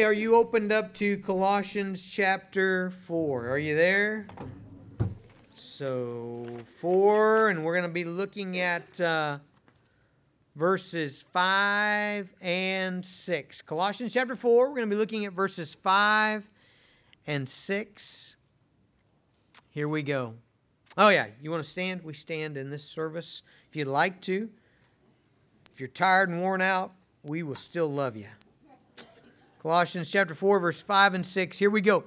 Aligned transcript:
Okay, 0.00 0.06
are 0.06 0.14
you 0.14 0.34
opened 0.34 0.72
up 0.72 0.94
to 0.94 1.18
Colossians 1.18 2.02
chapter 2.10 2.88
4? 2.88 3.50
Are 3.50 3.58
you 3.58 3.76
there? 3.76 4.26
So, 5.54 6.46
4, 6.64 7.50
and 7.50 7.62
we're 7.62 7.74
going 7.74 7.86
to 7.86 7.92
be 7.92 8.04
looking 8.04 8.58
at 8.58 8.98
uh, 8.98 9.40
verses 10.56 11.20
5 11.34 12.34
and 12.40 13.04
6. 13.04 13.60
Colossians 13.60 14.14
chapter 14.14 14.34
4, 14.34 14.68
we're 14.68 14.74
going 14.74 14.88
to 14.88 14.96
be 14.96 14.98
looking 14.98 15.26
at 15.26 15.34
verses 15.34 15.74
5 15.74 16.48
and 17.26 17.46
6. 17.46 18.36
Here 19.68 19.86
we 19.86 20.02
go. 20.02 20.32
Oh, 20.96 21.10
yeah, 21.10 21.26
you 21.42 21.50
want 21.50 21.62
to 21.62 21.68
stand? 21.68 22.04
We 22.04 22.14
stand 22.14 22.56
in 22.56 22.70
this 22.70 22.84
service. 22.84 23.42
If 23.68 23.76
you'd 23.76 23.86
like 23.86 24.22
to, 24.22 24.48
if 25.74 25.78
you're 25.78 25.90
tired 25.90 26.30
and 26.30 26.40
worn 26.40 26.62
out, 26.62 26.94
we 27.22 27.42
will 27.42 27.54
still 27.54 27.92
love 27.92 28.16
you. 28.16 28.28
Colossians 29.62 30.10
chapter 30.10 30.34
4, 30.34 30.58
verse 30.58 30.80
5 30.80 31.12
and 31.12 31.26
6. 31.26 31.58
Here 31.58 31.68
we 31.68 31.82
go. 31.82 32.04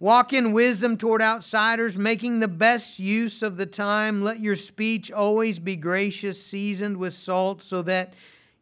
Walk 0.00 0.32
in 0.32 0.50
wisdom 0.50 0.96
toward 0.96 1.22
outsiders, 1.22 1.96
making 1.96 2.40
the 2.40 2.48
best 2.48 2.98
use 2.98 3.40
of 3.40 3.56
the 3.56 3.66
time. 3.66 4.20
Let 4.20 4.40
your 4.40 4.56
speech 4.56 5.12
always 5.12 5.60
be 5.60 5.76
gracious, 5.76 6.44
seasoned 6.44 6.96
with 6.96 7.14
salt, 7.14 7.62
so 7.62 7.82
that 7.82 8.14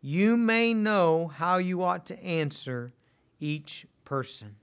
you 0.02 0.36
may 0.36 0.74
know 0.74 1.28
how 1.28 1.56
you 1.56 1.82
ought 1.82 2.04
to 2.06 2.22
answer 2.22 2.92
each 3.40 3.86
person. 4.04 4.56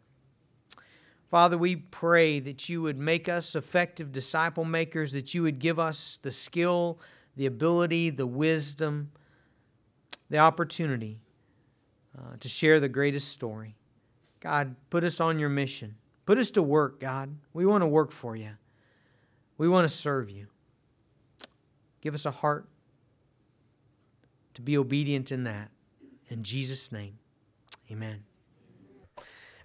Father, 1.32 1.58
we 1.58 1.76
pray 1.76 2.40
that 2.40 2.70
you 2.70 2.84
would 2.84 3.00
make 3.00 3.28
us 3.28 3.56
effective 3.56 4.12
disciple 4.12 4.66
makers, 4.66 5.14
that 5.14 5.34
you 5.34 5.42
would 5.42 5.58
give 5.58 5.80
us 5.80 6.20
the 6.22 6.32
skill, 6.32 7.00
the 7.36 7.48
ability, 7.48 8.12
the 8.12 8.28
wisdom, 8.28 9.12
the 10.30 10.38
opportunity 10.38 11.23
uh, 12.18 12.36
to 12.40 12.48
share 12.48 12.80
the 12.80 12.90
greatest 12.90 13.30
story. 13.30 13.76
God, 14.40 14.76
put 14.90 15.04
us 15.04 15.20
on 15.20 15.40
your 15.40 15.50
mission. 15.50 15.96
Put 16.26 16.38
us 16.38 16.52
to 16.52 16.62
work, 16.64 17.00
God. 17.00 17.36
We 17.54 17.66
want 17.66 17.82
to 17.82 17.88
work 17.88 18.12
for 18.12 18.36
you. 18.36 18.52
We 19.58 19.68
want 19.68 19.88
to 19.88 19.94
serve 19.94 20.30
you. 20.30 20.48
Give 22.02 22.14
us 22.14 22.26
a 22.26 22.32
heart 22.32 22.68
to 24.54 24.62
be 24.62 24.78
obedient 24.78 25.32
in 25.32 25.44
that. 25.46 25.72
In 26.30 26.44
Jesus' 26.44 26.92
name, 26.92 27.18
amen. 27.92 28.24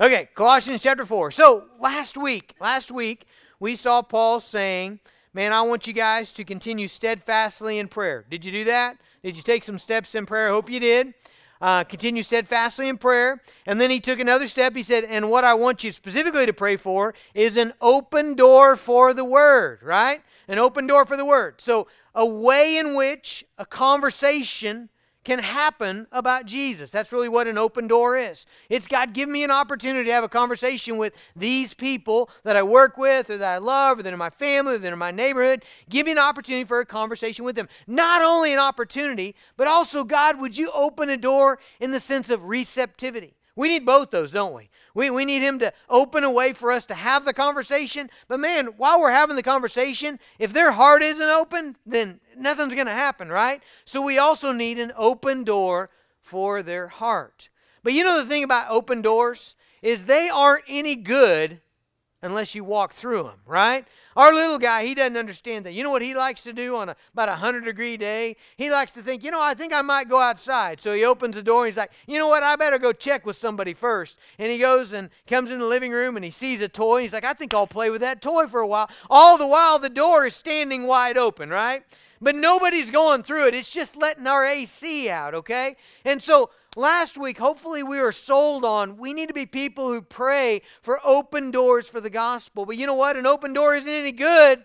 Okay, 0.01 0.29
Colossians 0.35 0.83
chapter 0.83 1.05
4. 1.05 1.31
So 1.33 1.67
last 1.81 2.17
week, 2.17 2.55
last 2.61 2.93
week, 2.93 3.27
we 3.59 3.75
saw 3.75 4.03
Paul 4.03 4.41
saying, 4.41 5.01
Man, 5.35 5.53
I 5.53 5.62
want 5.62 5.87
you 5.87 5.93
guys 5.93 6.33
to 6.33 6.45
continue 6.45 6.89
steadfastly 6.89 7.79
in 7.79 7.89
prayer. 7.89 8.25
Did 8.29 8.45
you 8.45 8.53
do 8.53 8.65
that? 8.65 8.99
Did 9.23 9.37
you 9.37 9.43
take 9.43 9.62
some 9.62 9.79
steps 9.79 10.15
in 10.15 10.25
prayer? 10.25 10.49
I 10.49 10.53
hope 10.53 10.71
you 10.71 10.81
did 10.81 11.15
uh, 11.61 11.84
continue 11.84 12.23
steadfastly 12.23 12.89
in 12.89 12.98
prayer. 12.98 13.41
And 13.67 13.81
then 13.81 13.91
he 13.91 14.01
took 14.01 14.20
another 14.20 14.47
step. 14.47 14.75
He 14.75 14.83
said, 14.83 15.05
And 15.05 15.31
what 15.31 15.45
I 15.45 15.55
want 15.55 15.84
you 15.84 15.92
specifically 15.92 16.47
to 16.47 16.53
pray 16.53 16.77
for 16.77 17.15
is 17.34 17.56
an 17.56 17.73
open 17.81 18.34
door 18.34 18.77
for 18.77 19.15
the 19.15 19.25
word, 19.25 19.83
right? 19.83 20.23
An 20.47 20.59
open 20.59 20.87
door 20.87 21.05
for 21.05 21.17
the 21.17 21.25
word. 21.25 21.61
So, 21.61 21.89
a 22.15 22.27
way 22.27 22.78
in 22.78 22.97
which 22.97 23.45
a 23.59 23.67
conversation 23.67 24.89
can 25.29 25.41
happen 25.41 26.07
about 26.11 26.47
Jesus. 26.47 26.91
That's 26.91 27.12
really 27.12 27.29
what 27.29 27.47
an 27.47 27.59
open 27.59 27.87
door 27.87 28.17
is. 28.17 28.47
It's 28.71 28.87
God 28.89 29.12
give 29.12 29.29
me 29.29 29.45
an 29.45 29.51
opportunity 29.51 30.07
to 30.07 30.12
have 30.12 30.25
a 30.25 30.29
conversation 30.29 30.97
with 30.97 31.12
these 31.37 31.75
people 31.75 32.31
that 32.45 32.57
I 32.57 32.62
work 32.62 32.97
with 32.97 33.29
or 33.29 33.37
that 33.37 33.55
I 33.56 33.59
love 33.59 33.99
or 33.99 34.03
that 34.05 34.09
are 34.09 34.15
in 34.15 34.19
my 34.19 34.31
family 34.31 34.77
or 34.77 34.79
that 34.79 34.89
are 34.89 34.95
in 34.95 34.99
my 34.99 35.11
neighborhood. 35.11 35.67
Give 35.91 36.06
me 36.06 36.12
an 36.12 36.19
opportunity 36.19 36.65
for 36.65 36.81
a 36.81 36.87
conversation 36.87 37.45
with 37.45 37.56
them. 37.56 37.69
Not 37.87 38.23
only 38.23 38.55
an 38.55 38.59
opportunity, 38.59 39.34
but 39.59 39.69
also, 39.69 40.03
God, 40.03 40.41
would 40.41 40.56
you 40.56 40.71
open 40.73 41.11
a 41.11 41.19
door 41.19 41.59
in 41.79 41.91
the 41.91 42.01
sense 42.01 42.31
of 42.31 42.45
receptivity? 42.45 43.34
We 43.59 43.67
need 43.67 43.84
both 43.84 44.12
those, 44.12 44.31
don't 44.31 44.55
we? 44.55 44.70
We, 44.95 45.11
we 45.11 45.25
need 45.25 45.42
Him 45.42 45.59
to 45.59 45.73
open 45.91 46.23
a 46.23 46.31
way 46.31 46.53
for 46.53 46.70
us 46.70 46.87
to 46.87 46.95
have 46.95 47.25
the 47.25 47.33
conversation. 47.33 48.09
But 48.28 48.39
man, 48.39 48.67
while 48.77 49.00
we're 49.00 49.11
having 49.11 49.34
the 49.34 49.42
conversation, 49.42 50.20
if 50.39 50.53
their 50.53 50.70
heart 50.70 51.03
isn't 51.03 51.28
open, 51.28 51.75
then 51.84 52.20
nothing's 52.37 52.77
going 52.77 52.87
to 52.87 52.93
happen, 52.93 53.28
right? 53.28 53.60
So 53.84 54.00
we 54.00 54.16
also 54.16 54.53
need 54.53 54.78
an 54.78 54.93
open 54.97 55.43
door 55.43 55.91
for 56.21 56.62
their 56.62 56.87
heart. 56.87 57.49
But 57.83 57.94
you 57.94 58.05
know 58.05 58.22
the 58.22 58.28
thing 58.28 58.44
about 58.44 58.71
open 58.71 59.03
doors 59.03 59.56
is 59.83 60.04
they 60.04 60.28
aren't 60.28 60.65
any 60.69 60.94
good 60.94 61.60
unless 62.23 62.55
you 62.55 62.65
walk 62.65 62.93
through 62.93 63.23
them, 63.23 63.41
right? 63.47 63.87
Our 64.17 64.34
little 64.34 64.59
guy, 64.59 64.84
he 64.84 64.95
doesn't 64.95 65.17
understand 65.17 65.65
that. 65.65 65.73
You 65.73 65.84
know 65.84 65.91
what 65.91 66.03
he 66.03 66.15
likes 66.15 66.43
to 66.43 66.53
do 66.53 66.75
on 66.77 66.89
a, 66.89 66.97
about 67.12 67.29
a 67.29 67.33
100 67.33 67.65
degree 67.65 67.97
day? 67.97 68.37
He 68.56 68.71
likes 68.71 68.91
to 68.93 69.03
think, 69.03 69.23
you 69.23 69.31
know, 69.31 69.41
I 69.41 69.55
think 69.55 69.73
I 69.73 69.83
might 69.83 70.09
go 70.09 70.19
outside. 70.19 70.81
So 70.81 70.93
he 70.93 71.05
opens 71.05 71.37
the 71.37 71.43
door 71.43 71.65
and 71.65 71.73
he's 71.73 71.77
like, 71.77 71.93
you 72.07 72.19
know 72.19 72.28
what? 72.28 72.43
I 72.43 72.57
better 72.57 72.78
go 72.78 72.93
check 72.93 73.25
with 73.25 73.37
somebody 73.37 73.75
first. 73.75 74.19
And 74.39 74.51
he 74.51 74.59
goes 74.59 74.93
and 74.93 75.11
comes 75.28 75.51
in 75.51 75.61
the 75.61 75.65
living 75.65 75.93
room 75.93 76.17
and 76.17 76.25
he 76.25 76.33
sees 76.33 76.61
a 76.61 76.69
toy. 76.69 76.97
And 76.97 77.03
he's 77.05 77.12
like, 77.12 77.25
I 77.25 77.34
think 77.34 77.55
I'll 77.55 77.69
play 77.69 77.91
with 77.91 78.01
that 78.01 78.21
toy 78.21 78.47
for 78.49 78.61
a 78.61 78.67
while. 78.67 78.91
All 79.09 79.39
the 79.39 79.47
while, 79.47 79.78
the 79.78 79.89
door 79.89 80.27
is 80.27 80.34
standing 80.34 80.89
wide 80.89 81.17
open, 81.17 81.51
right? 81.51 81.84
But 82.21 82.34
nobody's 82.34 82.91
going 82.91 83.23
through 83.23 83.49
it. 83.49 83.55
It's 83.55 83.71
just 83.71 83.97
letting 83.97 84.27
our 84.27 84.45
AC 84.45 85.09
out, 85.09 85.34
okay? 85.34 85.77
And 86.05 86.23
so 86.23 86.51
last 86.77 87.17
week, 87.17 87.39
hopefully, 87.39 87.83
we 87.83 88.01
were 88.01 88.12
sold 88.12 88.65
on 88.65 88.97
we 88.97 89.12
need 89.12 89.29
to 89.29 89.34
be 89.34 89.47
people 89.47 89.89
who 89.89 90.03
pray 90.03 90.62
for 90.83 91.01
open 91.05 91.51
doors 91.51 91.89
for 91.89 92.01
the 92.01 92.11
gospel. 92.11 92.67
But 92.67 92.77
you 92.77 92.87
know 92.87 92.95
what? 92.95 93.17
An 93.17 93.27
open 93.27 93.53
door 93.53 93.77
isn't 93.77 93.89
any 93.89 94.12
good 94.12 94.65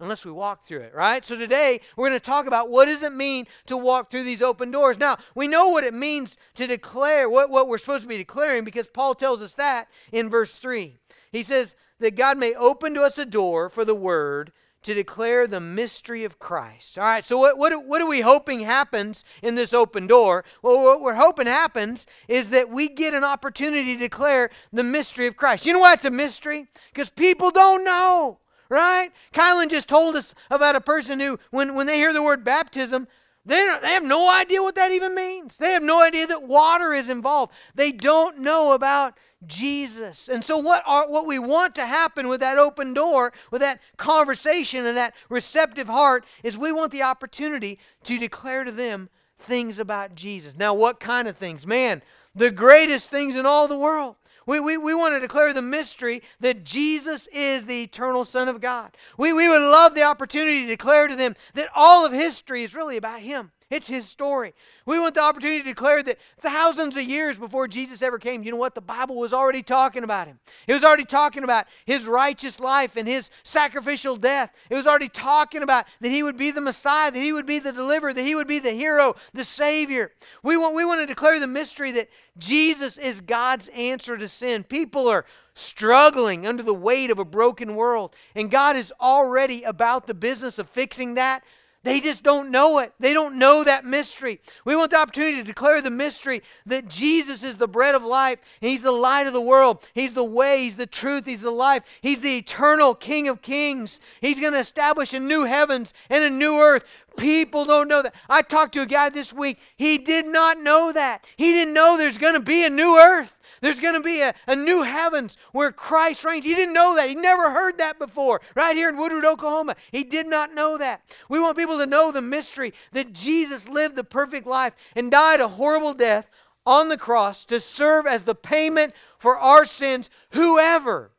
unless 0.00 0.24
we 0.24 0.32
walk 0.32 0.64
through 0.64 0.80
it, 0.80 0.94
right? 0.94 1.24
So 1.24 1.36
today, 1.36 1.80
we're 1.96 2.08
going 2.08 2.20
to 2.20 2.24
talk 2.24 2.46
about 2.46 2.68
what 2.68 2.86
does 2.86 3.02
it 3.02 3.12
mean 3.12 3.46
to 3.66 3.76
walk 3.76 4.10
through 4.10 4.24
these 4.24 4.42
open 4.42 4.70
doors. 4.70 4.98
Now, 4.98 5.16
we 5.34 5.48
know 5.48 5.68
what 5.68 5.84
it 5.84 5.94
means 5.94 6.36
to 6.56 6.66
declare, 6.66 7.30
what, 7.30 7.48
what 7.48 7.68
we're 7.68 7.78
supposed 7.78 8.02
to 8.02 8.08
be 8.08 8.16
declaring, 8.18 8.64
because 8.64 8.88
Paul 8.88 9.14
tells 9.14 9.40
us 9.40 9.52
that 9.54 9.88
in 10.12 10.28
verse 10.28 10.56
3. 10.56 10.98
He 11.30 11.42
says, 11.42 11.74
that 12.00 12.16
God 12.16 12.38
may 12.38 12.54
open 12.54 12.94
to 12.94 13.02
us 13.02 13.18
a 13.18 13.26
door 13.26 13.68
for 13.68 13.84
the 13.84 13.94
word 13.94 14.52
to 14.84 14.94
declare 14.94 15.46
the 15.46 15.60
mystery 15.60 16.24
of 16.24 16.38
Christ. 16.38 16.98
All 16.98 17.04
right, 17.04 17.24
so 17.24 17.38
what, 17.38 17.58
what, 17.58 17.86
what 17.86 18.00
are 18.00 18.06
we 18.06 18.20
hoping 18.20 18.60
happens 18.60 19.24
in 19.42 19.54
this 19.54 19.74
open 19.74 20.06
door? 20.06 20.44
Well, 20.62 20.82
what 20.82 21.00
we're 21.00 21.14
hoping 21.14 21.46
happens 21.46 22.06
is 22.28 22.50
that 22.50 22.70
we 22.70 22.88
get 22.88 23.14
an 23.14 23.24
opportunity 23.24 23.94
to 23.94 24.00
declare 24.00 24.50
the 24.72 24.84
mystery 24.84 25.26
of 25.26 25.36
Christ. 25.36 25.66
You 25.66 25.72
know 25.72 25.80
why 25.80 25.94
it's 25.94 26.04
a 26.04 26.10
mystery? 26.10 26.68
Because 26.92 27.10
people 27.10 27.50
don't 27.50 27.84
know, 27.84 28.38
right? 28.68 29.10
Kylan 29.32 29.70
just 29.70 29.88
told 29.88 30.16
us 30.16 30.34
about 30.50 30.76
a 30.76 30.80
person 30.80 31.18
who, 31.18 31.38
when, 31.50 31.74
when 31.74 31.86
they 31.86 31.96
hear 31.96 32.12
the 32.12 32.22
word 32.22 32.44
baptism, 32.44 33.08
they, 33.46 33.56
they 33.82 33.88
have 33.88 34.04
no 34.04 34.30
idea 34.30 34.62
what 34.62 34.74
that 34.76 34.92
even 34.92 35.14
means. 35.14 35.58
They 35.58 35.72
have 35.72 35.82
no 35.82 36.02
idea 36.02 36.26
that 36.26 36.46
water 36.46 36.94
is 36.94 37.08
involved. 37.08 37.52
They 37.74 37.92
don't 37.92 38.38
know 38.38 38.72
about 38.72 39.18
Jesus. 39.46 40.28
And 40.28 40.44
so, 40.44 40.58
what, 40.58 40.82
are, 40.86 41.08
what 41.08 41.26
we 41.26 41.38
want 41.38 41.74
to 41.76 41.86
happen 41.86 42.28
with 42.28 42.40
that 42.40 42.58
open 42.58 42.94
door, 42.94 43.32
with 43.50 43.60
that 43.60 43.80
conversation 43.96 44.86
and 44.86 44.96
that 44.96 45.14
receptive 45.28 45.88
heart, 45.88 46.24
is 46.42 46.58
we 46.58 46.72
want 46.72 46.92
the 46.92 47.02
opportunity 47.02 47.78
to 48.04 48.18
declare 48.18 48.64
to 48.64 48.72
them 48.72 49.08
things 49.38 49.78
about 49.78 50.14
Jesus. 50.14 50.56
Now, 50.56 50.74
what 50.74 51.00
kind 51.00 51.28
of 51.28 51.36
things? 51.36 51.66
Man, 51.66 52.02
the 52.34 52.50
greatest 52.50 53.10
things 53.10 53.36
in 53.36 53.46
all 53.46 53.68
the 53.68 53.78
world. 53.78 54.16
We, 54.46 54.60
we, 54.60 54.76
we 54.76 54.94
want 54.94 55.14
to 55.14 55.20
declare 55.20 55.54
the 55.54 55.62
mystery 55.62 56.22
that 56.40 56.64
Jesus 56.64 57.26
is 57.28 57.64
the 57.64 57.82
eternal 57.82 58.24
Son 58.24 58.48
of 58.48 58.60
God. 58.60 58.94
We, 59.16 59.32
we 59.32 59.48
would 59.48 59.62
love 59.62 59.94
the 59.94 60.02
opportunity 60.02 60.62
to 60.62 60.68
declare 60.68 61.08
to 61.08 61.16
them 61.16 61.34
that 61.54 61.68
all 61.74 62.04
of 62.04 62.12
history 62.12 62.62
is 62.62 62.74
really 62.74 62.96
about 62.96 63.20
Him. 63.20 63.52
It's 63.74 63.88
his 63.88 64.08
story. 64.08 64.54
We 64.86 65.00
want 65.00 65.16
the 65.16 65.20
opportunity 65.20 65.58
to 65.58 65.64
declare 65.64 66.00
that 66.04 66.20
thousands 66.38 66.96
of 66.96 67.02
years 67.02 67.36
before 67.36 67.66
Jesus 67.66 68.02
ever 68.02 68.20
came, 68.20 68.44
you 68.44 68.52
know 68.52 68.56
what? 68.56 68.76
The 68.76 68.80
Bible 68.80 69.16
was 69.16 69.32
already 69.32 69.64
talking 69.64 70.04
about 70.04 70.28
him. 70.28 70.38
It 70.68 70.74
was 70.74 70.84
already 70.84 71.04
talking 71.04 71.42
about 71.42 71.66
his 71.84 72.06
righteous 72.06 72.60
life 72.60 72.94
and 72.94 73.08
his 73.08 73.30
sacrificial 73.42 74.14
death. 74.14 74.54
It 74.70 74.76
was 74.76 74.86
already 74.86 75.08
talking 75.08 75.64
about 75.64 75.86
that 76.00 76.10
he 76.10 76.22
would 76.22 76.36
be 76.36 76.52
the 76.52 76.60
Messiah, 76.60 77.10
that 77.10 77.18
he 77.18 77.32
would 77.32 77.46
be 77.46 77.58
the 77.58 77.72
deliverer, 77.72 78.14
that 78.14 78.22
he 78.22 78.36
would 78.36 78.46
be 78.46 78.60
the 78.60 78.70
hero, 78.70 79.16
the 79.32 79.44
Savior. 79.44 80.12
We 80.44 80.56
want, 80.56 80.76
we 80.76 80.84
want 80.84 81.00
to 81.00 81.06
declare 81.06 81.40
the 81.40 81.48
mystery 81.48 81.90
that 81.92 82.08
Jesus 82.38 82.96
is 82.96 83.20
God's 83.20 83.66
answer 83.74 84.16
to 84.16 84.28
sin. 84.28 84.62
People 84.62 85.08
are 85.08 85.24
struggling 85.54 86.46
under 86.46 86.62
the 86.62 86.72
weight 86.72 87.10
of 87.10 87.18
a 87.18 87.24
broken 87.24 87.74
world, 87.74 88.14
and 88.36 88.52
God 88.52 88.76
is 88.76 88.92
already 89.00 89.64
about 89.64 90.06
the 90.06 90.14
business 90.14 90.60
of 90.60 90.70
fixing 90.70 91.14
that 91.14 91.42
they 91.84 92.00
just 92.00 92.24
don't 92.24 92.50
know 92.50 92.78
it. 92.78 92.92
They 92.98 93.12
don't 93.12 93.38
know 93.38 93.62
that 93.62 93.84
mystery. 93.84 94.40
We 94.64 94.74
want 94.74 94.90
the 94.90 94.98
opportunity 94.98 95.36
to 95.36 95.44
declare 95.44 95.80
the 95.82 95.90
mystery 95.90 96.42
that 96.66 96.88
Jesus 96.88 97.44
is 97.44 97.56
the 97.56 97.68
bread 97.68 97.94
of 97.94 98.04
life. 98.04 98.38
He's 98.60 98.82
the 98.82 98.90
light 98.90 99.26
of 99.26 99.34
the 99.34 99.40
world. 99.40 99.86
He's 99.94 100.14
the 100.14 100.24
way. 100.24 100.64
He's 100.64 100.76
the 100.76 100.86
truth. 100.86 101.26
He's 101.26 101.42
the 101.42 101.50
life. 101.50 101.84
He's 102.00 102.20
the 102.20 102.38
eternal 102.38 102.94
King 102.94 103.28
of 103.28 103.42
kings. 103.42 104.00
He's 104.20 104.40
going 104.40 104.54
to 104.54 104.58
establish 104.58 105.12
a 105.12 105.20
new 105.20 105.44
heavens 105.44 105.92
and 106.08 106.24
a 106.24 106.30
new 106.30 106.58
earth. 106.58 106.84
People 107.16 107.64
don't 107.64 107.88
know 107.88 108.02
that. 108.02 108.14
I 108.28 108.42
talked 108.42 108.74
to 108.74 108.82
a 108.82 108.86
guy 108.86 109.08
this 109.08 109.32
week. 109.32 109.58
He 109.76 109.98
did 109.98 110.26
not 110.26 110.58
know 110.58 110.92
that. 110.92 111.24
He 111.36 111.52
didn't 111.52 111.74
know 111.74 111.96
there's 111.96 112.18
going 112.18 112.34
to 112.34 112.40
be 112.40 112.64
a 112.64 112.70
new 112.70 112.96
earth. 112.98 113.36
There's 113.60 113.80
going 113.80 113.94
to 113.94 114.00
be 114.00 114.20
a, 114.20 114.34
a 114.46 114.56
new 114.56 114.82
heavens 114.82 115.38
where 115.52 115.70
Christ 115.70 116.24
reigns. 116.24 116.44
He 116.44 116.54
didn't 116.54 116.74
know 116.74 116.96
that. 116.96 117.08
He 117.08 117.14
never 117.14 117.50
heard 117.50 117.78
that 117.78 117.98
before. 117.98 118.40
Right 118.56 118.76
here 118.76 118.88
in 118.88 118.96
Woodward, 118.96 119.24
Oklahoma. 119.24 119.76
He 119.92 120.02
did 120.02 120.26
not 120.26 120.54
know 120.54 120.76
that. 120.78 121.02
We 121.28 121.38
want 121.38 121.56
people 121.56 121.78
to 121.78 121.86
know 121.86 122.10
the 122.10 122.22
mystery 122.22 122.74
that 122.92 123.12
Jesus 123.12 123.68
lived 123.68 123.96
the 123.96 124.04
perfect 124.04 124.46
life 124.46 124.74
and 124.96 125.10
died 125.10 125.40
a 125.40 125.48
horrible 125.48 125.94
death 125.94 126.28
on 126.66 126.88
the 126.88 126.98
cross 126.98 127.44
to 127.44 127.60
serve 127.60 128.06
as 128.06 128.24
the 128.24 128.34
payment 128.34 128.92
for 129.18 129.38
our 129.38 129.66
sins, 129.66 130.10
whoever 130.30 131.12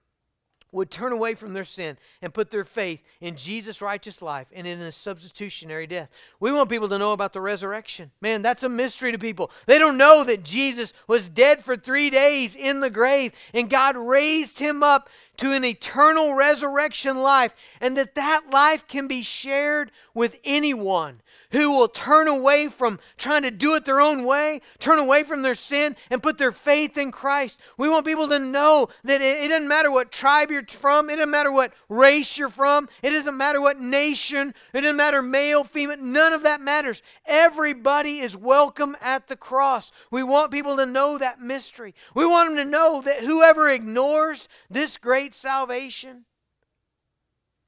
would 0.76 0.92
turn 0.92 1.14
away 1.14 1.34
from 1.34 1.54
their 1.54 1.64
sin 1.64 1.98
and 2.22 2.34
put 2.34 2.52
their 2.52 2.66
faith 2.66 3.02
in 3.22 3.36
Jesus' 3.36 3.82
righteous 3.82 4.22
life 4.22 4.48
and 4.54 4.68
in 4.68 4.80
his 4.80 4.96
substitutionary 4.96 5.88
death. 5.88 6.10
We 6.40 6.52
want 6.52 6.70
people 6.70 6.90
to 6.90 7.00
know 7.00 7.14
about 7.14 7.34
the 7.34 7.42
resurrection. 7.42 8.12
Man, 8.22 8.42
that's 8.42 8.64
a 8.64 8.70
mystery 8.70 9.14
to 9.14 9.18
people. 9.18 9.52
They 9.66 9.80
don't 9.80 9.98
know 9.98 10.24
that 10.26 10.44
Jesus 10.44 10.94
was 11.08 11.30
dead 11.30 11.64
for 11.64 11.76
three 11.76 12.10
days 12.10 12.56
in 12.56 12.82
the 12.82 12.90
grave 12.90 13.32
and 13.54 13.70
God 13.70 13.96
raised 13.96 14.60
him 14.60 14.84
up 14.84 15.10
to 15.38 15.52
an 15.52 15.66
eternal 15.66 16.34
resurrection 16.34 17.18
life 17.22 17.54
and 17.82 17.98
that 17.98 18.16
that 18.16 18.50
life 18.52 18.88
can 18.88 19.08
be 19.08 19.22
shared 19.22 19.92
with 20.14 20.40
anyone 20.44 21.22
who 21.52 21.72
will 21.72 21.88
turn 21.88 22.28
away 22.28 22.68
from 22.68 23.00
trying 23.18 23.44
to 23.44 23.52
do 23.52 23.76
it 23.76 23.86
their 23.86 24.02
own 24.02 24.26
way, 24.26 24.62
turn 24.80 25.00
away 25.00 25.24
from 25.24 25.42
their 25.42 25.56
sin, 25.56 25.96
and 26.10 26.22
put 26.22 26.38
their 26.38 26.52
faith 26.52 26.98
in 26.98 27.12
Christ. 27.12 27.60
We 27.78 27.90
want 27.90 28.06
people 28.06 28.28
to 28.28 28.40
know 28.40 28.90
that 29.04 29.22
it, 29.22 29.48
doesn't 29.48 29.68
matter 29.68 29.90
what 29.90 30.12
tribe 30.12 30.52
you're 30.52 30.66
from, 30.68 31.10
it 31.10 31.16
doesn't 31.16 31.32
matter 31.32 31.52
what 31.52 31.74
race 31.88 32.38
you're 32.38 32.50
from, 32.50 32.90
it 33.02 33.12
doesn't 33.12 33.38
matter 33.38 33.62
what 33.62 33.80
nation, 33.80 34.54
it 34.74 34.82
doesn't 34.82 34.98
matter 34.98 35.22
male, 35.22 35.64
female, 35.64 35.98
none 35.98 36.34
of 36.34 36.44
that 36.44 36.60
matters. 36.62 37.02
Everybody 37.26 38.20
is 38.20 38.36
welcome 38.36 38.98
at 39.02 39.28
the 39.28 39.38
cross. 39.38 39.92
We 40.12 40.24
want 40.24 40.52
people 40.52 40.76
to 40.78 40.86
know 40.86 41.18
that 41.18 41.42
mystery. 41.42 41.96
We 42.14 42.26
want 42.26 42.50
them 42.50 42.58
to 42.58 42.70
know 42.70 43.02
that 43.02 43.20
whoever 43.20 43.70
ignores 43.70 44.50
this 44.70 44.98
great 44.98 45.25
salvation, 45.34 46.26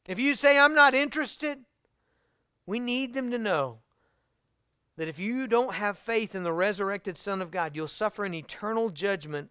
if 0.08 0.20
you 0.20 0.36
say, 0.36 0.58
I'm 0.58 0.76
not 0.76 0.94
interested, 0.94 1.60
we 2.66 2.80
need 2.80 3.14
them 3.14 3.32
to 3.32 3.38
know 3.38 3.80
that 4.98 5.08
if 5.08 5.20
you 5.20 5.48
don't 5.48 5.76
have 5.76 5.98
faith 5.98 6.36
in 6.36 6.44
the 6.44 6.54
resurrected 6.54 7.18
Son 7.18 7.42
of 7.42 7.52
God, 7.52 7.76
you'll 7.76 7.88
suffer 7.88 8.26
an 8.26 8.34
eternal 8.34 8.90
judgment 8.90 9.50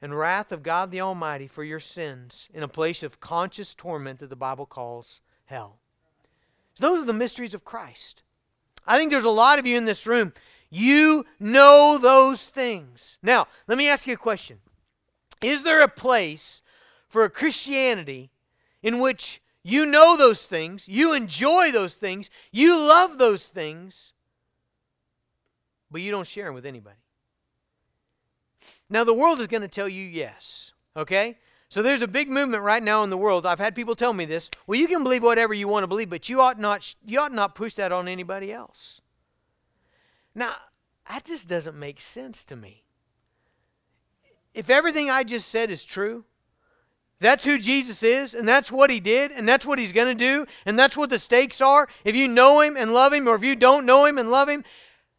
and 0.00 0.16
wrath 0.16 0.52
of 0.52 0.62
God 0.62 0.90
the 0.90 1.00
Almighty 1.00 1.46
for 1.46 1.64
your 1.64 1.80
sins 1.80 2.48
in 2.52 2.62
a 2.62 2.68
place 2.68 3.02
of 3.02 3.20
conscious 3.20 3.74
torment 3.74 4.20
that 4.20 4.30
the 4.30 4.36
Bible 4.36 4.66
calls 4.66 5.20
hell. 5.46 5.78
So 6.74 6.88
those 6.88 7.02
are 7.02 7.06
the 7.06 7.12
mysteries 7.12 7.54
of 7.54 7.64
Christ. 7.64 8.22
I 8.86 8.98
think 8.98 9.10
there's 9.10 9.24
a 9.24 9.30
lot 9.30 9.58
of 9.58 9.66
you 9.66 9.76
in 9.76 9.86
this 9.86 10.06
room. 10.06 10.32
You 10.70 11.24
know 11.40 11.98
those 12.00 12.44
things. 12.46 13.18
Now, 13.22 13.46
let 13.66 13.78
me 13.78 13.88
ask 13.88 14.06
you 14.06 14.14
a 14.14 14.18
question 14.18 14.58
Is 15.40 15.62
there 15.62 15.82
a 15.82 15.88
place 15.88 16.62
for 17.14 17.22
a 17.22 17.30
Christianity 17.30 18.28
in 18.82 18.98
which 18.98 19.40
you 19.62 19.86
know 19.86 20.16
those 20.16 20.46
things. 20.46 20.88
You 20.88 21.14
enjoy 21.14 21.70
those 21.70 21.94
things. 21.94 22.28
You 22.50 22.76
love 22.76 23.18
those 23.18 23.46
things. 23.46 24.14
But 25.92 26.00
you 26.00 26.10
don't 26.10 26.26
share 26.26 26.46
them 26.46 26.54
with 26.54 26.66
anybody. 26.66 26.96
Now, 28.90 29.04
the 29.04 29.14
world 29.14 29.38
is 29.38 29.46
going 29.46 29.62
to 29.62 29.68
tell 29.68 29.88
you 29.88 30.02
yes. 30.02 30.72
Okay? 30.96 31.38
So 31.68 31.82
there's 31.82 32.02
a 32.02 32.08
big 32.08 32.28
movement 32.28 32.64
right 32.64 32.82
now 32.82 33.04
in 33.04 33.10
the 33.10 33.16
world. 33.16 33.46
I've 33.46 33.60
had 33.60 33.76
people 33.76 33.94
tell 33.94 34.12
me 34.12 34.24
this. 34.24 34.50
Well, 34.66 34.80
you 34.80 34.88
can 34.88 35.04
believe 35.04 35.22
whatever 35.22 35.54
you 35.54 35.68
want 35.68 35.84
to 35.84 35.88
believe, 35.88 36.10
but 36.10 36.28
you 36.28 36.40
ought 36.40 36.58
not 36.58 36.96
you 37.06 37.20
ought 37.20 37.32
not 37.32 37.54
push 37.54 37.74
that 37.74 37.92
on 37.92 38.08
anybody 38.08 38.52
else. 38.52 39.00
Now, 40.34 40.56
that 41.08 41.26
just 41.26 41.46
doesn't 41.48 41.78
make 41.78 42.00
sense 42.00 42.44
to 42.46 42.56
me. 42.56 42.82
If 44.52 44.68
everything 44.68 45.10
I 45.10 45.22
just 45.22 45.48
said 45.48 45.70
is 45.70 45.84
true, 45.84 46.24
that's 47.24 47.44
who 47.44 47.58
Jesus 47.58 48.02
is, 48.02 48.34
and 48.34 48.46
that's 48.46 48.70
what 48.70 48.90
he 48.90 49.00
did, 49.00 49.32
and 49.32 49.48
that's 49.48 49.64
what 49.64 49.78
he's 49.78 49.92
going 49.92 50.08
to 50.08 50.14
do, 50.14 50.46
and 50.66 50.78
that's 50.78 50.96
what 50.96 51.10
the 51.10 51.18
stakes 51.18 51.60
are. 51.60 51.88
If 52.04 52.16
you 52.16 52.28
know 52.28 52.60
him 52.60 52.76
and 52.76 52.92
love 52.92 53.12
him, 53.12 53.28
or 53.28 53.34
if 53.34 53.44
you 53.44 53.56
don't 53.56 53.86
know 53.86 54.04
him 54.04 54.18
and 54.18 54.30
love 54.30 54.48
him, 54.48 54.64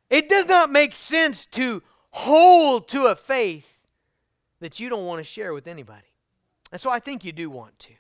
it 0.10 0.30
does 0.30 0.48
not 0.48 0.72
make 0.72 0.94
sense 0.94 1.46
to 1.48 1.82
hold 2.12 2.88
to 2.90 3.08
a 3.08 3.16
faith 3.16 3.80
that 4.60 4.80
you 4.80 4.90
don't 4.90 5.06
want 5.06 5.20
to 5.20 5.24
share 5.24 5.54
with 5.54 5.68
anybody. 5.68 6.08
And 6.72 6.80
so 6.80 6.90
I 6.90 7.00
think 7.00 7.26
you 7.26 7.32
do 7.32 7.50
want 7.50 7.78
to. 7.80 7.94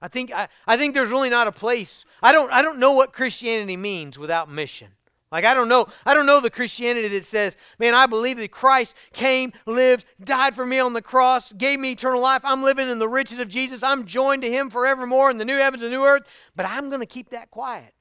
I 0.00 0.08
think 0.08 0.32
I, 0.32 0.48
I 0.66 0.76
think 0.76 0.94
there's 0.94 1.10
really 1.10 1.30
not 1.30 1.46
a 1.46 1.52
place. 1.52 2.04
I 2.22 2.32
don't 2.32 2.52
I 2.52 2.60
don't 2.60 2.78
know 2.78 2.92
what 2.92 3.12
Christianity 3.12 3.76
means 3.76 4.18
without 4.18 4.50
mission. 4.50 4.88
Like 5.32 5.46
I 5.46 5.54
don't 5.54 5.68
know, 5.68 5.86
I 6.04 6.12
don't 6.12 6.26
know 6.26 6.40
the 6.40 6.50
Christianity 6.50 7.08
that 7.08 7.24
says, 7.24 7.56
man, 7.78 7.94
I 7.94 8.04
believe 8.04 8.36
that 8.36 8.50
Christ 8.50 8.94
came, 9.14 9.54
lived, 9.64 10.04
died 10.22 10.54
for 10.54 10.66
me 10.66 10.78
on 10.78 10.92
the 10.92 11.00
cross, 11.00 11.52
gave 11.54 11.80
me 11.80 11.92
eternal 11.92 12.20
life. 12.20 12.42
I'm 12.44 12.62
living 12.62 12.90
in 12.90 12.98
the 12.98 13.08
riches 13.08 13.38
of 13.38 13.48
Jesus. 13.48 13.82
I'm 13.82 14.04
joined 14.04 14.42
to 14.42 14.50
him 14.50 14.68
forevermore 14.68 15.30
in 15.30 15.38
the 15.38 15.46
new 15.46 15.56
heavens 15.56 15.82
and 15.82 15.90
new 15.90 16.04
earth, 16.04 16.28
but 16.54 16.66
I'm 16.66 16.90
going 16.90 17.00
to 17.00 17.06
keep 17.06 17.30
that 17.30 17.50
quiet. 17.50 17.94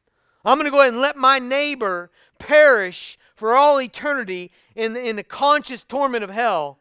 I'm 0.44 0.58
going 0.58 0.66
to 0.66 0.72
go 0.72 0.82
ahead 0.82 0.92
and 0.92 1.02
let 1.02 1.16
my 1.16 1.40
neighbor 1.40 2.12
perish 2.38 3.18
for 3.34 3.56
all 3.56 3.80
eternity 3.80 4.52
in 4.76 4.92
the, 4.94 5.08
in 5.08 5.16
the 5.16 5.24
conscious 5.24 5.86
torment 5.86 6.26
of 6.26 6.30
hell 6.30 6.80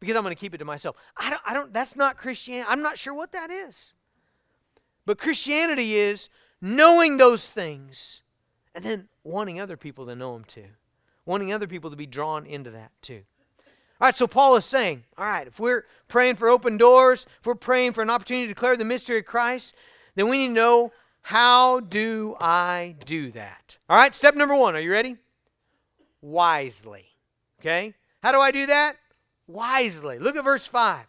because 0.00 0.16
I'm 0.16 0.22
going 0.22 0.34
to 0.34 0.40
keep 0.40 0.54
it 0.54 0.58
to 0.58 0.64
myself. 0.64 0.96
I 1.16 1.30
don't, 1.30 1.42
I 1.46 1.54
don't 1.54 1.72
that's 1.72 1.94
not 1.94 2.16
Christianity. 2.16 2.66
I'm 2.68 2.82
not 2.82 2.98
sure 2.98 3.14
what 3.14 3.30
that 3.32 3.50
is. 3.50 3.92
But 5.06 5.18
Christianity 5.18 5.94
is 5.94 6.28
knowing 6.60 7.16
those 7.16 7.46
things 7.46 8.22
and 8.74 8.84
then 8.84 9.08
wanting 9.24 9.60
other 9.60 9.76
people 9.76 10.06
to 10.06 10.16
know 10.16 10.34
Him 10.36 10.44
too, 10.44 10.66
wanting 11.26 11.52
other 11.52 11.66
people 11.66 11.90
to 11.90 11.96
be 11.96 12.06
drawn 12.06 12.46
into 12.46 12.70
that 12.70 12.92
too. 13.02 13.22
All 14.00 14.06
right, 14.06 14.16
so 14.16 14.28
Paul 14.28 14.54
is 14.56 14.64
saying, 14.64 15.04
all 15.16 15.26
right, 15.26 15.46
if 15.46 15.58
we're 15.58 15.84
praying 16.06 16.36
for 16.36 16.48
open 16.48 16.76
doors, 16.76 17.26
if 17.40 17.46
we're 17.46 17.56
praying 17.56 17.94
for 17.94 18.02
an 18.02 18.10
opportunity 18.10 18.46
to 18.46 18.54
declare 18.54 18.76
the 18.76 18.84
mystery 18.84 19.18
of 19.18 19.24
Christ, 19.24 19.74
then 20.14 20.28
we 20.28 20.38
need 20.38 20.48
to 20.48 20.52
know 20.52 20.92
how 21.22 21.80
do 21.80 22.36
I 22.40 22.94
do 23.04 23.32
that? 23.32 23.76
All 23.88 23.98
right, 23.98 24.14
step 24.14 24.36
number 24.36 24.54
one, 24.54 24.76
are 24.76 24.80
you 24.80 24.92
ready? 24.92 25.16
Wisely. 26.22 27.06
Okay? 27.60 27.94
How 28.22 28.30
do 28.30 28.40
I 28.40 28.50
do 28.50 28.66
that? 28.66 28.96
Wisely. 29.48 30.18
Look 30.18 30.36
at 30.36 30.44
verse 30.44 30.66
5. 30.66 31.06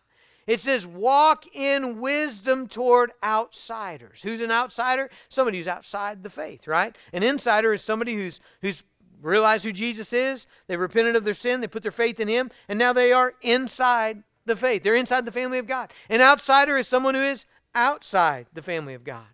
It 0.49 0.61
says, 0.61 0.87
walk 0.87 1.45
in 1.55 1.99
wisdom 1.99 2.67
toward 2.67 3.11
outsiders. 3.23 4.23
Who's 4.23 4.41
an 4.41 4.49
outsider? 4.49 5.11
Somebody 5.29 5.59
who's 5.59 5.67
outside 5.67 6.23
the 6.23 6.31
faith, 6.31 6.67
right? 6.67 6.97
An 7.13 7.21
insider 7.21 7.71
is 7.71 7.83
somebody 7.83 8.15
who's, 8.15 8.39
who's 8.63 8.81
realized 9.21 9.63
who 9.63 9.71
Jesus 9.71 10.11
is, 10.11 10.47
they've 10.65 10.79
repented 10.79 11.15
of 11.15 11.23
their 11.23 11.35
sin, 11.35 11.61
they 11.61 11.67
put 11.67 11.83
their 11.83 11.91
faith 11.91 12.19
in 12.19 12.27
Him, 12.27 12.49
and 12.67 12.79
now 12.79 12.93
they 12.93 13.13
are 13.13 13.35
inside 13.43 14.23
the 14.47 14.55
faith. 14.55 14.81
They're 14.81 14.95
inside 14.95 15.27
the 15.27 15.31
family 15.31 15.59
of 15.59 15.67
God. 15.67 15.93
An 16.09 16.19
outsider 16.19 16.77
is 16.77 16.87
someone 16.87 17.13
who 17.13 17.21
is 17.21 17.45
outside 17.75 18.47
the 18.51 18.63
family 18.63 18.95
of 18.95 19.03
God. 19.03 19.27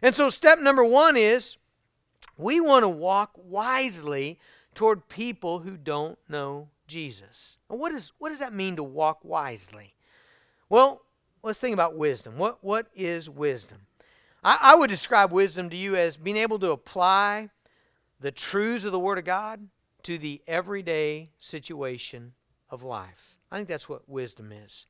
And 0.00 0.16
so, 0.16 0.30
step 0.30 0.58
number 0.60 0.82
one 0.82 1.14
is 1.14 1.58
we 2.38 2.58
want 2.58 2.84
to 2.84 2.88
walk 2.88 3.32
wisely 3.36 4.38
toward 4.74 5.08
people 5.08 5.58
who 5.58 5.76
don't 5.76 6.18
know 6.26 6.68
Jesus. 6.86 7.58
And 7.68 7.78
what, 7.78 7.92
is, 7.92 8.12
what 8.16 8.30
does 8.30 8.38
that 8.38 8.54
mean 8.54 8.76
to 8.76 8.82
walk 8.82 9.18
wisely? 9.22 9.93
Well, 10.68 11.02
let's 11.42 11.58
think 11.58 11.74
about 11.74 11.96
wisdom. 11.96 12.38
What, 12.38 12.58
what 12.62 12.86
is 12.94 13.28
wisdom? 13.28 13.86
I, 14.42 14.58
I 14.60 14.74
would 14.74 14.90
describe 14.90 15.32
wisdom 15.32 15.70
to 15.70 15.76
you 15.76 15.96
as 15.96 16.16
being 16.16 16.36
able 16.36 16.58
to 16.60 16.70
apply 16.70 17.50
the 18.20 18.32
truths 18.32 18.84
of 18.84 18.92
the 18.92 18.98
Word 18.98 19.18
of 19.18 19.24
God 19.24 19.68
to 20.04 20.18
the 20.18 20.42
everyday 20.46 21.30
situation 21.38 22.32
of 22.70 22.82
life. 22.82 23.36
I 23.50 23.56
think 23.56 23.68
that's 23.68 23.88
what 23.88 24.08
wisdom 24.08 24.52
is. 24.52 24.86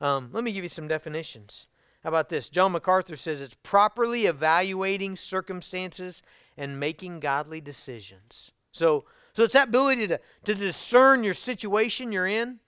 Um, 0.00 0.30
let 0.32 0.44
me 0.44 0.52
give 0.52 0.62
you 0.62 0.68
some 0.68 0.88
definitions. 0.88 1.66
How 2.02 2.08
about 2.08 2.28
this? 2.30 2.48
John 2.48 2.72
MacArthur 2.72 3.16
says 3.16 3.40
it's 3.40 3.56
properly 3.62 4.26
evaluating 4.26 5.16
circumstances 5.16 6.22
and 6.56 6.80
making 6.80 7.20
godly 7.20 7.60
decisions. 7.60 8.52
So, 8.72 9.04
so 9.34 9.44
it's 9.44 9.52
that 9.52 9.68
ability 9.68 10.08
to, 10.08 10.20
to 10.44 10.54
discern 10.54 11.22
your 11.22 11.34
situation 11.34 12.12
you're 12.12 12.26
in 12.26 12.58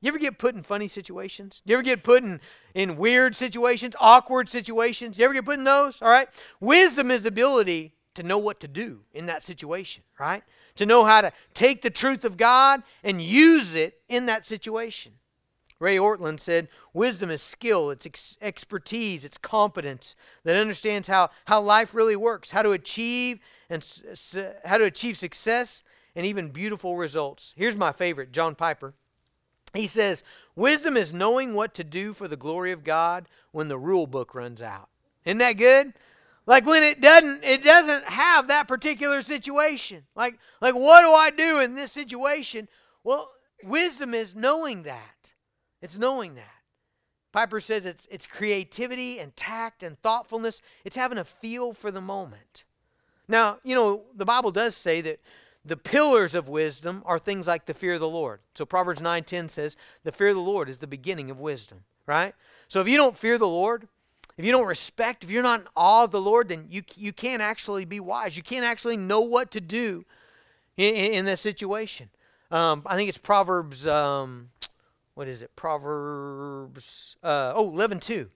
you 0.00 0.08
ever 0.08 0.18
get 0.18 0.38
put 0.38 0.54
in 0.54 0.62
funny 0.62 0.86
situations? 0.86 1.60
You 1.64 1.74
ever 1.74 1.82
get 1.82 2.04
put 2.04 2.22
in, 2.22 2.40
in 2.74 2.96
weird 2.96 3.34
situations, 3.34 3.96
awkward 3.98 4.48
situations? 4.48 5.18
You 5.18 5.24
ever 5.24 5.34
get 5.34 5.44
put 5.44 5.58
in 5.58 5.64
those? 5.64 6.00
All 6.00 6.08
right. 6.08 6.28
Wisdom 6.60 7.10
is 7.10 7.22
the 7.22 7.28
ability 7.28 7.94
to 8.14 8.22
know 8.22 8.38
what 8.38 8.60
to 8.60 8.68
do 8.68 9.00
in 9.12 9.26
that 9.26 9.42
situation, 9.42 10.04
right? 10.18 10.42
To 10.76 10.86
know 10.86 11.04
how 11.04 11.20
to 11.20 11.32
take 11.54 11.82
the 11.82 11.90
truth 11.90 12.24
of 12.24 12.36
God 12.36 12.82
and 13.02 13.20
use 13.20 13.74
it 13.74 14.00
in 14.08 14.26
that 14.26 14.46
situation. 14.46 15.12
Ray 15.80 15.96
Ortlund 15.96 16.40
said, 16.40 16.68
Wisdom 16.92 17.30
is 17.30 17.42
skill, 17.42 17.90
it's 17.90 18.06
ex- 18.06 18.36
expertise, 18.40 19.24
it's 19.24 19.38
competence 19.38 20.16
that 20.44 20.56
understands 20.56 21.06
how, 21.06 21.30
how 21.44 21.60
life 21.60 21.94
really 21.94 22.16
works, 22.16 22.50
how 22.50 22.62
to 22.62 22.72
achieve 22.72 23.38
and 23.70 23.86
how 24.64 24.78
to 24.78 24.84
achieve 24.84 25.16
success 25.16 25.82
and 26.16 26.26
even 26.26 26.48
beautiful 26.50 26.96
results. 26.96 27.54
Here's 27.56 27.76
my 27.76 27.92
favorite, 27.92 28.32
John 28.32 28.54
Piper. 28.56 28.94
He 29.74 29.86
says, 29.86 30.22
Wisdom 30.56 30.96
is 30.96 31.12
knowing 31.12 31.54
what 31.54 31.74
to 31.74 31.84
do 31.84 32.12
for 32.12 32.26
the 32.26 32.36
glory 32.36 32.72
of 32.72 32.84
God 32.84 33.28
when 33.52 33.68
the 33.68 33.78
rule 33.78 34.06
book 34.06 34.34
runs 34.34 34.62
out. 34.62 34.88
Isn't 35.24 35.38
that 35.38 35.52
good? 35.52 35.92
Like 36.46 36.64
when 36.64 36.82
it 36.82 37.02
doesn't 37.02 37.44
it 37.44 37.62
doesn't 37.62 38.04
have 38.04 38.48
that 38.48 38.66
particular 38.66 39.20
situation. 39.20 40.04
Like 40.16 40.38
like 40.62 40.74
what 40.74 41.02
do 41.02 41.10
I 41.10 41.30
do 41.30 41.60
in 41.60 41.74
this 41.74 41.92
situation? 41.92 42.68
Well, 43.04 43.30
wisdom 43.62 44.14
is 44.14 44.34
knowing 44.34 44.84
that. 44.84 45.32
It's 45.82 45.98
knowing 45.98 46.36
that. 46.36 46.44
Piper 47.32 47.60
says 47.60 47.84
it's 47.84 48.08
it's 48.10 48.26
creativity 48.26 49.20
and 49.20 49.36
tact 49.36 49.82
and 49.82 50.00
thoughtfulness. 50.00 50.62
It's 50.86 50.96
having 50.96 51.18
a 51.18 51.24
feel 51.24 51.74
for 51.74 51.90
the 51.90 52.00
moment. 52.00 52.64
Now, 53.28 53.58
you 53.62 53.74
know, 53.74 54.04
the 54.16 54.24
Bible 54.24 54.50
does 54.50 54.74
say 54.74 55.02
that 55.02 55.20
the 55.68 55.76
pillars 55.76 56.34
of 56.34 56.48
wisdom 56.48 57.02
are 57.04 57.18
things 57.18 57.46
like 57.46 57.66
the 57.66 57.74
fear 57.74 57.94
of 57.94 58.00
the 58.00 58.08
Lord. 58.08 58.40
So 58.54 58.64
Proverbs 58.64 59.00
9:10 59.00 59.48
says, 59.48 59.76
"The 60.02 60.12
fear 60.12 60.28
of 60.28 60.36
the 60.36 60.42
Lord 60.42 60.68
is 60.68 60.78
the 60.78 60.86
beginning 60.86 61.30
of 61.30 61.38
wisdom." 61.38 61.84
Right? 62.06 62.34
So 62.68 62.80
if 62.80 62.88
you 62.88 62.96
don't 62.96 63.16
fear 63.16 63.36
the 63.36 63.46
Lord, 63.46 63.86
if 64.36 64.44
you 64.44 64.52
don't 64.52 64.66
respect, 64.66 65.24
if 65.24 65.30
you're 65.30 65.42
not 65.42 65.60
in 65.60 65.68
awe 65.76 66.04
of 66.04 66.10
the 66.10 66.20
Lord, 66.20 66.48
then 66.48 66.66
you 66.70 66.82
you 66.96 67.12
can't 67.12 67.42
actually 67.42 67.84
be 67.84 68.00
wise. 68.00 68.36
You 68.36 68.42
can't 68.42 68.64
actually 68.64 68.96
know 68.96 69.20
what 69.20 69.50
to 69.52 69.60
do 69.60 70.04
in, 70.76 70.94
in, 70.94 71.12
in 71.12 71.24
that 71.26 71.38
situation. 71.38 72.08
Um, 72.50 72.82
I 72.86 72.96
think 72.96 73.08
it's 73.08 73.18
Proverbs. 73.18 73.86
Um, 73.86 74.50
what 75.14 75.28
is 75.28 75.42
it? 75.42 75.54
Proverbs. 75.54 77.16
Uh, 77.22 77.52
oh, 77.54 77.68
11 77.68 78.00
2 78.00 78.30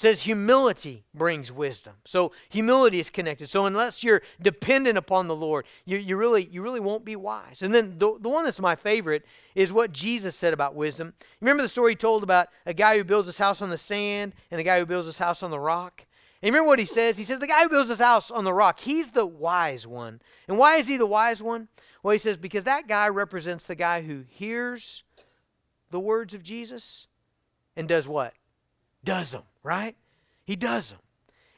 says 0.00 0.22
humility 0.22 1.04
brings 1.14 1.52
wisdom. 1.52 1.92
So 2.06 2.32
humility 2.48 3.00
is 3.00 3.10
connected. 3.10 3.50
So 3.50 3.66
unless 3.66 4.02
you're 4.02 4.22
dependent 4.40 4.96
upon 4.96 5.28
the 5.28 5.36
Lord, 5.36 5.66
you, 5.84 5.98
you 5.98 6.16
really 6.16 6.48
you 6.50 6.62
really 6.62 6.80
won't 6.80 7.04
be 7.04 7.16
wise. 7.16 7.60
And 7.60 7.74
then 7.74 7.98
the, 7.98 8.16
the 8.18 8.30
one 8.30 8.44
that's 8.44 8.60
my 8.60 8.74
favorite 8.74 9.26
is 9.54 9.74
what 9.74 9.92
Jesus 9.92 10.34
said 10.34 10.54
about 10.54 10.74
wisdom. 10.74 11.12
Remember 11.42 11.62
the 11.62 11.68
story 11.68 11.92
he 11.92 11.96
told 11.96 12.22
about 12.22 12.48
a 12.64 12.72
guy 12.72 12.96
who 12.96 13.04
builds 13.04 13.28
his 13.28 13.36
house 13.36 13.60
on 13.60 13.68
the 13.68 13.76
sand 13.76 14.32
and 14.50 14.58
a 14.58 14.64
guy 14.64 14.78
who 14.78 14.86
builds 14.86 15.06
his 15.06 15.18
house 15.18 15.42
on 15.42 15.50
the 15.50 15.60
rock? 15.60 16.06
And 16.40 16.48
remember 16.48 16.68
what 16.68 16.78
he 16.78 16.86
says? 16.86 17.18
He 17.18 17.24
says 17.24 17.38
the 17.38 17.46
guy 17.46 17.64
who 17.64 17.68
builds 17.68 17.90
his 17.90 17.98
house 17.98 18.30
on 18.30 18.44
the 18.44 18.54
rock, 18.54 18.80
he's 18.80 19.10
the 19.10 19.26
wise 19.26 19.86
one. 19.86 20.22
And 20.48 20.56
why 20.56 20.76
is 20.76 20.88
he 20.88 20.96
the 20.96 21.04
wise 21.04 21.42
one? 21.42 21.68
Well, 22.02 22.12
he 22.12 22.18
says 22.18 22.38
because 22.38 22.64
that 22.64 22.88
guy 22.88 23.10
represents 23.10 23.64
the 23.64 23.74
guy 23.74 24.00
who 24.00 24.24
hears 24.26 25.04
the 25.90 26.00
words 26.00 26.32
of 26.32 26.42
Jesus 26.42 27.06
and 27.76 27.86
does 27.86 28.08
what? 28.08 28.32
Does 29.04 29.32
them 29.32 29.42
right? 29.62 29.96
He 30.44 30.56
does 30.56 30.90
them. 30.90 30.98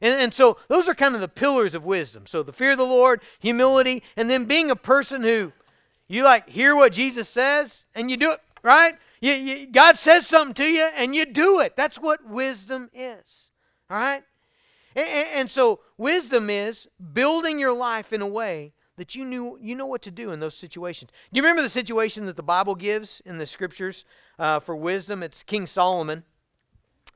And, 0.00 0.20
and 0.20 0.34
so 0.34 0.58
those 0.68 0.88
are 0.88 0.94
kind 0.94 1.14
of 1.14 1.20
the 1.20 1.28
pillars 1.28 1.75
of 1.75 1.84
wisdom. 1.84 2.26
So 2.26 2.42
the 2.42 2.52
fear 2.52 2.72
of 2.72 2.78
the 2.78 2.84
Lord, 2.84 3.20
humility, 3.38 4.02
and 4.16 4.28
then 4.28 4.44
being 4.44 4.70
a 4.70 4.76
person 4.76 5.22
who 5.22 5.52
you 6.08 6.25
like 6.25 6.49
hear 6.49 6.75
what 6.75 6.92
Jesus 6.92 7.28
says 7.28 7.84
and 7.94 8.11
you 8.11 8.16
do 8.16 8.32
it, 8.32 8.40
right? 8.62 8.96
You, 9.20 9.32
you, 9.32 9.66
God 9.66 9.99
says 9.99 10.26
something 10.26 10.54
to 10.54 10.64
you 10.64 10.88
and 10.96 11.14
you 11.14 11.25
do 11.25 11.61
it. 11.61 11.76
That's 11.76 11.99
what 11.99 12.26
wisdom 12.28 12.90
is. 12.92 13.50
All 13.88 13.96
right? 13.96 14.25
And, 14.96 15.28
and, 15.34 15.50
so 15.50 15.80
wisdom 15.96 16.50
is 16.50 16.88
building 17.12 17.58
your 17.58 17.72
life 17.72 18.12
in 18.12 18.20
a 18.20 18.26
way 18.26 18.72
that 18.96 19.14
you 19.14 19.25
knew 19.25 19.58
you 19.62 19.75
know 19.75 19.87
what 19.87 20.02
to 20.02 20.11
do 20.11 20.32
in 20.32 20.40
those 20.40 20.56
situations. 20.56 21.11
Do 21.32 21.38
you 21.38 21.42
remember 21.42 21.62
the 21.62 21.70
situation 21.70 22.26
that 22.26 22.37
the 22.37 22.42
Bible 22.42 22.75
gives 22.75 23.22
in 23.25 23.38
the 23.38 23.46
scriptures 23.46 24.04
uh, 24.38 24.61
for 24.61 24.76
wisdom? 24.76 25.22
It's 25.22 25.42
King 25.42 25.66
Solomon. 25.66 26.25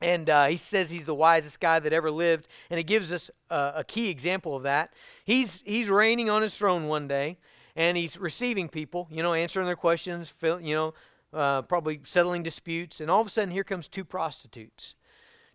And 0.01 0.29
uh, 0.29 0.45
he 0.47 0.57
says 0.57 0.89
he's 0.89 1.05
the 1.05 1.15
wisest 1.15 1.59
guy 1.59 1.79
that 1.79 1.91
ever 1.91 2.11
lived. 2.11 2.47
And 2.69 2.79
it 2.79 2.83
gives 2.83 3.11
us 3.11 3.31
a, 3.49 3.73
a 3.77 3.83
key 3.83 4.09
example 4.09 4.55
of 4.55 4.63
that. 4.63 4.93
He's, 5.25 5.63
he's 5.65 5.89
reigning 5.89 6.29
on 6.29 6.41
his 6.41 6.57
throne 6.57 6.87
one 6.87 7.07
day, 7.07 7.37
and 7.75 7.97
he's 7.97 8.17
receiving 8.17 8.69
people, 8.69 9.07
you 9.11 9.23
know, 9.23 9.33
answering 9.33 9.65
their 9.65 9.75
questions, 9.75 10.31
you 10.41 10.75
know, 10.75 10.93
uh, 11.33 11.63
probably 11.63 11.99
settling 12.03 12.43
disputes. 12.43 13.01
And 13.01 13.09
all 13.09 13.21
of 13.21 13.27
a 13.27 13.29
sudden, 13.29 13.51
here 13.51 13.63
comes 13.63 13.87
two 13.87 14.05
prostitutes. 14.05 14.95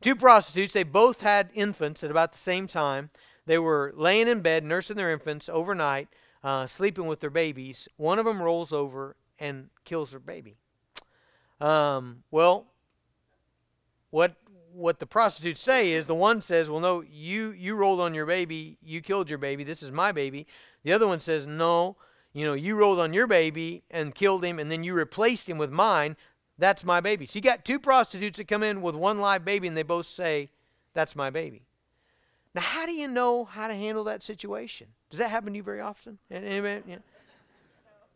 Two 0.01 0.17
prostitutes, 0.17 0.73
they 0.73 0.83
both 0.83 1.21
had 1.21 1.51
infants 1.55 2.03
at 2.03 2.11
about 2.11 2.33
the 2.33 2.39
same 2.39 2.67
time. 2.67 3.11
They 3.47 3.59
were 3.59 3.93
laying 3.97 4.27
in 4.27 4.41
bed, 4.41 4.65
nursing 4.65 4.97
their 4.97 5.13
infants 5.13 5.49
overnight, 5.49 6.09
uh, 6.43 6.67
sleeping 6.67 7.07
with 7.07 7.21
their 7.21 7.31
babies. 7.31 7.89
One 7.97 8.19
of 8.19 8.25
them 8.25 8.43
rolls 8.43 8.73
over 8.73 9.17
and 9.39 9.71
kills 9.85 10.13
her 10.13 10.19
baby. 10.19 10.57
Um, 11.61 12.25
well, 12.33 12.72
what 14.13 14.37
what 14.73 15.01
the 15.01 15.07
prostitutes 15.07 15.61
say 15.61 15.93
is 15.93 16.07
the 16.07 16.15
one 16.15 16.41
says, 16.41 16.71
"Well, 16.71 16.81
no, 16.81 17.01
you 17.01 17.51
you 17.51 17.75
rolled 17.75 18.01
on 18.01 18.15
your 18.15 18.27
baby, 18.27 18.79
you 18.83 19.01
killed 19.01 19.29
your 19.29 19.39
baby. 19.39 19.65
This 19.65 19.83
is 19.83 19.91
my 19.91 20.13
baby." 20.13 20.47
The 20.85 20.93
other 20.93 21.09
one 21.09 21.19
says, 21.19 21.47
"No, 21.47 21.97
you 22.33 22.45
know, 22.45 22.53
you 22.53 22.77
rolled 22.77 23.01
on 23.01 23.13
your 23.13 23.27
baby 23.27 23.83
and 23.91 24.15
killed 24.15 24.45
him, 24.45 24.59
and 24.59 24.71
then 24.71 24.85
you 24.85 24.95
replaced 24.95 25.49
him 25.49 25.59
with 25.59 25.71
mine. 25.71 26.17
That's 26.59 26.85
my 26.85 27.01
baby." 27.01 27.27
So 27.27 27.39
you 27.39 27.41
got 27.41 27.65
two 27.65 27.79
prostitutes 27.79 28.39
that 28.39 28.49
come 28.49 28.63
in 28.63 28.83
with 28.83 28.95
one 28.95 29.19
live 29.19 29.45
baby, 29.45 29.67
and 29.67 29.77
they 29.77 29.83
both 29.83 30.07
say, 30.07 30.51
"That's 30.95 31.17
my 31.17 31.31
baby." 31.31 31.63
Now, 32.55 32.61
how 32.61 32.85
do 32.85 32.93
you 32.93 33.09
know 33.09 33.45
how 33.45 33.69
to 33.69 33.75
handle 33.75 34.05
that 34.05 34.23
situation? 34.23 34.89
Does 35.09 35.19
that 35.19 35.31
happen 35.31 35.55
to 35.55 35.57
you 35.57 35.63
very 35.63 35.81
often? 35.81 36.19
Anybody? 36.31 36.99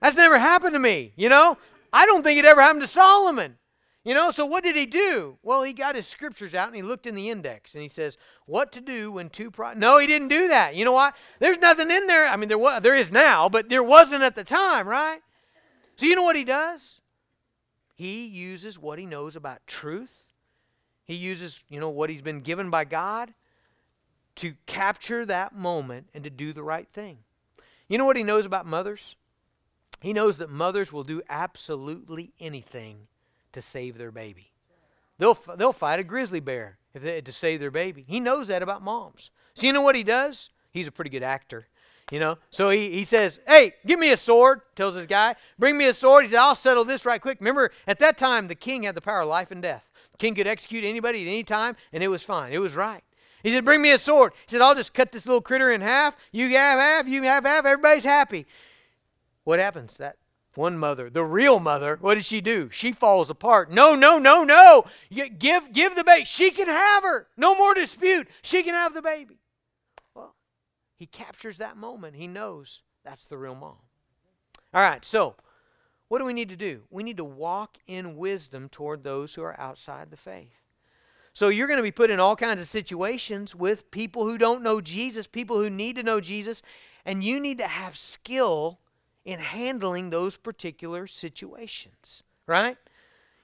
That's 0.01 0.17
never 0.17 0.39
happened 0.39 0.75
to 0.75 0.79
me. 0.79 1.15
You 1.17 1.31
know, 1.31 1.57
I 1.91 2.05
don't 2.05 2.23
think 2.23 2.39
it 2.39 2.45
ever 2.45 2.61
happened 2.61 2.83
to 2.83 2.87
Solomon. 2.89 3.57
You 4.07 4.15
know, 4.15 4.31
so 4.31 4.47
what 4.47 4.63
did 4.63 4.77
he 4.77 4.87
do? 4.87 5.37
Well, 5.43 5.65
he 5.65 5.73
got 5.73 5.97
his 5.97 6.07
scriptures 6.07 6.55
out 6.55 6.69
and 6.69 6.77
he 6.77 6.83
looked 6.83 7.09
in 7.09 7.17
the 7.17 7.29
index 7.29 7.75
and 7.75 7.83
he 7.83 7.89
says, 7.89 8.17
"What 8.45 8.71
to 8.73 8.81
do 8.81 9.11
when 9.11 9.31
two 9.31 9.51
pro-? 9.51 9.73
No, 9.73 9.99
he 9.99 10.07
didn't 10.07 10.29
do 10.29 10.47
that. 10.47 10.77
You 10.77 10.85
know 10.85 10.93
what? 10.93 11.17
There's 11.41 11.59
nothing 11.59 11.91
in 11.91 12.07
there. 12.07 12.29
I 12.29 12.37
mean, 12.37 12.49
there 12.49 12.57
was 12.57 12.85
there 12.85 12.95
is 12.95 13.11
now, 13.11 13.49
but 13.49 13.69
there 13.69 13.83
wasn't 13.83 14.23
at 14.23 14.37
the 14.37 14.45
time, 14.45 14.87
right? 14.87 15.19
So 15.97 16.07
you 16.07 16.15
know 16.15 16.23
what 16.23 16.37
he 16.37 16.45
does? 16.45 17.01
He 17.97 18.27
uses 18.27 18.79
what 18.79 19.01
he 19.01 19.07
knows 19.07 19.35
about 19.35 19.67
truth. 19.67 20.23
He 21.05 21.17
uses, 21.17 21.65
you 21.69 21.81
know, 21.81 21.91
what 21.91 22.09
he's 22.09 22.23
been 22.23 22.43
given 22.43 22.71
by 22.71 22.85
God 22.85 23.35
to 24.37 24.55
capture 24.67 25.27
that 25.27 25.53
moment 25.53 26.11
and 26.15 26.23
to 26.23 26.31
do 26.31 26.53
the 26.53 26.63
right 26.63 26.89
thing. 26.93 27.19
You 27.89 27.99
know 27.99 28.05
what 28.05 28.17
he 28.17 28.23
knows 28.23 28.47
about 28.47 28.67
mothers? 28.67 29.17
He 30.01 30.13
knows 30.13 30.37
that 30.37 30.49
mothers 30.49 30.93
will 30.93 31.03
do 31.03 31.23
absolutely 31.29 32.33
anything 32.39 33.09
to 33.57 33.63
save 33.63 33.99
their 33.99 34.13
baby. 34.13 34.53
They'll, 35.19 35.39
they'll 35.57 35.73
fight 35.73 35.99
a 35.99 36.05
grizzly 36.05 36.41
bear 36.41 36.79
if 36.95 37.03
they, 37.03 37.21
to 37.23 37.33
save 37.33 37.59
their 37.59 37.71
baby. 37.71 38.05
He 38.07 38.21
knows 38.21 38.49
that 38.49 38.63
about 38.63 38.83
moms. 38.83 39.31
So 39.55 39.67
you 39.67 39.73
know 39.73 39.81
what 39.81 39.97
he 39.97 40.05
does? 40.05 40.51
He's 40.71 40.87
a 40.87 40.93
pretty 40.93 41.11
good 41.11 41.23
actor. 41.23 41.67
You 42.13 42.21
know, 42.21 42.39
so 42.51 42.71
he, 42.71 42.93
he 42.93 43.05
says, 43.05 43.41
Hey, 43.49 43.73
give 43.85 43.99
me 43.99 44.13
a 44.13 44.17
sword, 44.17 44.61
tells 44.77 44.95
this 44.95 45.07
guy. 45.07 45.35
Bring 45.59 45.77
me 45.77 45.89
a 45.89 45.95
sword. 45.95 46.23
He 46.23 46.29
says, 46.29 46.39
I'll 46.39 46.55
settle 46.55 46.85
this 46.85 47.05
right 47.05 47.21
quick. 47.21 47.39
Remember, 47.41 47.73
at 47.89 47.99
that 47.99 48.17
time, 48.17 48.47
the 48.47 48.55
king 48.55 48.85
had 48.85 48.95
the 48.95 49.01
power 49.01 49.23
of 49.23 49.29
life 49.29 49.51
and 49.51 49.61
death. 49.61 49.91
The 50.13 50.19
king 50.19 50.35
could 50.35 50.47
execute 50.47 50.85
anybody 50.85 51.23
at 51.23 51.29
any 51.29 51.43
time, 51.43 51.77
and 51.93 52.05
it 52.05 52.09
was 52.09 52.23
fine. 52.23 52.53
It 52.53 52.61
was 52.61 52.77
right. 52.77 53.03
He 53.43 53.53
said, 53.53 53.65
Bring 53.65 53.83
me 53.83 53.91
a 53.91 53.99
sword. 53.99 54.35
He 54.47 54.53
said, 54.53 54.61
I'll 54.61 54.77
just 54.77 54.95
cut 54.95 55.11
this 55.11 55.27
little 55.27 55.41
critter 55.41 55.73
in 55.73 55.81
half. 55.81 56.15
You 56.31 56.49
have 56.51 56.79
half, 56.79 57.09
you 57.09 57.23
have 57.25 57.45
half, 57.45 57.65
everybody's 57.65 58.05
happy. 58.05 58.47
What 59.43 59.59
happens? 59.59 59.97
That 59.97 60.17
one 60.57 60.79
mother, 60.79 61.11
the 61.11 61.25
real 61.25 61.61
mother, 61.61 61.99
what 62.01 62.15
does 62.15 62.27
she 62.27 62.41
do? 62.41 62.69
She 62.71 62.93
falls 62.93 63.31
apart. 63.31 63.71
No, 63.71 63.95
no, 63.95 64.19
no, 64.19 64.45
no. 64.45 64.85
Give, 65.11 65.73
give 65.73 65.95
the 65.95 66.05
baby. 66.05 66.25
She 66.25 66.51
can 66.51 66.69
have 66.69 67.03
her. 67.03 67.29
No 67.37 67.57
more 67.57 67.75
dispute. 67.75 68.29
She 68.43 68.63
can 68.63 68.75
have 68.75 68.95
the 68.95 69.03
baby. 69.03 69.39
Well, 70.15 70.35
he 70.97 71.07
captures 71.07 71.59
that 71.59 71.77
moment. 71.77 72.17
He 72.17 72.27
knows 72.27 72.83
that's 73.05 73.27
the 73.27 73.39
real 73.39 73.55
mom. 73.55 73.77
All 74.75 74.83
right, 74.83 75.05
so 75.05 75.37
what 76.09 76.19
do 76.19 76.25
we 76.25 76.33
need 76.33 76.49
to 76.51 76.57
do? 76.57 76.83
We 76.91 77.03
need 77.03 77.17
to 77.17 77.25
walk 77.25 77.79
in 77.87 78.17
wisdom 78.17 78.69
toward 78.69 79.03
those 79.03 79.35
who 79.35 79.43
are 79.43 79.59
outside 79.59 80.11
the 80.11 80.17
faith. 80.17 80.53
So 81.33 81.49
you're 81.49 81.67
going 81.67 81.79
to 81.79 81.83
be 81.83 81.91
put 81.91 82.11
in 82.11 82.19
all 82.19 82.35
kinds 82.35 82.63
of 82.63 82.69
situations 82.69 83.55
with 83.55 83.91
people 83.91 84.25
who 84.25 84.39
don't 84.39 84.63
know 84.63 84.81
Jesus, 84.81 85.27
people 85.27 85.59
who 85.59 85.69
need 85.69 85.97
to 85.97 86.03
know 86.03 86.21
Jesus, 86.21 86.63
and 87.05 87.23
you 87.23 87.41
need 87.41 87.59
to 87.59 87.67
have 87.67 87.97
skill 87.97 88.81
in 89.27 89.41
handling 89.41 90.09
those 90.11 90.37
particular 90.37 91.07
situations, 91.07 92.23
right? 92.47 92.79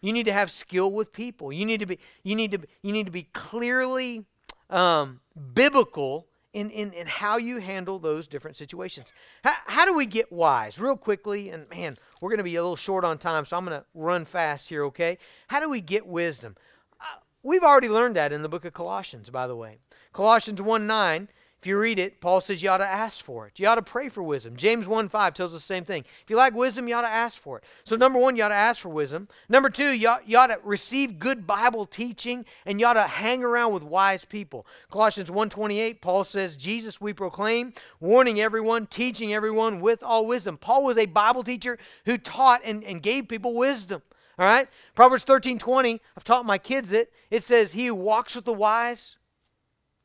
You 0.00 0.12
need 0.12 0.26
to 0.26 0.32
have 0.32 0.50
skill 0.50 0.90
with 0.90 1.12
people. 1.12 1.52
You 1.52 1.66
need 1.66 1.80
to 1.80 1.86
be 1.86 1.98
you 2.22 2.34
need 2.34 2.52
to 2.52 2.60
you 2.82 2.92
need 2.92 3.04
to 3.04 3.12
be 3.12 3.24
clearly 3.34 4.24
um, 4.70 5.20
biblical 5.54 6.28
in, 6.52 6.70
in, 6.70 6.92
in 6.92 7.06
how 7.06 7.36
you 7.36 7.58
handle 7.58 7.98
those 7.98 8.26
different 8.26 8.56
situations. 8.56 9.12
How, 9.42 9.54
how 9.66 9.84
do 9.84 9.94
we 9.94 10.06
get 10.06 10.30
wise? 10.30 10.78
Real 10.78 10.96
quickly, 10.96 11.50
and 11.50 11.68
man, 11.70 11.96
we're 12.20 12.28
going 12.28 12.38
to 12.38 12.44
be 12.44 12.56
a 12.56 12.62
little 12.62 12.76
short 12.76 13.04
on 13.04 13.18
time, 13.18 13.44
so 13.44 13.56
I'm 13.56 13.64
going 13.64 13.80
to 13.80 13.86
run 13.94 14.24
fast 14.24 14.68
here, 14.68 14.84
okay? 14.84 15.16
How 15.48 15.60
do 15.60 15.70
we 15.70 15.80
get 15.80 16.06
wisdom? 16.06 16.56
Uh, 17.00 17.20
we've 17.42 17.62
already 17.62 17.88
learned 17.88 18.16
that 18.16 18.32
in 18.32 18.42
the 18.42 18.50
book 18.50 18.66
of 18.66 18.74
Colossians, 18.74 19.30
by 19.30 19.46
the 19.46 19.56
way. 19.56 19.78
Colossians 20.12 20.60
1 20.60 20.86
9 20.86 21.28
if 21.62 21.66
you 21.68 21.78
read 21.78 22.00
it, 22.00 22.20
Paul 22.20 22.40
says 22.40 22.60
you 22.60 22.70
ought 22.70 22.78
to 22.78 22.84
ask 22.84 23.24
for 23.24 23.46
it. 23.46 23.60
You 23.60 23.68
ought 23.68 23.76
to 23.76 23.82
pray 23.82 24.08
for 24.08 24.20
wisdom. 24.20 24.56
James 24.56 24.88
1 24.88 25.08
5 25.08 25.32
tells 25.32 25.54
us 25.54 25.60
the 25.60 25.64
same 25.64 25.84
thing. 25.84 26.04
If 26.24 26.28
you 26.28 26.34
like 26.34 26.54
wisdom, 26.54 26.88
you 26.88 26.94
ought 26.96 27.02
to 27.02 27.08
ask 27.08 27.40
for 27.40 27.58
it. 27.58 27.64
So, 27.84 27.94
number 27.94 28.18
one, 28.18 28.34
you 28.34 28.42
ought 28.42 28.48
to 28.48 28.54
ask 28.54 28.80
for 28.80 28.88
wisdom. 28.88 29.28
Number 29.48 29.70
two, 29.70 29.92
you 29.92 30.08
ought, 30.08 30.28
you 30.28 30.36
ought 30.38 30.48
to 30.48 30.58
receive 30.64 31.20
good 31.20 31.46
Bible 31.46 31.86
teaching 31.86 32.44
and 32.66 32.80
you 32.80 32.86
ought 32.86 32.94
to 32.94 33.02
hang 33.02 33.44
around 33.44 33.72
with 33.72 33.84
wise 33.84 34.24
people. 34.24 34.66
Colossians 34.90 35.30
1 35.30 35.50
28, 35.50 36.02
Paul 36.02 36.24
says, 36.24 36.56
Jesus 36.56 37.00
we 37.00 37.12
proclaim, 37.12 37.72
warning 38.00 38.40
everyone, 38.40 38.88
teaching 38.88 39.32
everyone 39.32 39.80
with 39.80 40.02
all 40.02 40.26
wisdom. 40.26 40.56
Paul 40.56 40.82
was 40.82 40.98
a 40.98 41.06
Bible 41.06 41.44
teacher 41.44 41.78
who 42.06 42.18
taught 42.18 42.62
and, 42.64 42.82
and 42.82 43.00
gave 43.00 43.28
people 43.28 43.54
wisdom. 43.54 44.02
All 44.36 44.46
right? 44.46 44.66
Proverbs 44.96 45.22
13 45.22 45.60
20, 45.60 46.00
I've 46.16 46.24
taught 46.24 46.44
my 46.44 46.58
kids 46.58 46.90
it. 46.90 47.12
It 47.30 47.44
says, 47.44 47.70
He 47.70 47.86
who 47.86 47.94
walks 47.94 48.34
with 48.34 48.46
the 48.46 48.52
wise 48.52 49.18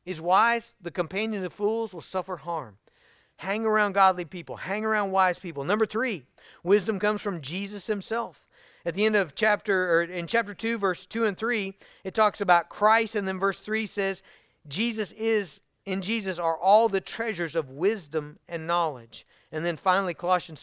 is 0.08 0.22
wise, 0.22 0.74
the 0.80 0.90
companion 0.90 1.44
of 1.44 1.52
fools 1.52 1.92
will 1.92 2.00
suffer 2.00 2.38
harm. 2.38 2.78
Hang 3.36 3.66
around 3.66 3.92
godly 3.92 4.24
people, 4.24 4.56
hang 4.56 4.84
around 4.84 5.10
wise 5.10 5.38
people. 5.38 5.64
Number 5.64 5.84
three, 5.84 6.24
wisdom 6.62 6.98
comes 6.98 7.20
from 7.20 7.42
Jesus 7.42 7.86
himself. 7.86 8.46
At 8.86 8.94
the 8.94 9.04
end 9.04 9.16
of 9.16 9.34
chapter, 9.34 9.92
or 9.92 10.02
in 10.02 10.26
chapter 10.26 10.54
2, 10.54 10.78
verse 10.78 11.04
2 11.04 11.26
and 11.26 11.36
3, 11.36 11.74
it 12.04 12.14
talks 12.14 12.40
about 12.40 12.70
Christ, 12.70 13.14
and 13.14 13.28
then 13.28 13.38
verse 13.38 13.58
3 13.58 13.84
says, 13.84 14.22
Jesus 14.66 15.12
is, 15.12 15.60
in 15.84 16.00
Jesus 16.00 16.38
are 16.38 16.56
all 16.56 16.88
the 16.88 17.02
treasures 17.02 17.54
of 17.54 17.70
wisdom 17.70 18.38
and 18.48 18.66
knowledge. 18.66 19.26
And 19.52 19.64
then 19.64 19.76
finally 19.76 20.14
Colossians 20.14 20.60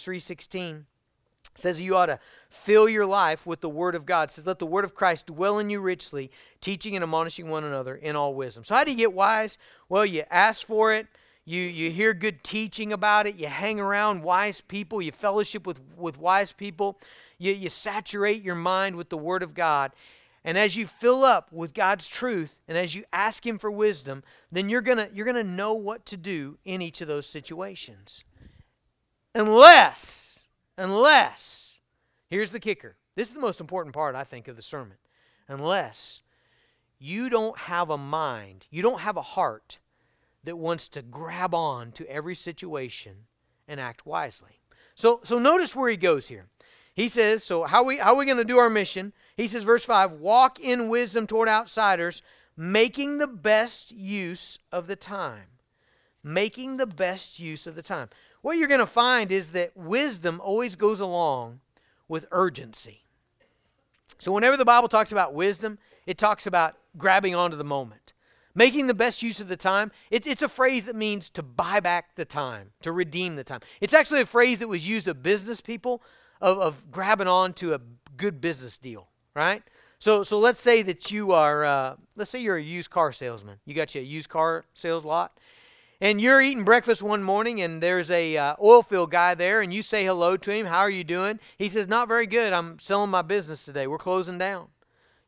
3:16 1.56 1.62
says 1.62 1.82
you 1.82 1.96
ought 1.96 2.08
to 2.08 2.20
fill 2.50 2.88
your 2.88 3.06
life 3.06 3.46
with 3.46 3.62
the 3.62 3.70
word 3.70 3.96
of 3.96 4.06
God. 4.06 4.30
It 4.30 4.34
says 4.34 4.46
let 4.46 4.60
the 4.60 4.66
word 4.66 4.86
of 4.86 4.96
Christ 4.96 5.28
dwell 5.28 5.60
in 5.60 5.70
you 5.70 5.82
richly, 5.82 6.32
teaching 6.62 6.96
and 6.96 7.04
admonishing 7.04 7.50
one 7.50 7.64
another 7.64 7.96
in 7.96 8.16
all 8.16 8.34
wisdom. 8.34 8.64
So 8.64 8.76
how 8.76 8.84
do 8.84 8.92
you 8.92 8.98
get 8.98 9.14
wise? 9.14 9.58
Well, 9.90 10.06
you 10.06 10.24
ask 10.30 10.66
for 10.66 10.94
it. 10.94 11.08
You, 11.48 11.62
you 11.62 11.92
hear 11.92 12.14
good 12.16 12.44
teaching 12.44 12.92
about 12.92 13.28
it. 13.28 13.36
You 13.36 13.48
hang 13.48 13.80
around 13.80 14.24
wise 14.24 14.62
people. 14.62 15.02
You 15.02 15.12
fellowship 15.12 15.68
with, 15.68 15.80
with 15.96 16.18
wise 16.18 16.52
people. 16.52 17.00
You, 17.38 17.54
you 17.54 17.70
saturate 17.70 18.42
your 18.42 18.56
mind 18.56 18.96
with 18.96 19.10
the 19.10 19.18
Word 19.18 19.44
of 19.44 19.54
God. 19.54 19.92
And 20.44 20.58
as 20.58 20.76
you 20.76 20.88
fill 20.88 21.24
up 21.24 21.52
with 21.52 21.74
God's 21.74 22.08
truth 22.08 22.60
and 22.68 22.78
as 22.78 22.96
you 22.96 23.04
ask 23.14 23.46
Him 23.46 23.58
for 23.58 23.70
wisdom, 23.70 24.24
then 24.52 24.70
you're 24.70 24.82
going 24.82 25.08
you're 25.14 25.26
going 25.26 25.44
to 25.44 25.44
know 25.44 25.74
what 25.74 26.06
to 26.08 26.18
do 26.18 26.58
in 26.66 26.82
each 26.82 27.02
of 27.02 27.08
those 27.08 27.26
situations. 27.26 28.24
Unless, 29.34 30.35
unless, 30.78 31.80
here's 32.30 32.52
the 32.52 32.60
kicker. 32.60 32.96
This 33.16 33.30
is 33.30 33.34
the 33.34 33.40
most 33.40 33.62
important 33.62 33.94
part, 33.94 34.16
I 34.16 34.24
think, 34.24 34.48
of 34.48 34.56
the 34.56 34.62
sermon. 34.62 34.98
Unless 35.48 36.22
you 37.00 37.30
don't 37.30 37.58
have 37.58 37.90
a 37.90 37.98
mind, 37.98 38.66
you 38.70 38.82
don't 38.82 39.02
have 39.02 39.18
a 39.18 39.22
heart 39.22 39.80
that 40.44 40.58
wants 40.58 40.88
to 40.90 41.02
grab 41.02 41.54
on 41.54 41.92
to 41.94 42.10
every 42.10 42.36
situation 42.36 43.26
and 43.68 43.80
act 43.80 44.06
wisely. 44.06 44.60
So, 44.96 45.20
so 45.24 45.40
notice 45.40 45.76
where 45.76 45.90
he 45.90 45.98
goes 45.98 46.28
here. 46.28 46.48
He 46.94 47.10
says, 47.10 47.44
so 47.44 47.64
how 47.66 47.84
we 47.84 47.98
how 47.98 48.14
are 48.14 48.18
we 48.18 48.26
going 48.26 48.38
to 48.38 48.46
do 48.46 48.58
our 48.58 48.70
mission? 48.70 49.12
He 49.36 49.50
says, 49.50 49.64
verse 49.64 49.84
5, 49.84 50.14
walk 50.14 50.60
in 50.60 50.88
wisdom 50.88 51.28
toward 51.28 51.50
outsiders, 51.50 52.22
making 52.56 53.18
the 53.18 53.28
best 53.28 53.92
use 53.92 54.60
of 54.72 54.88
the 54.88 54.96
time. 54.96 55.48
Making 56.24 56.78
the 56.78 56.88
best 56.88 57.38
use 57.38 57.68
of 57.68 57.76
the 57.76 57.84
time. 57.84 58.10
What 58.46 58.60
you're 58.60 58.68
going 58.68 58.80
to 58.80 58.86
find 58.86 59.32
is 59.32 59.50
that 59.54 59.76
wisdom 59.76 60.40
always 60.40 60.76
goes 60.76 61.00
along 61.00 61.62
with 62.08 62.28
urgency. 62.32 63.04
So 64.20 64.32
whenever 64.32 64.56
the 64.56 64.64
Bible 64.64 64.88
talks 64.88 65.12
about 65.12 65.34
wisdom, 65.34 65.80
it 66.06 66.20
talks 66.20 66.46
about 66.46 66.78
grabbing 66.96 67.34
onto 67.34 67.58
the 67.58 67.64
moment. 67.64 68.14
Making 68.54 68.86
the 68.86 68.94
best 68.94 69.24
use 69.24 69.40
of 69.40 69.48
the 69.48 69.58
time, 69.58 69.92
it, 70.12 70.28
it's 70.28 70.44
a 70.44 70.48
phrase 70.48 70.86
that 70.86 70.96
means 70.96 71.32
to 71.32 71.42
buy 71.42 71.80
back 71.80 72.14
the 72.14 72.24
time, 72.24 72.70
to 72.84 72.92
redeem 72.92 73.36
the 73.36 73.44
time. 73.44 73.62
It's 73.82 73.96
actually 73.96 74.22
a 74.22 74.28
phrase 74.28 74.60
that 74.60 74.68
was 74.68 74.88
used 74.88 75.08
of 75.08 75.24
business 75.24 75.60
people 75.60 76.04
of, 76.40 76.60
of 76.60 76.92
grabbing 76.92 77.28
on 77.28 77.52
to 77.54 77.74
a 77.74 77.82
good 78.16 78.42
business 78.42 78.78
deal, 78.78 79.08
right? 79.34 79.64
So, 79.98 80.22
so 80.22 80.38
let's 80.38 80.62
say 80.62 80.84
that 80.84 81.10
you 81.10 81.32
are, 81.32 81.66
uh, 81.66 81.96
let's 82.16 82.30
say 82.30 82.42
you're 82.42 82.58
a 82.58 82.62
used 82.62 82.92
car 82.92 83.12
salesman. 83.12 83.58
You 83.66 83.74
got 83.74 83.96
you 83.96 84.02
a 84.02 84.04
used 84.04 84.30
car 84.30 84.66
sales 84.76 85.04
lot, 85.04 85.40
and 86.06 86.22
you're 86.22 86.40
eating 86.40 86.64
breakfast 86.64 87.02
one 87.02 87.24
morning, 87.24 87.64
and 87.64 87.82
there's 87.82 88.12
a 88.12 88.38
uh, 88.38 88.56
oil 88.64 88.84
field 88.84 89.10
guy 89.10 89.34
there, 89.34 89.62
and 89.62 89.74
you 89.74 89.82
say 89.82 90.06
hello 90.06 90.38
to 90.38 90.52
him. 90.52 90.68
How 90.68 90.82
are 90.82 90.90
you 90.90 91.04
doing? 91.04 91.40
He 91.58 91.68
says, 91.68 91.88
"Not 91.88 92.08
very 92.08 92.28
good. 92.28 92.54
I'm 92.54 92.78
selling 92.78 93.10
my 93.10 93.24
business 93.24 93.66
today. 93.66 93.88
We're 93.88 93.98
closing 93.98 94.38
down." 94.38 94.68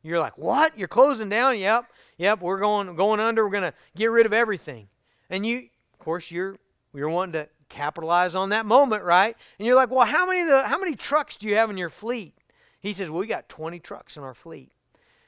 You're 0.03 0.19
like, 0.19 0.37
"What? 0.37 0.77
You're 0.77 0.87
closing 0.87 1.29
down?" 1.29 1.57
Yep. 1.57 1.85
Yep, 2.19 2.41
we're 2.41 2.59
going 2.59 2.95
going 2.95 3.19
under. 3.19 3.43
We're 3.43 3.59
going 3.59 3.71
to 3.71 3.73
get 3.95 4.11
rid 4.11 4.27
of 4.27 4.33
everything. 4.33 4.87
And 5.31 5.47
you, 5.47 5.67
of 5.93 5.97
course, 5.97 6.29
you're 6.29 6.59
you're 6.93 7.09
wanting 7.09 7.33
to 7.33 7.49
capitalize 7.69 8.35
on 8.35 8.49
that 8.49 8.67
moment, 8.67 9.03
right? 9.03 9.35
And 9.57 9.65
you're 9.65 9.75
like, 9.75 9.89
well, 9.89 10.05
how 10.05 10.27
many 10.27 10.43
the 10.43 10.61
how 10.61 10.77
many 10.77 10.95
trucks 10.95 11.37
do 11.37 11.47
you 11.47 11.55
have 11.55 11.71
in 11.71 11.77
your 11.77 11.89
fleet? 11.89 12.35
He 12.81 12.93
says, 12.93 13.09
well, 13.09 13.21
we 13.21 13.25
got 13.25 13.49
20 13.49 13.79
trucks 13.79 14.15
in 14.15 14.21
our 14.21 14.35
fleet. 14.35 14.71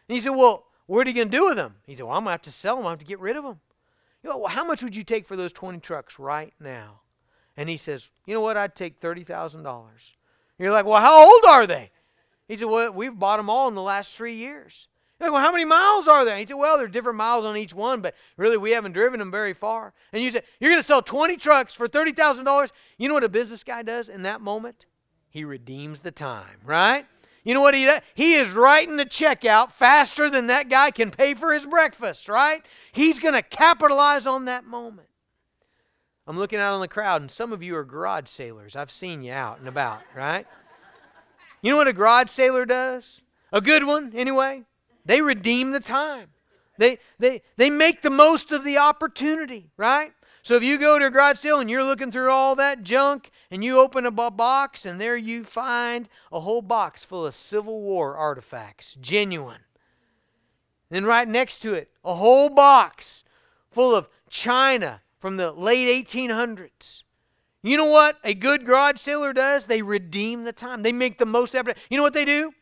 And 0.08 0.16
you 0.16 0.22
said, 0.22 0.30
well, 0.30 0.68
what 0.86 1.08
are 1.08 1.10
you 1.10 1.16
going 1.16 1.32
to 1.32 1.38
do 1.38 1.46
with 1.46 1.56
them? 1.56 1.78
He 1.88 1.96
said, 1.96 2.06
well, 2.06 2.16
I'm 2.16 2.24
going 2.24 2.30
to 2.30 2.34
have 2.34 2.42
to 2.44 2.52
sell 2.52 2.78
them. 2.78 2.86
I 2.86 2.92
have 2.92 3.00
to 3.00 3.06
get 3.06 3.20
rid 3.20 3.36
of 3.36 3.44
them. 3.44 3.60
You 4.24 4.32
go, 4.32 4.38
well, 4.38 4.50
how 4.50 4.66
much 4.66 4.84
would 4.84 4.96
you 4.96 5.04
take 5.04 5.26
for 5.26 5.36
those 5.36 5.54
20 5.54 5.80
trucks 5.80 6.20
right 6.20 6.54
now? 6.60 7.02
And 7.56 7.70
he 7.70 7.78
says, 7.78 8.10
you 8.26 8.34
know 8.34 8.42
what? 8.42 8.58
I'd 8.58 8.76
take 8.76 9.00
$30,000. 9.00 10.16
You're 10.58 10.72
like, 10.72 10.86
well, 10.86 11.02
how 11.02 11.26
old 11.26 11.46
are 11.48 11.68
they? 11.68 11.92
He 12.48 12.58
said, 12.58 12.66
well, 12.66 12.92
we've 12.92 13.18
bought 13.18 13.38
them 13.38 13.50
all 13.50 13.68
in 13.68 13.76
the 13.76 13.82
last 13.82 14.16
three 14.16 14.36
years. 14.36 14.88
You're 15.20 15.30
like, 15.30 15.34
well, 15.34 15.44
how 15.44 15.52
many 15.52 15.66
miles 15.66 16.08
are 16.08 16.24
there? 16.24 16.38
he 16.38 16.46
said, 16.46 16.56
well, 16.56 16.78
there's 16.78 16.92
different 16.92 17.18
miles 17.18 17.46
on 17.46 17.58
each 17.58 17.74
one, 17.74 18.02
but 18.02 18.16
really 18.38 18.58
we 18.58 18.72
haven't 18.72 18.94
driven 18.94 19.20
them 19.20 19.32
very 19.32 19.54
far. 19.54 19.94
And 20.14 20.24
you 20.24 20.32
said, 20.32 20.44
you're 20.60 20.72
going 20.72 20.82
to 20.82 20.88
sell 20.88 21.02
20 21.02 21.38
trucks 21.38 21.74
for 21.74 21.88
$30,000. 21.88 22.72
You 22.98 23.08
know 23.08 23.14
what 23.14 23.24
a 23.24 23.30
business 23.30 23.64
guy 23.64 23.84
does 23.84 24.10
in 24.10 24.24
that 24.24 24.42
moment? 24.42 24.86
He 25.30 25.44
redeems 25.44 26.00
the 26.00 26.12
time, 26.12 26.60
right? 26.66 27.06
You 27.50 27.56
know 27.56 27.62
what 27.62 27.74
he 27.74 27.86
does? 27.86 28.02
He 28.14 28.36
is 28.36 28.54
writing 28.54 28.98
the 28.98 29.06
check 29.06 29.44
out 29.44 29.74
faster 29.74 30.30
than 30.30 30.46
that 30.46 30.70
guy 30.70 30.92
can 30.92 31.10
pay 31.10 31.34
for 31.34 31.52
his 31.52 31.66
breakfast, 31.66 32.30
right? 32.30 32.64
He's 32.92 33.18
going 33.18 33.34
to 33.34 33.42
capitalize 33.42 34.28
on 34.28 34.46
that 34.46 34.66
moment. 34.66 35.08
I'm 36.28 36.38
looking 36.38 36.60
out 36.60 36.76
on 36.76 36.80
the 36.80 36.88
crowd, 36.88 37.22
and 37.22 37.32
some 37.32 37.52
of 37.52 37.64
you 37.64 37.76
are 37.76 37.84
garage 37.84 38.30
sailors. 38.30 38.76
I've 38.76 38.92
seen 38.92 39.24
you 39.24 39.34
out 39.34 39.58
and 39.58 39.68
about, 39.68 40.02
right? 40.16 40.46
You 41.64 41.72
know 41.72 41.78
what 41.78 41.88
a 41.88 41.94
garage 41.94 42.30
sailor 42.30 42.68
does? 42.68 43.24
A 43.52 43.62
good 43.62 43.84
one, 43.84 44.12
anyway. 44.14 44.66
They 45.04 45.20
redeem 45.20 45.72
the 45.72 45.80
time. 45.80 46.28
They, 46.78 47.00
they, 47.18 47.42
they 47.58 47.72
make 47.72 48.04
the 48.04 48.12
most 48.12 48.52
of 48.52 48.64
the 48.64 48.78
opportunity, 48.78 49.72
right? 49.76 50.14
So 50.50 50.56
if 50.56 50.64
you 50.64 50.80
go 50.80 50.98
to 50.98 51.06
a 51.06 51.10
garage 51.12 51.38
sale 51.38 51.60
and 51.60 51.70
you're 51.70 51.84
looking 51.84 52.12
through 52.12 52.32
all 52.32 52.56
that 52.56 52.82
junk 52.82 53.30
and 53.52 53.64
you 53.64 53.78
open 53.80 54.08
a 54.08 54.32
box 54.32 54.84
and 54.84 55.00
there 55.00 55.16
you 55.16 55.44
find 55.44 56.10
a 56.32 56.40
whole 56.40 56.64
box 56.64 57.06
full 57.06 57.24
of 57.24 57.36
Civil 57.36 57.82
War 57.82 58.18
artifacts, 58.18 58.98
genuine. 59.00 59.62
Then 60.90 61.06
right 61.06 61.28
next 61.28 61.60
to 61.60 61.76
it, 61.76 61.92
a 62.04 62.16
whole 62.16 62.50
box 62.50 63.24
full 63.70 63.96
of 63.96 64.10
china 64.28 65.04
from 65.20 65.38
the 65.38 65.52
late 65.52 66.08
1800s. 66.08 67.04
You 67.62 67.78
know 67.78 67.92
what 67.92 68.18
a 68.24 68.34
good 68.34 68.66
garage 68.66 69.00
seller 69.00 69.34
does? 69.34 69.66
They 69.66 69.84
redeem 69.84 70.46
the 70.46 70.52
time. 70.52 70.82
They 70.82 70.92
make 70.92 71.20
the 71.20 71.28
most 71.28 71.54
effort. 71.54 71.78
You 71.92 71.98
know 71.98 72.04
what 72.04 72.16
they 72.16 72.26
do? 72.26 72.54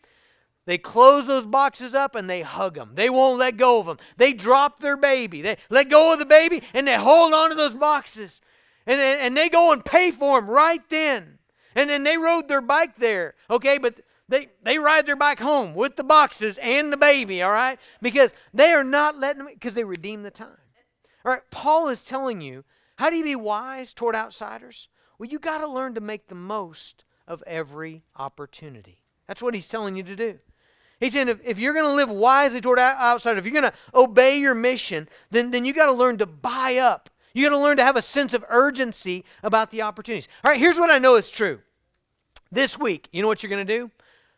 They 0.68 0.78
close 0.78 1.26
those 1.26 1.46
boxes 1.46 1.96
up 1.96 2.14
and 2.14 2.30
they 2.30 2.42
hug 2.42 2.76
them. 2.76 2.92
They 2.94 3.10
won't 3.10 3.40
let 3.40 3.56
go 3.56 3.80
of 3.80 3.86
them. 3.86 3.98
They 4.18 4.34
drop 4.34 4.82
their 4.82 4.98
baby. 4.98 5.42
They 5.42 5.56
let 5.70 5.90
go 5.90 6.12
of 6.12 6.20
the 6.20 6.26
baby 6.26 6.62
and 6.74 6.86
they 6.86 6.98
hold 6.98 7.34
on 7.34 7.50
to 7.50 7.56
those 7.56 7.74
boxes. 7.74 8.42
And, 8.86 9.00
and 9.00 9.36
they 9.36 9.48
go 9.48 9.72
and 9.72 9.84
pay 9.84 10.12
for 10.12 10.40
them 10.40 10.50
right 10.50 10.82
then. 10.90 11.40
And 11.74 11.90
then 11.90 12.04
they 12.04 12.18
rode 12.18 12.50
their 12.50 12.60
bike 12.60 12.98
there. 12.98 13.36
Okay, 13.50 13.78
but 13.78 14.02
they, 14.28 14.50
they 14.62 14.78
ride 14.78 15.06
their 15.06 15.16
bike 15.16 15.40
home 15.40 15.74
with 15.74 15.96
the 15.96 16.04
boxes 16.04 16.58
and 16.62 16.92
the 16.92 16.98
baby, 16.98 17.42
all 17.42 17.54
right? 17.54 17.80
Because 18.02 18.34
they 18.54 18.74
are 18.74 18.84
not 18.84 19.18
letting 19.18 19.46
them, 19.46 19.54
because 19.54 19.74
they 19.74 19.86
redeem 19.86 20.24
the 20.24 20.32
time. 20.32 20.50
All 21.24 21.32
right, 21.32 21.50
Paul 21.50 21.88
is 21.88 22.04
telling 22.04 22.42
you, 22.42 22.66
how 22.98 23.10
do 23.10 23.16
you 23.16 23.24
be 23.24 23.38
wise 23.38 23.94
toward 23.94 24.16
outsiders? 24.16 24.90
Well, 25.18 25.30
you 25.30 25.40
got 25.40 25.60
to 25.60 25.68
learn 25.68 25.94
to 25.94 26.02
make 26.02 26.28
the 26.28 26.36
most 26.36 27.06
of 27.26 27.42
every 27.48 28.04
opportunity. 28.18 29.02
That's 29.30 29.42
what 29.42 29.56
he's 29.56 29.70
telling 29.70 29.96
you 29.96 30.04
to 30.04 30.16
do. 30.16 30.40
He's 31.00 31.14
saying 31.14 31.30
if, 31.30 31.40
if 31.44 31.60
you're 31.60 31.74
going 31.74 31.86
to 31.86 31.94
live 31.94 32.10
wisely 32.10 32.60
toward 32.60 32.80
outsiders, 32.80 33.40
if 33.40 33.46
you're 33.46 33.62
going 33.62 33.72
to 33.72 33.78
obey 33.94 34.40
your 34.40 34.56
mission, 34.56 35.08
then, 35.30 35.52
then 35.52 35.64
you 35.64 35.74
got 35.74 35.86
to 35.86 35.92
learn 35.92 36.18
to 36.18 36.26
buy 36.26 36.78
up. 36.78 37.10
You 37.34 37.44
got 37.44 37.56
to 37.56 37.62
learn 37.62 37.78
to 37.78 37.84
have 37.84 37.98
a 37.98 38.02
sense 38.02 38.34
of 38.34 38.44
urgency 38.50 39.24
about 39.44 39.70
the 39.70 39.84
opportunities. 39.84 40.28
All 40.44 40.52
right, 40.52 40.60
here's 40.60 40.80
what 40.80 40.90
I 40.90 40.98
know 40.98 41.16
is 41.16 41.30
true. 41.30 41.60
This 42.52 42.80
week, 42.80 43.10
you 43.12 43.22
know 43.22 43.28
what 43.28 43.44
you're 43.44 43.50
going 43.50 43.68
to 43.68 43.78
do? 43.78 43.92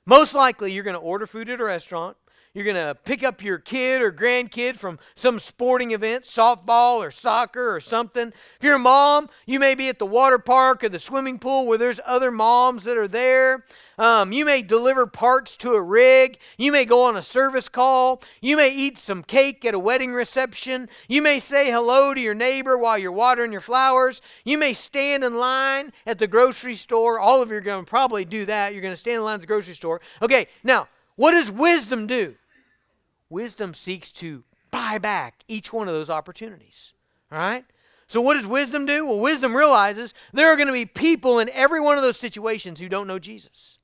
Most 0.05 0.33
likely, 0.33 0.73
you're 0.73 0.83
going 0.83 0.95
to 0.95 0.99
order 0.99 1.25
food 1.25 1.49
at 1.49 1.61
a 1.61 1.63
restaurant. 1.63 2.17
You're 2.55 2.65
going 2.65 2.77
to 2.77 2.95
pick 2.95 3.23
up 3.23 3.43
your 3.43 3.59
kid 3.59 4.01
or 4.01 4.11
grandkid 4.11 4.75
from 4.75 4.97
some 5.13 5.39
sporting 5.39 5.91
event, 5.91 6.23
softball 6.23 6.97
or 6.97 7.11
soccer 7.11 7.75
or 7.75 7.79
something. 7.79 8.29
If 8.29 8.63
you're 8.63 8.75
a 8.75 8.79
mom, 8.79 9.29
you 9.45 9.59
may 9.59 9.75
be 9.75 9.87
at 9.87 9.99
the 9.99 10.07
water 10.07 10.39
park 10.39 10.83
or 10.83 10.89
the 10.89 10.97
swimming 10.97 11.37
pool 11.37 11.67
where 11.67 11.77
there's 11.77 11.99
other 12.07 12.31
moms 12.31 12.85
that 12.85 12.97
are 12.97 13.07
there. 13.07 13.65
Um, 13.99 14.31
you 14.31 14.45
may 14.45 14.63
deliver 14.63 15.05
parts 15.05 15.55
to 15.57 15.73
a 15.73 15.81
rig. 15.81 16.39
You 16.57 16.71
may 16.71 16.85
go 16.85 17.03
on 17.03 17.15
a 17.15 17.21
service 17.21 17.69
call. 17.69 18.23
You 18.41 18.57
may 18.57 18.69
eat 18.69 18.97
some 18.97 19.21
cake 19.21 19.63
at 19.63 19.75
a 19.75 19.79
wedding 19.79 20.11
reception. 20.11 20.89
You 21.07 21.21
may 21.21 21.37
say 21.37 21.69
hello 21.69 22.15
to 22.15 22.19
your 22.19 22.33
neighbor 22.33 22.79
while 22.79 22.97
you're 22.97 23.11
watering 23.11 23.51
your 23.51 23.61
flowers. 23.61 24.23
You 24.43 24.57
may 24.57 24.73
stand 24.73 25.23
in 25.23 25.37
line 25.37 25.93
at 26.07 26.17
the 26.17 26.27
grocery 26.27 26.75
store. 26.75 27.19
All 27.19 27.43
of 27.43 27.51
you 27.51 27.57
are 27.57 27.61
going 27.61 27.85
to 27.85 27.89
probably 27.89 28.25
do 28.25 28.45
that. 28.45 28.73
You're 28.73 28.81
going 28.81 28.93
to 28.93 28.97
stand 28.97 29.17
in 29.17 29.23
line 29.23 29.35
at 29.35 29.41
the 29.41 29.47
grocery 29.47 29.75
store. 29.75 30.01
Okay, 30.23 30.47
now, 30.63 30.87
what 31.19 31.33
does 31.33 31.51
wisdom 31.51 32.07
do? 32.07 32.35
Wisdom 33.29 33.73
seeks 33.73 34.09
to 34.13 34.45
buy 34.71 34.97
back 34.99 35.43
each 35.49 35.73
one 35.73 35.89
of 35.89 35.93
those 35.93 36.09
opportunities. 36.09 36.93
All 37.29 37.37
right? 37.37 37.65
So, 38.07 38.21
what 38.21 38.35
does 38.35 38.47
wisdom 38.47 38.85
do? 38.85 39.05
Well, 39.05 39.19
wisdom 39.19 39.53
realizes 39.53 40.13
there 40.31 40.47
are 40.47 40.55
going 40.55 40.67
to 40.67 40.73
be 40.73 40.85
people 40.85 41.39
in 41.39 41.49
every 41.49 41.81
one 41.81 41.97
of 41.97 42.03
those 42.03 42.15
situations 42.15 42.79
who 42.79 42.87
don't 42.87 43.05
know 43.05 43.19
Jesus. 43.19 43.79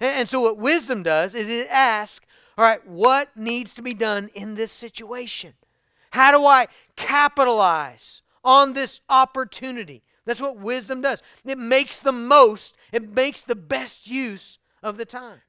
And, 0.00 0.26
so, 0.26 0.40
what 0.40 0.56
wisdom 0.56 1.02
does 1.02 1.34
is 1.34 1.50
it 1.50 1.68
asks, 1.70 2.24
all 2.56 2.64
right, 2.64 2.86
what 2.88 3.36
needs 3.36 3.74
to 3.74 3.82
be 3.82 3.92
done 3.92 4.30
in 4.34 4.54
this 4.54 4.72
situation? 4.72 5.52
How 6.12 6.30
do 6.30 6.46
I 6.46 6.68
capitalize 6.96 8.22
on 8.42 8.72
this 8.72 9.02
opportunity? 9.10 10.02
That's 10.24 10.40
what 10.40 10.56
wisdom 10.56 11.02
does. 11.02 11.22
It 11.44 11.58
makes 11.58 11.98
the 11.98 12.10
most, 12.10 12.74
it 12.90 13.14
makes 13.14 13.42
the 13.42 13.54
best 13.54 14.08
use 14.08 14.56
of 14.82 14.96
the 14.96 15.04
time. 15.04 15.42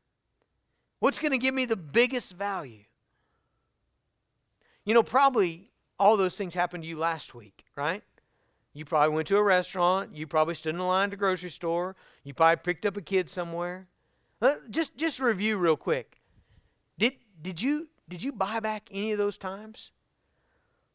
What's 0.99 1.19
going 1.19 1.31
to 1.31 1.37
give 1.37 1.53
me 1.53 1.65
the 1.65 1.75
biggest 1.75 2.33
value? 2.33 2.83
You 4.85 4.93
know, 4.93 5.03
probably 5.03 5.71
all 5.99 6.17
those 6.17 6.35
things 6.35 6.53
happened 6.53 6.83
to 6.83 6.89
you 6.89 6.97
last 6.97 7.33
week, 7.33 7.65
right? 7.75 8.03
You 8.73 8.85
probably 8.85 9.15
went 9.15 9.27
to 9.29 9.37
a 9.37 9.43
restaurant. 9.43 10.15
You 10.15 10.27
probably 10.27 10.53
stood 10.53 10.75
in 10.75 10.81
line 10.81 11.05
at 11.05 11.11
the 11.11 11.17
grocery 11.17 11.49
store. 11.49 11.95
You 12.23 12.33
probably 12.33 12.57
picked 12.57 12.85
up 12.85 12.97
a 12.97 13.01
kid 13.01 13.29
somewhere. 13.29 13.87
Uh, 14.41 14.55
just 14.69 14.97
just 14.97 15.19
review 15.19 15.57
real 15.57 15.77
quick. 15.77 16.21
Did 16.99 17.13
did 17.41 17.61
you 17.61 17.87
did 18.09 18.21
you 18.21 18.33
buy 18.33 18.59
back 18.59 18.89
any 18.91 19.13
of 19.13 19.17
those 19.17 19.37
times? 19.37 19.91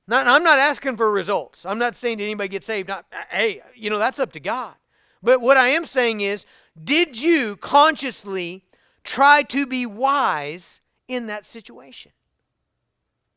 Not, 0.06 0.26
I'm 0.26 0.42
not 0.42 0.58
asking 0.58 0.96
for 0.96 1.10
results. 1.10 1.64
I'm 1.64 1.78
not 1.78 1.94
saying 1.94 2.18
did 2.18 2.24
anybody 2.24 2.48
get 2.48 2.64
saved. 2.64 2.88
Not, 2.88 3.06
hey, 3.30 3.62
you 3.74 3.88
know 3.88 3.98
that's 3.98 4.18
up 4.18 4.32
to 4.32 4.40
God. 4.40 4.74
But 5.22 5.40
what 5.40 5.56
I 5.56 5.68
am 5.68 5.86
saying 5.86 6.20
is, 6.20 6.44
did 6.82 7.20
you 7.20 7.56
consciously 7.56 8.64
try 9.04 9.42
to 9.44 9.66
be 9.66 9.86
wise 9.86 10.80
in 11.08 11.26
that 11.26 11.46
situation? 11.46 12.12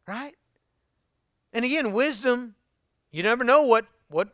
Right? 0.07 0.35
And 1.53 1.63
again, 1.63 1.91
wisdom, 1.91 2.55
you 3.11 3.23
never 3.23 3.43
know 3.43 3.61
what 3.61 3.85
what 4.09 4.29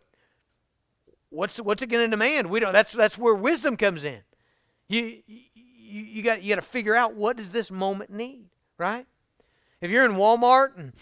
what's 1.29 1.57
what's 1.57 1.81
it 1.81 1.87
going 1.87 2.05
to 2.05 2.09
demand. 2.09 2.49
We 2.49 2.59
don't 2.59 2.73
that's 2.73 2.93
that's 2.93 3.17
where 3.17 3.35
wisdom 3.35 3.77
comes 3.77 4.03
in. 4.03 4.21
You 4.87 5.21
you, 5.27 5.43
you 6.03 6.23
got 6.23 6.41
you 6.41 6.49
got 6.49 6.61
to 6.61 6.67
figure 6.67 6.95
out 6.95 7.13
what 7.13 7.37
does 7.37 7.49
this 7.49 7.69
moment 7.69 8.11
need, 8.11 8.45
right? 8.77 9.05
If 9.81 9.91
you're 9.91 10.05
in 10.05 10.13
Walmart 10.13 10.77
and 10.77 10.93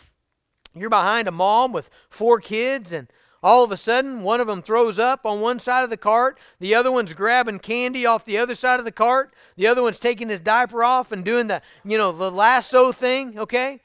you're 0.76 0.90
behind 0.90 1.28
a 1.28 1.32
mom 1.32 1.72
with 1.72 1.90
four 2.10 2.40
kids 2.40 2.92
and 2.92 3.08
all 3.44 3.64
of 3.64 3.72
a 3.72 3.78
sudden 3.78 4.22
one 4.22 4.42
of 4.42 4.48
them 4.48 4.62
throws 4.62 5.00
up 5.00 5.26
on 5.26 5.42
one 5.42 5.60
side 5.60 5.84
of 5.84 5.90
the 5.90 5.98
cart, 5.98 6.40
the 6.60 6.76
other 6.76 6.92
one's 6.92 7.14
grabbing 7.14 7.60
candy 7.60 8.06
off 8.06 8.26
the 8.26 8.38
other 8.38 8.56
side 8.56 8.80
of 8.80 8.86
the 8.86 8.92
cart, 8.92 9.34
the 9.56 9.68
other 9.68 9.82
one's 9.82 10.00
taking 10.00 10.30
his 10.30 10.40
diaper 10.40 10.84
off 10.84 11.12
and 11.12 11.24
doing 11.24 11.48
the, 11.48 11.62
you 11.84 11.98
know, 11.98 12.12
the 12.12 12.32
lasso 12.32 12.92
thing, 12.92 13.38
okay? 13.40 13.82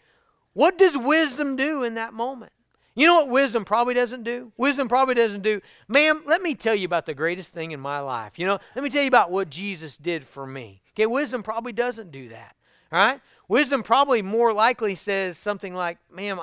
What 0.54 0.78
does 0.78 0.96
wisdom 0.96 1.56
do 1.56 1.82
in 1.82 1.94
that 1.94 2.12
moment? 2.12 2.52
You 2.94 3.06
know 3.06 3.20
what 3.20 3.30
wisdom 3.30 3.64
probably 3.64 3.94
doesn't 3.94 4.22
do? 4.22 4.52
Wisdom 4.58 4.86
probably 4.86 5.14
doesn't 5.14 5.42
do, 5.42 5.62
ma'am, 5.88 6.22
let 6.26 6.42
me 6.42 6.54
tell 6.54 6.74
you 6.74 6.84
about 6.84 7.06
the 7.06 7.14
greatest 7.14 7.52
thing 7.52 7.72
in 7.72 7.80
my 7.80 8.00
life. 8.00 8.38
You 8.38 8.46
know, 8.46 8.58
let 8.74 8.84
me 8.84 8.90
tell 8.90 9.02
you 9.02 9.08
about 9.08 9.30
what 9.30 9.48
Jesus 9.48 9.96
did 9.96 10.26
for 10.26 10.46
me. 10.46 10.82
Okay, 10.94 11.06
wisdom 11.06 11.42
probably 11.42 11.72
doesn't 11.72 12.10
do 12.10 12.28
that. 12.28 12.54
Right? 12.92 13.20
Wisdom 13.48 13.82
probably 13.82 14.22
more 14.22 14.52
likely 14.52 14.94
says 14.94 15.36
something 15.36 15.74
like, 15.74 15.98
ma'am, 16.10 16.38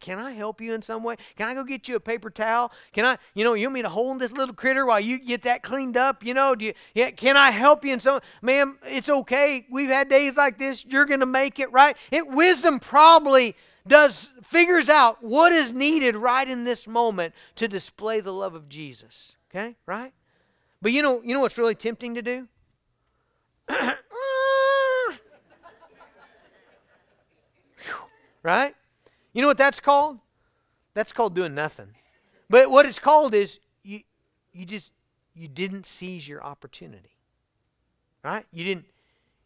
can 0.00 0.18
I 0.18 0.32
help 0.32 0.60
you 0.60 0.72
in 0.72 0.82
some 0.82 1.02
way? 1.02 1.16
Can 1.36 1.48
I 1.48 1.54
go 1.54 1.64
get 1.64 1.88
you 1.88 1.96
a 1.96 2.00
paper 2.00 2.30
towel? 2.30 2.72
Can 2.92 3.04
I, 3.04 3.18
you 3.34 3.42
know, 3.42 3.54
you 3.54 3.66
want 3.66 3.74
me 3.74 3.82
to 3.82 3.88
hold 3.88 4.18
this 4.18 4.32
little 4.32 4.54
critter 4.54 4.86
while 4.86 5.00
you 5.00 5.18
get 5.18 5.42
that 5.42 5.62
cleaned 5.62 5.96
up? 5.96 6.24
You 6.24 6.34
know, 6.34 6.54
do 6.54 6.66
you, 6.66 6.74
yeah, 6.94 7.10
can 7.10 7.36
I 7.36 7.50
help 7.50 7.84
you 7.84 7.92
in 7.92 8.00
some 8.00 8.20
Ma'am, 8.40 8.78
it's 8.84 9.08
okay. 9.08 9.66
We've 9.70 9.90
had 9.90 10.08
days 10.08 10.36
like 10.36 10.58
this. 10.58 10.84
You're 10.84 11.06
going 11.06 11.20
to 11.20 11.26
make 11.26 11.58
it, 11.58 11.72
right? 11.72 11.96
It, 12.10 12.28
wisdom 12.28 12.80
probably 12.80 13.56
does 13.86 14.30
figures 14.42 14.88
out 14.88 15.22
what 15.22 15.52
is 15.52 15.72
needed 15.72 16.16
right 16.16 16.48
in 16.48 16.64
this 16.64 16.86
moment 16.86 17.34
to 17.56 17.68
display 17.68 18.20
the 18.20 18.32
love 18.32 18.54
of 18.54 18.68
Jesus. 18.68 19.34
Okay? 19.50 19.76
Right? 19.86 20.12
But 20.80 20.92
you 20.92 21.02
know, 21.02 21.20
you 21.22 21.34
know 21.34 21.40
what's 21.40 21.58
really 21.58 21.74
tempting 21.74 22.14
to 22.14 22.22
do? 22.22 22.48
right? 28.44 28.76
You 29.32 29.42
know 29.42 29.48
what 29.48 29.58
that's 29.58 29.80
called? 29.80 30.20
That's 30.92 31.12
called 31.12 31.34
doing 31.34 31.54
nothing. 31.54 31.88
But 32.48 32.70
what 32.70 32.86
it's 32.86 33.00
called 33.00 33.34
is 33.34 33.58
you 33.82 34.00
you 34.52 34.64
just 34.64 34.92
you 35.34 35.48
didn't 35.48 35.86
seize 35.86 36.28
your 36.28 36.44
opportunity. 36.44 37.16
Right? 38.22 38.46
You 38.52 38.64
didn't 38.64 38.84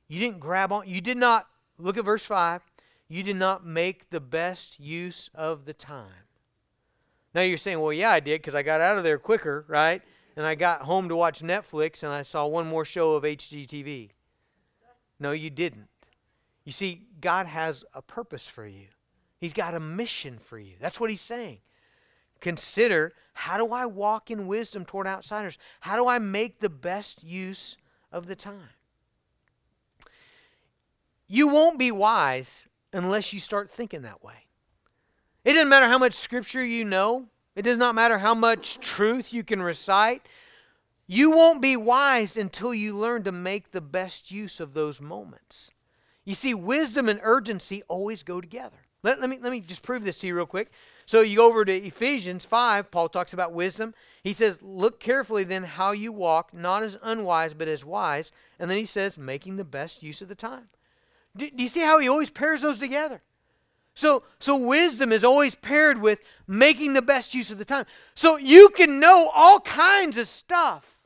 you 0.09 0.21
didn't 0.21 0.41
grab 0.41 0.73
on 0.73 0.87
you 0.87 1.01
did 1.01 1.17
not 1.17 1.47
look 1.79 1.97
at 1.97 2.05
verse 2.05 2.25
5. 2.25 2.61
You 3.09 3.23
did 3.23 3.37
not 3.37 3.65
make 3.65 4.11
the 4.11 4.21
best 4.21 4.79
use 4.79 5.31
of 5.35 5.65
the 5.65 5.73
time. 5.73 6.27
Now 7.35 7.41
you're 7.41 7.57
saying, 7.57 7.81
"Well, 7.81 7.93
yeah, 7.93 8.11
I 8.11 8.21
did 8.21 8.43
because 8.43 8.55
I 8.55 8.63
got 8.63 8.83
out 8.83 8.99
of 8.99 9.05
there 9.05 9.19
quicker, 9.19 9.65
right? 9.69 10.03
And 10.37 10.45
I 10.47 10.55
got 10.55 10.83
home 10.83 11.09
to 11.09 11.17
watch 11.17 11.41
Netflix 11.41 12.03
and 12.03 12.13
I 12.13 12.23
saw 12.23 12.47
one 12.47 12.67
more 12.67 12.85
show 12.85 13.15
of 13.15 13.25
HGTV." 13.25 14.11
No, 15.19 15.33
you 15.33 15.51
didn't. 15.51 15.89
You 16.69 16.73
see, 16.73 17.07
God 17.23 17.47
has 17.47 17.83
a 17.95 18.03
purpose 18.03 18.47
for 18.47 18.67
you, 18.67 18.89
He's 19.39 19.55
got 19.55 19.75
a 19.75 19.81
mission 19.81 20.39
for 20.39 20.59
you. 20.59 20.75
That's 20.79 21.01
what 21.01 21.09
He's 21.09 21.23
saying. 21.23 21.61
Consider 22.43 23.15
how 23.33 23.57
do 23.57 23.73
I 23.73 23.87
walk 23.87 24.31
in 24.31 24.47
wisdom 24.47 24.85
toward 24.85 25.07
outsiders? 25.07 25.57
How 25.81 25.97
do 25.97 26.07
I 26.07 26.19
make 26.19 26.61
the 26.61 26.69
best 26.69 27.25
use 27.25 27.79
of 28.13 28.27
the 28.27 28.37
time? 28.37 28.69
You 31.27 31.49
won't 31.49 31.79
be 31.79 31.91
wise 31.91 32.67
unless 32.93 33.33
you 33.33 33.41
start 33.41 33.71
thinking 33.71 34.03
that 34.03 34.23
way. 34.23 34.45
It 35.47 35.55
doesn't 35.55 35.71
matter 35.71 35.89
how 35.89 35.97
much 35.97 36.13
scripture 36.13 36.63
you 36.63 36.85
know, 36.85 37.29
it 37.57 37.63
does 37.63 37.79
not 37.79 37.95
matter 37.95 38.19
how 38.19 38.35
much 38.35 38.79
truth 38.81 39.33
you 39.33 39.43
can 39.43 39.63
recite. 39.63 40.21
You 41.07 41.31
won't 41.31 41.63
be 41.63 41.79
wise 41.79 42.37
until 42.37 42.75
you 42.75 42.95
learn 42.95 43.25
to 43.25 43.33
make 43.33 43.71
the 43.71 43.81
best 43.81 44.31
use 44.31 44.61
of 44.61 44.75
those 44.75 45.01
moments. 45.01 45.71
You 46.29 46.35
see, 46.35 46.53
wisdom 46.53 47.09
and 47.09 47.21
urgency 47.23 47.83
always 47.89 48.23
go 48.23 48.39
together. 48.39 48.77
Let, 49.03 49.19
let, 49.19 49.31
me, 49.31 49.39
let 49.41 49.51
me 49.51 49.61
just 49.61 49.83
prove 49.83 50.05
this 50.05 50.19
to 50.19 50.27
you 50.27 50.37
real 50.37 50.45
quick. 50.45 50.71
So 51.07 51.23
you 51.23 51.37
go 51.37 51.49
over 51.49 51.65
to 51.65 51.73
Ephesians 51.73 52.45
5, 52.45 52.91
Paul 52.91 53.09
talks 53.09 53.33
about 53.33 53.55
wisdom. 53.55 53.95
He 54.23 54.35
says, 54.35 54.61
Look 54.61 55.01
carefully 55.01 55.45
then 55.45 55.65
how 55.65 55.93
you 55.93 56.13
walk, 56.13 56.53
not 56.53 56.83
as 56.83 56.99
unwise, 57.03 57.55
but 57.55 57.67
as 57.67 57.83
wise. 57.83 58.31
And 58.59 58.71
then 58.71 58.77
he 58.77 58.85
says, 58.85 59.17
making 59.17 59.57
the 59.57 59.65
best 59.65 60.03
use 60.03 60.21
of 60.21 60.29
the 60.29 60.35
time. 60.35 60.69
Do, 61.35 61.49
do 61.49 61.63
you 61.63 61.69
see 61.69 61.81
how 61.81 61.99
he 61.99 62.11
always 62.11 62.29
pairs 62.29 62.61
those 62.61 62.79
together? 62.79 63.23
So, 63.95 64.23
so 64.39 64.55
wisdom 64.55 65.13
is 65.13 65.25
always 65.25 65.55
paired 65.55 65.99
with 65.99 66.21
making 66.47 66.93
the 66.93 67.01
best 67.01 67.35
use 67.35 67.51
of 67.51 67.57
the 67.57 67.65
time. 67.65 67.87
So 68.15 68.37
you 68.37 68.69
can 68.69 69.01
know 69.01 69.31
all 69.35 69.61
kinds 69.61 70.19
of 70.19 70.29
stuff. 70.29 71.01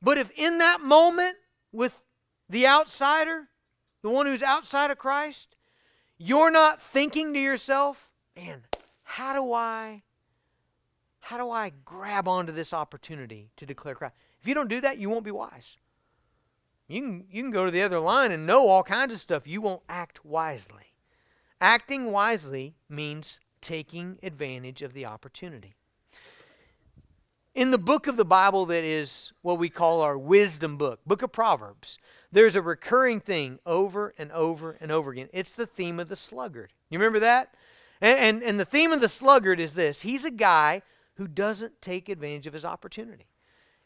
But 0.00 0.16
if 0.16 0.30
in 0.38 0.56
that 0.56 0.80
moment 0.80 1.36
with 1.70 1.92
the 2.48 2.66
outsider, 2.66 3.50
the 4.04 4.10
one 4.10 4.26
who's 4.26 4.42
outside 4.42 4.90
of 4.90 4.98
Christ, 4.98 5.56
you're 6.18 6.50
not 6.50 6.80
thinking 6.80 7.32
to 7.32 7.40
yourself, 7.40 8.10
man, 8.36 8.64
how 9.02 9.32
do 9.32 9.50
I 9.54 10.02
how 11.20 11.38
do 11.38 11.50
I 11.50 11.72
grab 11.86 12.28
onto 12.28 12.52
this 12.52 12.74
opportunity 12.74 13.48
to 13.56 13.64
declare 13.64 13.94
Christ? 13.94 14.14
If 14.42 14.46
you 14.46 14.52
don't 14.52 14.68
do 14.68 14.82
that, 14.82 14.98
you 14.98 15.08
won't 15.08 15.24
be 15.24 15.30
wise. 15.30 15.78
You 16.86 17.00
can, 17.00 17.24
you 17.30 17.42
can 17.42 17.50
go 17.50 17.64
to 17.64 17.70
the 17.70 17.80
other 17.80 17.98
line 17.98 18.30
and 18.30 18.46
know 18.46 18.68
all 18.68 18.82
kinds 18.82 19.14
of 19.14 19.20
stuff. 19.20 19.46
You 19.46 19.62
won't 19.62 19.80
act 19.88 20.22
wisely. 20.22 20.92
Acting 21.62 22.12
wisely 22.12 22.74
means 22.90 23.40
taking 23.62 24.18
advantage 24.22 24.82
of 24.82 24.92
the 24.92 25.06
opportunity. 25.06 25.76
In 27.54 27.70
the 27.70 27.78
book 27.78 28.06
of 28.06 28.18
the 28.18 28.24
Bible 28.26 28.66
that 28.66 28.84
is 28.84 29.32
what 29.40 29.58
we 29.58 29.70
call 29.70 30.02
our 30.02 30.18
wisdom 30.18 30.76
book, 30.76 31.00
book 31.06 31.22
of 31.22 31.32
Proverbs, 31.32 31.98
there's 32.34 32.56
a 32.56 32.62
recurring 32.62 33.20
thing 33.20 33.58
over 33.64 34.12
and 34.18 34.30
over 34.32 34.76
and 34.80 34.90
over 34.90 35.12
again. 35.12 35.28
It's 35.32 35.52
the 35.52 35.66
theme 35.66 36.00
of 36.00 36.08
the 36.08 36.16
sluggard. 36.16 36.72
You 36.90 36.98
remember 36.98 37.20
that? 37.20 37.54
And, 38.00 38.18
and, 38.18 38.42
and 38.42 38.60
the 38.60 38.64
theme 38.64 38.92
of 38.92 39.00
the 39.00 39.08
sluggard 39.08 39.60
is 39.60 39.74
this 39.74 40.00
he's 40.00 40.24
a 40.24 40.30
guy 40.30 40.82
who 41.14 41.28
doesn't 41.28 41.80
take 41.80 42.08
advantage 42.08 42.46
of 42.46 42.52
his 42.52 42.64
opportunity. 42.64 43.26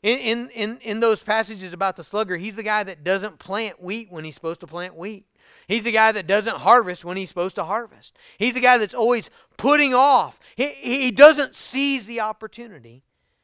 In, 0.03 0.19
in, 0.19 0.51
in, 0.51 0.79
in 0.79 1.01
those 1.01 1.23
passages 1.23 1.73
about 1.73 1.97
the 1.97 2.03
sluggard, 2.03 2.41
he's 2.41 2.57
the 2.57 2.63
guy 2.63 2.85
that 2.85 3.05
doesn't 3.05 3.39
plant 3.39 3.83
wheat 3.83 4.11
when 4.11 4.25
he's 4.25 4.35
supposed 4.35 4.61
to 4.61 4.67
plant 4.67 4.95
wheat. 4.95 5.27
He's 5.67 5.85
the 5.85 5.93
guy 5.93 6.13
that 6.13 6.27
doesn't 6.27 6.59
harvest 6.59 7.05
when 7.05 7.17
he's 7.17 7.29
supposed 7.29 7.57
to 7.57 7.65
harvest. 7.65 8.17
He's 8.39 8.55
the 8.55 8.61
guy 8.61 8.79
that's 8.79 8.95
always 8.95 9.29
putting 9.57 9.93
off. 9.93 10.39
He, 10.57 10.69
he 10.69 11.11
doesn't 11.11 11.55
seize 11.55 12.07
the 12.07 12.21
opportunity, 12.21 13.03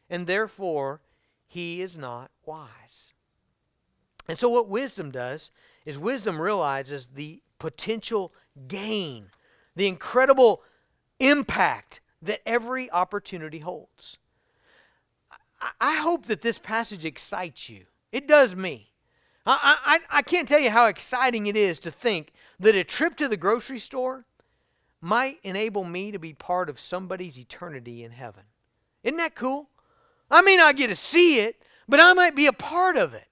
and 0.08 0.26
therefore 0.26 1.00
he 1.46 1.82
is 1.82 1.96
not 1.96 2.30
wise. 2.46 3.13
And 4.28 4.38
so, 4.38 4.48
what 4.48 4.68
wisdom 4.68 5.10
does 5.10 5.50
is 5.84 5.98
wisdom 5.98 6.40
realizes 6.40 7.08
the 7.14 7.42
potential 7.58 8.32
gain, 8.68 9.26
the 9.76 9.86
incredible 9.86 10.62
impact 11.20 12.00
that 12.22 12.40
every 12.46 12.90
opportunity 12.90 13.58
holds. 13.58 14.16
I 15.80 15.96
hope 15.96 16.26
that 16.26 16.42
this 16.42 16.58
passage 16.58 17.04
excites 17.04 17.68
you. 17.68 17.86
It 18.12 18.26
does 18.28 18.54
me. 18.54 18.92
I, 19.46 19.76
I, 19.84 20.18
I 20.18 20.22
can't 20.22 20.48
tell 20.48 20.60
you 20.60 20.70
how 20.70 20.86
exciting 20.86 21.46
it 21.46 21.56
is 21.56 21.78
to 21.80 21.90
think 21.90 22.32
that 22.60 22.74
a 22.74 22.84
trip 22.84 23.16
to 23.16 23.28
the 23.28 23.36
grocery 23.36 23.78
store 23.78 24.24
might 25.00 25.38
enable 25.42 25.84
me 25.84 26.10
to 26.10 26.18
be 26.18 26.32
part 26.32 26.70
of 26.70 26.80
somebody's 26.80 27.38
eternity 27.38 28.02
in 28.04 28.12
heaven. 28.12 28.44
Isn't 29.02 29.18
that 29.18 29.34
cool? 29.34 29.68
I 30.30 30.40
may 30.40 30.56
not 30.56 30.76
get 30.76 30.86
to 30.86 30.96
see 30.96 31.40
it, 31.40 31.62
but 31.86 32.00
I 32.00 32.14
might 32.14 32.34
be 32.34 32.46
a 32.46 32.52
part 32.52 32.96
of 32.96 33.12
it. 33.12 33.28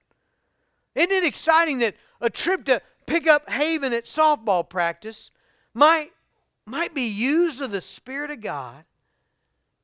Isn't 0.95 1.11
it 1.11 1.23
exciting 1.25 1.79
that 1.79 1.95
a 2.21 2.29
trip 2.29 2.65
to 2.65 2.81
pick 3.05 3.27
up 3.27 3.49
Haven 3.49 3.93
at 3.93 4.05
softball 4.05 4.67
practice 4.67 5.31
might, 5.73 6.11
might 6.65 6.93
be 6.93 7.07
used 7.07 7.61
of 7.61 7.71
the 7.71 7.81
Spirit 7.81 8.31
of 8.31 8.41
God 8.41 8.85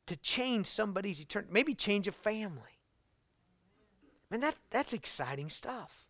to 0.07 0.15
change 0.15 0.67
somebody's 0.67 1.19
eternity, 1.19 1.51
maybe 1.51 1.73
change 1.73 2.07
a 2.07 2.11
family? 2.11 2.79
Man, 4.29 4.41
that, 4.41 4.55
that's 4.69 4.93
exciting 4.93 5.49
stuff. 5.49 6.05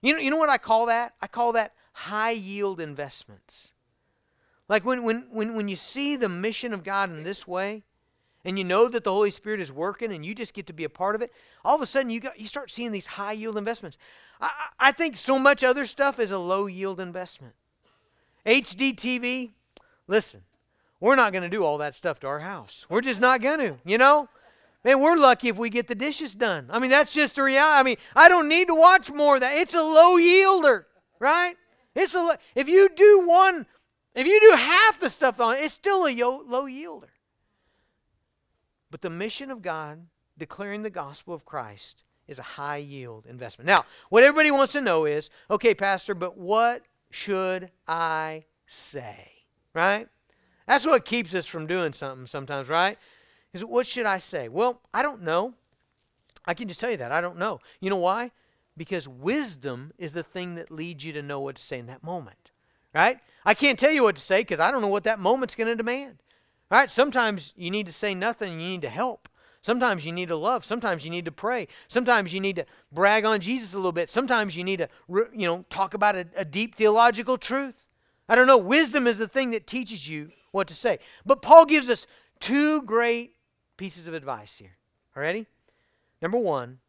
You 0.00 0.14
know, 0.14 0.18
you 0.18 0.30
know 0.30 0.36
what 0.36 0.50
I 0.50 0.58
call 0.58 0.86
that? 0.86 1.14
I 1.20 1.26
call 1.26 1.52
that 1.52 1.72
high 1.92 2.30
yield 2.30 2.80
investments. 2.80 3.72
Like 4.68 4.84
when, 4.84 5.02
when, 5.02 5.26
when, 5.30 5.54
when 5.54 5.68
you 5.68 5.76
see 5.76 6.16
the 6.16 6.28
mission 6.28 6.72
of 6.72 6.84
God 6.84 7.10
in 7.10 7.22
this 7.22 7.46
way, 7.46 7.84
and 8.44 8.58
you 8.58 8.64
know 8.64 8.88
that 8.88 9.04
the 9.04 9.12
Holy 9.12 9.30
Spirit 9.30 9.60
is 9.60 9.72
working 9.72 10.12
and 10.12 10.24
you 10.24 10.34
just 10.34 10.54
get 10.54 10.66
to 10.66 10.72
be 10.72 10.84
a 10.84 10.88
part 10.88 11.14
of 11.14 11.22
it, 11.22 11.32
all 11.64 11.74
of 11.74 11.82
a 11.82 11.86
sudden 11.86 12.10
you, 12.10 12.20
got, 12.20 12.38
you 12.38 12.46
start 12.46 12.70
seeing 12.70 12.92
these 12.92 13.06
high 13.06 13.32
yield 13.32 13.56
investments. 13.56 13.96
I, 14.40 14.50
I 14.78 14.92
think 14.92 15.16
so 15.16 15.38
much 15.38 15.64
other 15.64 15.86
stuff 15.86 16.18
is 16.20 16.30
a 16.30 16.38
low 16.38 16.66
yield 16.66 17.00
investment. 17.00 17.54
HGTV, 18.46 19.52
listen, 20.06 20.42
we're 21.00 21.16
not 21.16 21.32
going 21.32 21.42
to 21.42 21.48
do 21.48 21.64
all 21.64 21.78
that 21.78 21.94
stuff 21.94 22.20
to 22.20 22.26
our 22.26 22.40
house. 22.40 22.86
We're 22.88 23.00
just 23.00 23.20
not 23.20 23.40
going 23.40 23.58
to, 23.60 23.76
you 23.84 23.98
know? 23.98 24.28
Man, 24.84 25.00
we're 25.00 25.16
lucky 25.16 25.48
if 25.48 25.56
we 25.56 25.70
get 25.70 25.88
the 25.88 25.94
dishes 25.94 26.34
done. 26.34 26.68
I 26.70 26.78
mean, 26.78 26.90
that's 26.90 27.14
just 27.14 27.36
the 27.36 27.42
reality. 27.42 27.78
I 27.78 27.82
mean, 27.82 27.96
I 28.14 28.28
don't 28.28 28.48
need 28.48 28.68
to 28.68 28.74
watch 28.74 29.10
more 29.10 29.36
of 29.36 29.40
that. 29.40 29.56
It's 29.56 29.74
a 29.74 29.78
low 29.78 30.18
yielder, 30.18 30.84
right? 31.18 31.54
It's 31.94 32.14
a 32.14 32.38
if 32.54 32.68
you 32.68 32.90
do 32.94 33.26
one, 33.26 33.64
if 34.14 34.26
you 34.26 34.38
do 34.40 34.56
half 34.56 35.00
the 35.00 35.08
stuff 35.08 35.40
on 35.40 35.56
it, 35.56 35.64
it's 35.64 35.74
still 35.74 36.06
a 36.06 36.12
low 36.12 36.66
yielder. 36.66 37.08
But 38.94 39.02
the 39.02 39.10
mission 39.10 39.50
of 39.50 39.60
God, 39.60 40.06
declaring 40.38 40.82
the 40.82 40.88
gospel 40.88 41.34
of 41.34 41.44
Christ, 41.44 42.04
is 42.28 42.38
a 42.38 42.44
high 42.44 42.76
yield 42.76 43.26
investment. 43.26 43.66
Now, 43.66 43.86
what 44.08 44.22
everybody 44.22 44.52
wants 44.52 44.72
to 44.74 44.80
know 44.80 45.04
is, 45.04 45.30
okay, 45.50 45.74
pastor, 45.74 46.14
but 46.14 46.38
what 46.38 46.82
should 47.10 47.72
I 47.88 48.44
say? 48.68 49.46
Right? 49.74 50.06
That's 50.68 50.86
what 50.86 51.04
keeps 51.04 51.34
us 51.34 51.48
from 51.48 51.66
doing 51.66 51.92
something 51.92 52.28
sometimes, 52.28 52.68
right? 52.68 52.96
Is 53.52 53.64
what 53.64 53.88
should 53.88 54.06
I 54.06 54.18
say? 54.18 54.48
Well, 54.48 54.80
I 54.94 55.02
don't 55.02 55.22
know. 55.22 55.54
I 56.44 56.54
can 56.54 56.68
just 56.68 56.78
tell 56.78 56.92
you 56.92 56.98
that. 56.98 57.10
I 57.10 57.20
don't 57.20 57.36
know. 57.36 57.58
You 57.80 57.90
know 57.90 57.96
why? 57.96 58.30
Because 58.76 59.08
wisdom 59.08 59.92
is 59.98 60.12
the 60.12 60.22
thing 60.22 60.54
that 60.54 60.70
leads 60.70 61.04
you 61.04 61.12
to 61.14 61.20
know 61.20 61.40
what 61.40 61.56
to 61.56 61.62
say 61.62 61.80
in 61.80 61.86
that 61.86 62.04
moment. 62.04 62.52
Right? 62.94 63.18
I 63.44 63.54
can't 63.54 63.76
tell 63.76 63.90
you 63.90 64.04
what 64.04 64.14
to 64.14 64.22
say 64.22 64.42
because 64.42 64.60
I 64.60 64.70
don't 64.70 64.82
know 64.82 64.86
what 64.86 65.02
that 65.02 65.18
moment's 65.18 65.56
going 65.56 65.66
to 65.66 65.74
demand. 65.74 66.18
Right? 66.74 66.90
Sometimes 66.90 67.52
you 67.56 67.70
need 67.70 67.86
to 67.86 67.92
say 67.92 68.16
nothing, 68.16 68.54
you 68.54 68.68
need 68.70 68.82
to 68.82 68.88
help. 68.88 69.28
Sometimes 69.62 70.04
you 70.04 70.10
need 70.10 70.26
to 70.26 70.34
love. 70.34 70.64
Sometimes 70.64 71.04
you 71.04 71.10
need 71.12 71.24
to 71.24 71.30
pray. 71.30 71.68
Sometimes 71.86 72.34
you 72.34 72.40
need 72.40 72.56
to 72.56 72.66
brag 72.90 73.24
on 73.24 73.38
Jesus 73.38 73.72
a 73.74 73.76
little 73.76 73.92
bit. 73.92 74.10
Sometimes 74.10 74.56
you 74.56 74.64
need 74.64 74.78
to, 74.78 74.88
you 75.08 75.46
know, 75.46 75.64
talk 75.70 75.94
about 75.94 76.16
a, 76.16 76.26
a 76.36 76.44
deep 76.44 76.74
theological 76.74 77.38
truth. 77.38 77.86
I 78.28 78.34
don't 78.34 78.48
know. 78.48 78.58
Wisdom 78.58 79.06
is 79.06 79.18
the 79.18 79.28
thing 79.28 79.52
that 79.52 79.68
teaches 79.68 80.08
you 80.08 80.32
what 80.50 80.66
to 80.66 80.74
say. 80.74 80.98
But 81.24 81.42
Paul 81.42 81.64
gives 81.64 81.88
us 81.88 82.08
two 82.40 82.82
great 82.82 83.36
pieces 83.76 84.08
of 84.08 84.14
advice 84.14 84.58
here. 84.58 84.76
Ready? 85.14 85.46
Number 86.20 86.38
one, 86.38 86.80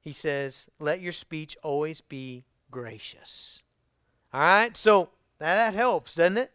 he 0.00 0.12
says, 0.12 0.68
let 0.78 1.00
your 1.00 1.10
speech 1.10 1.56
always 1.64 2.00
be 2.00 2.44
gracious. 2.70 3.62
All 4.32 4.40
right? 4.40 4.76
So 4.76 5.08
that 5.40 5.74
helps, 5.74 6.14
doesn't 6.14 6.38
it? 6.38 6.52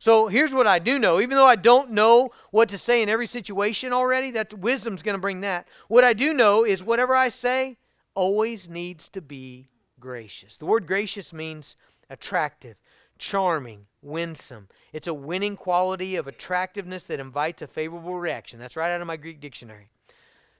So 0.00 0.28
here's 0.28 0.54
what 0.54 0.66
I 0.66 0.78
do 0.78 0.98
know. 0.98 1.20
Even 1.20 1.36
though 1.36 1.46
I 1.46 1.56
don't 1.56 1.90
know 1.90 2.30
what 2.50 2.70
to 2.70 2.78
say 2.78 3.02
in 3.02 3.10
every 3.10 3.26
situation 3.26 3.92
already, 3.92 4.30
that 4.30 4.54
wisdom's 4.54 5.02
going 5.02 5.14
to 5.14 5.20
bring 5.20 5.42
that. 5.42 5.68
What 5.88 6.04
I 6.04 6.14
do 6.14 6.32
know 6.32 6.64
is 6.64 6.82
whatever 6.82 7.14
I 7.14 7.28
say 7.28 7.76
always 8.14 8.66
needs 8.66 9.10
to 9.10 9.20
be 9.20 9.66
gracious. 10.00 10.56
The 10.56 10.64
word 10.64 10.86
gracious 10.86 11.34
means 11.34 11.76
attractive, 12.08 12.76
charming, 13.18 13.84
winsome. 14.00 14.68
It's 14.94 15.06
a 15.06 15.12
winning 15.12 15.54
quality 15.54 16.16
of 16.16 16.26
attractiveness 16.26 17.04
that 17.04 17.20
invites 17.20 17.60
a 17.60 17.66
favorable 17.66 18.18
reaction. 18.18 18.58
That's 18.58 18.76
right 18.76 18.94
out 18.94 19.02
of 19.02 19.06
my 19.06 19.18
Greek 19.18 19.38
dictionary. 19.38 19.90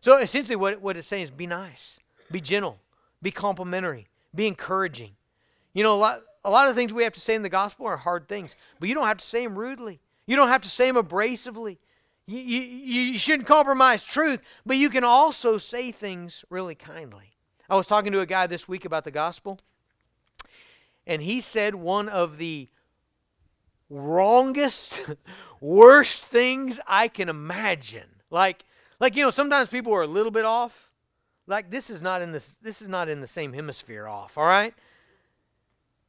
So 0.02 0.18
essentially, 0.18 0.56
what, 0.56 0.82
what 0.82 0.98
it's 0.98 1.08
saying 1.08 1.24
is 1.24 1.30
be 1.30 1.46
nice, 1.46 1.98
be 2.30 2.42
gentle, 2.42 2.78
be 3.22 3.30
complimentary, 3.30 4.06
be 4.34 4.46
encouraging. 4.46 5.12
You 5.72 5.82
know, 5.82 5.94
a 5.94 5.96
lot, 5.96 6.22
a 6.44 6.50
lot 6.50 6.68
of 6.68 6.74
things 6.74 6.92
we 6.92 7.02
have 7.02 7.12
to 7.12 7.20
say 7.20 7.34
in 7.34 7.42
the 7.42 7.48
gospel 7.48 7.86
are 7.86 7.96
hard 7.96 8.28
things, 8.28 8.56
but 8.78 8.88
you 8.88 8.94
don't 8.94 9.06
have 9.06 9.18
to 9.18 9.26
say 9.26 9.44
them 9.44 9.58
rudely. 9.58 10.00
You 10.26 10.36
don't 10.36 10.48
have 10.48 10.62
to 10.62 10.68
say 10.68 10.90
them 10.90 10.96
abrasively. 10.96 11.78
You, 12.26 12.38
you, 12.38 12.60
you 12.62 13.18
shouldn't 13.18 13.48
compromise 13.48 14.04
truth, 14.04 14.40
but 14.64 14.76
you 14.76 14.88
can 14.88 15.04
also 15.04 15.58
say 15.58 15.90
things 15.90 16.44
really 16.48 16.74
kindly. 16.74 17.32
I 17.68 17.76
was 17.76 17.86
talking 17.86 18.12
to 18.12 18.20
a 18.20 18.26
guy 18.26 18.46
this 18.46 18.68
week 18.68 18.84
about 18.84 19.04
the 19.04 19.10
gospel, 19.10 19.58
and 21.06 21.22
he 21.22 21.40
said 21.40 21.74
one 21.74 22.08
of 22.08 22.38
the 22.38 22.68
wrongest, 23.88 25.02
worst 25.60 26.24
things 26.24 26.78
I 26.86 27.08
can 27.08 27.28
imagine. 27.28 28.08
Like, 28.30 28.64
like 29.00 29.16
you 29.16 29.24
know, 29.24 29.30
sometimes 29.30 29.70
people 29.70 29.92
are 29.94 30.02
a 30.02 30.06
little 30.06 30.30
bit 30.30 30.44
off. 30.44 30.90
Like 31.46 31.70
this 31.70 31.90
is 31.90 32.00
not 32.00 32.22
in 32.22 32.32
this. 32.32 32.56
This 32.62 32.80
is 32.80 32.88
not 32.88 33.08
in 33.08 33.20
the 33.20 33.26
same 33.26 33.52
hemisphere 33.52 34.06
off. 34.06 34.38
All 34.38 34.44
right. 34.44 34.74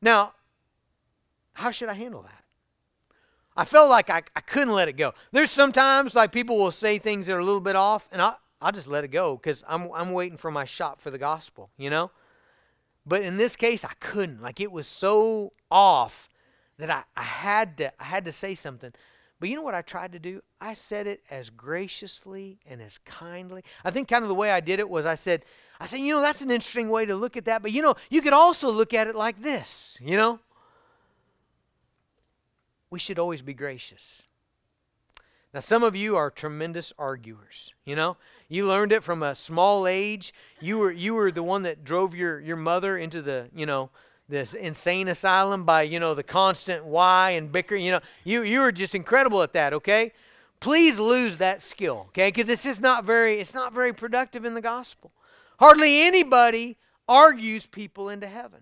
Now, 0.02 0.34
how 1.54 1.72
should 1.72 1.90
I 1.90 1.94
handle 1.94 2.22
that? 2.24 2.44
I 3.56 3.66
felt 3.66 3.90
like 3.90 4.10
I, 4.10 4.24
I 4.36 4.42
couldn't 4.42 4.74
let 4.74 4.88
it 4.88 4.94
go. 4.94 5.14
There's 5.32 5.52
sometimes 5.52 6.16
like 6.16 6.32
people 6.32 6.58
will 6.58 6.72
say 6.72 6.98
things 6.98 7.28
that 7.28 7.34
are 7.34 7.40
a 7.40 7.46
little 7.46 7.62
bit 7.62 7.76
off, 7.76 8.08
and 8.12 8.22
I 8.22 8.36
I'll 8.62 8.72
just 8.72 8.88
let 8.88 9.04
it 9.04 9.10
go 9.10 9.36
because 9.36 9.64
I'm 9.68 9.90
I'm 9.94 10.14
waiting 10.14 10.38
for 10.38 10.52
my 10.52 10.66
shot 10.66 11.02
for 11.02 11.12
the 11.12 11.18
gospel, 11.18 11.70
you 11.78 11.90
know. 11.90 12.12
But 13.06 13.24
in 13.24 13.38
this 13.38 13.56
case, 13.56 13.84
I 13.84 13.94
couldn't. 14.00 14.42
Like 14.42 14.60
it 14.60 14.72
was 14.72 14.88
so 14.88 15.54
off 15.70 16.30
that 16.78 16.90
I, 16.90 17.04
I 17.16 17.24
had 17.24 17.78
to 17.78 17.92
I 18.00 18.06
had 18.06 18.26
to 18.26 18.32
say 18.32 18.56
something. 18.56 18.94
But 19.42 19.50
you 19.50 19.56
know 19.56 19.64
what 19.64 19.74
I 19.74 19.82
tried 19.82 20.12
to 20.12 20.20
do? 20.20 20.44
I 20.62 20.76
said 20.76 21.08
it 21.08 21.24
as 21.32 21.50
graciously 21.50 22.60
and 22.70 22.80
as 22.80 23.00
kindly. 23.00 23.64
I 23.84 23.90
think 23.90 24.08
kind 24.08 24.22
of 24.22 24.30
the 24.30 24.36
way 24.36 24.52
I 24.52 24.60
did 24.60 24.80
it 24.80 24.88
was 24.88 25.08
I 25.08 25.16
said, 25.16 25.44
I 25.80 25.88
said, 25.88 25.98
you 25.98 26.14
know, 26.14 26.22
that's 26.22 26.44
an 26.44 26.52
interesting 26.52 26.92
way 26.92 27.08
to 27.08 27.16
look 27.16 27.36
at 27.36 27.46
that. 27.46 27.64
But 27.64 27.72
you 27.72 27.82
know, 27.82 27.96
you 28.12 28.22
could 28.22 28.34
also 28.34 28.70
look 28.70 28.94
at 28.94 29.08
it 29.08 29.16
like 29.16 29.42
this, 29.42 29.98
you 30.00 30.16
know? 30.16 30.40
We 32.92 33.00
should 33.00 33.18
always 33.18 33.42
be 33.42 33.56
gracious. 33.56 34.22
Now, 35.56 35.62
some 35.62 35.82
of 35.82 35.96
you 35.96 36.16
are 36.18 36.30
tremendous 36.30 36.94
arguers. 37.00 37.74
You 37.84 37.96
know, 37.96 38.18
you 38.48 38.68
learned 38.68 38.92
it 38.92 39.04
from 39.04 39.24
a 39.24 39.34
small 39.34 39.88
age. 39.88 40.36
You 40.60 40.78
were 40.78 40.92
you 40.92 41.16
were 41.16 41.32
the 41.32 41.42
one 41.42 41.64
that 41.64 41.84
drove 41.84 42.14
your 42.14 42.40
your 42.40 42.58
mother 42.58 42.96
into 42.96 43.24
the 43.24 43.50
you 43.56 43.66
know 43.66 43.90
this 44.32 44.54
insane 44.56 45.10
asylum 45.10 45.66
by 45.66 45.84
you 45.84 46.00
know 46.00 46.16
the 46.16 46.24
constant 46.24 46.86
why 46.86 47.32
and 47.32 47.52
bicker 47.52 47.76
you 47.76 47.92
know 47.92 48.00
you 48.24 48.42
you 48.42 48.62
are 48.62 48.72
just 48.72 48.96
incredible 48.96 49.44
at 49.44 49.54
that 49.54 49.74
okay? 49.74 50.12
Please 50.60 50.98
lose 50.98 51.38
that 51.38 51.62
skill 51.62 52.06
okay? 52.10 52.30
Because 52.30 52.50
it's 52.50 52.64
just 52.64 52.82
not 52.82 53.04
very 53.04 53.40
it's 53.40 53.54
not 53.54 53.74
very 53.74 53.94
productive 53.94 54.46
in 54.46 54.56
the 54.56 54.62
gospel. 54.62 55.12
Hardly 55.60 56.02
anybody 56.02 56.78
argues 57.08 57.68
people 57.68 58.10
into 58.10 58.26
heaven. 58.26 58.62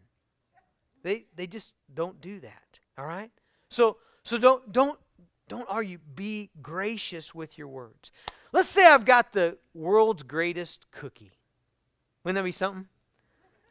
They 1.03 1.25
they 1.36 1.47
just 1.47 1.71
don't 1.93 2.19
do 2.19 2.41
that 2.41 2.79
all 2.97 3.05
right? 3.05 3.32
So 3.69 3.97
so 4.23 4.38
don't 4.38 4.73
don't 4.73 4.99
don't 5.47 5.67
argue. 5.69 5.99
Be 6.15 6.49
gracious 6.62 7.34
with 7.34 7.58
your 7.58 7.67
words. 7.67 8.12
Let's 8.51 8.69
say 8.69 8.86
i've 8.86 9.05
got 9.05 9.32
the 9.32 9.58
world's 9.73 10.23
greatest 10.23 10.91
cookie. 10.91 11.32
Wouldn't 12.23 12.36
that 12.36 12.43
be 12.43 12.51
something? 12.51 12.88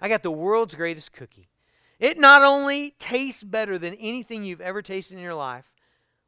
I 0.00 0.08
got 0.08 0.22
the 0.22 0.30
world's 0.30 0.76
greatest 0.76 1.12
cookie 1.12 1.48
it 1.98 2.18
not 2.18 2.42
only 2.42 2.94
tastes 2.98 3.42
better 3.42 3.78
than 3.78 3.94
anything 3.94 4.44
you've 4.44 4.60
ever 4.60 4.82
tasted 4.82 5.16
in 5.16 5.22
your 5.22 5.34
life, 5.34 5.64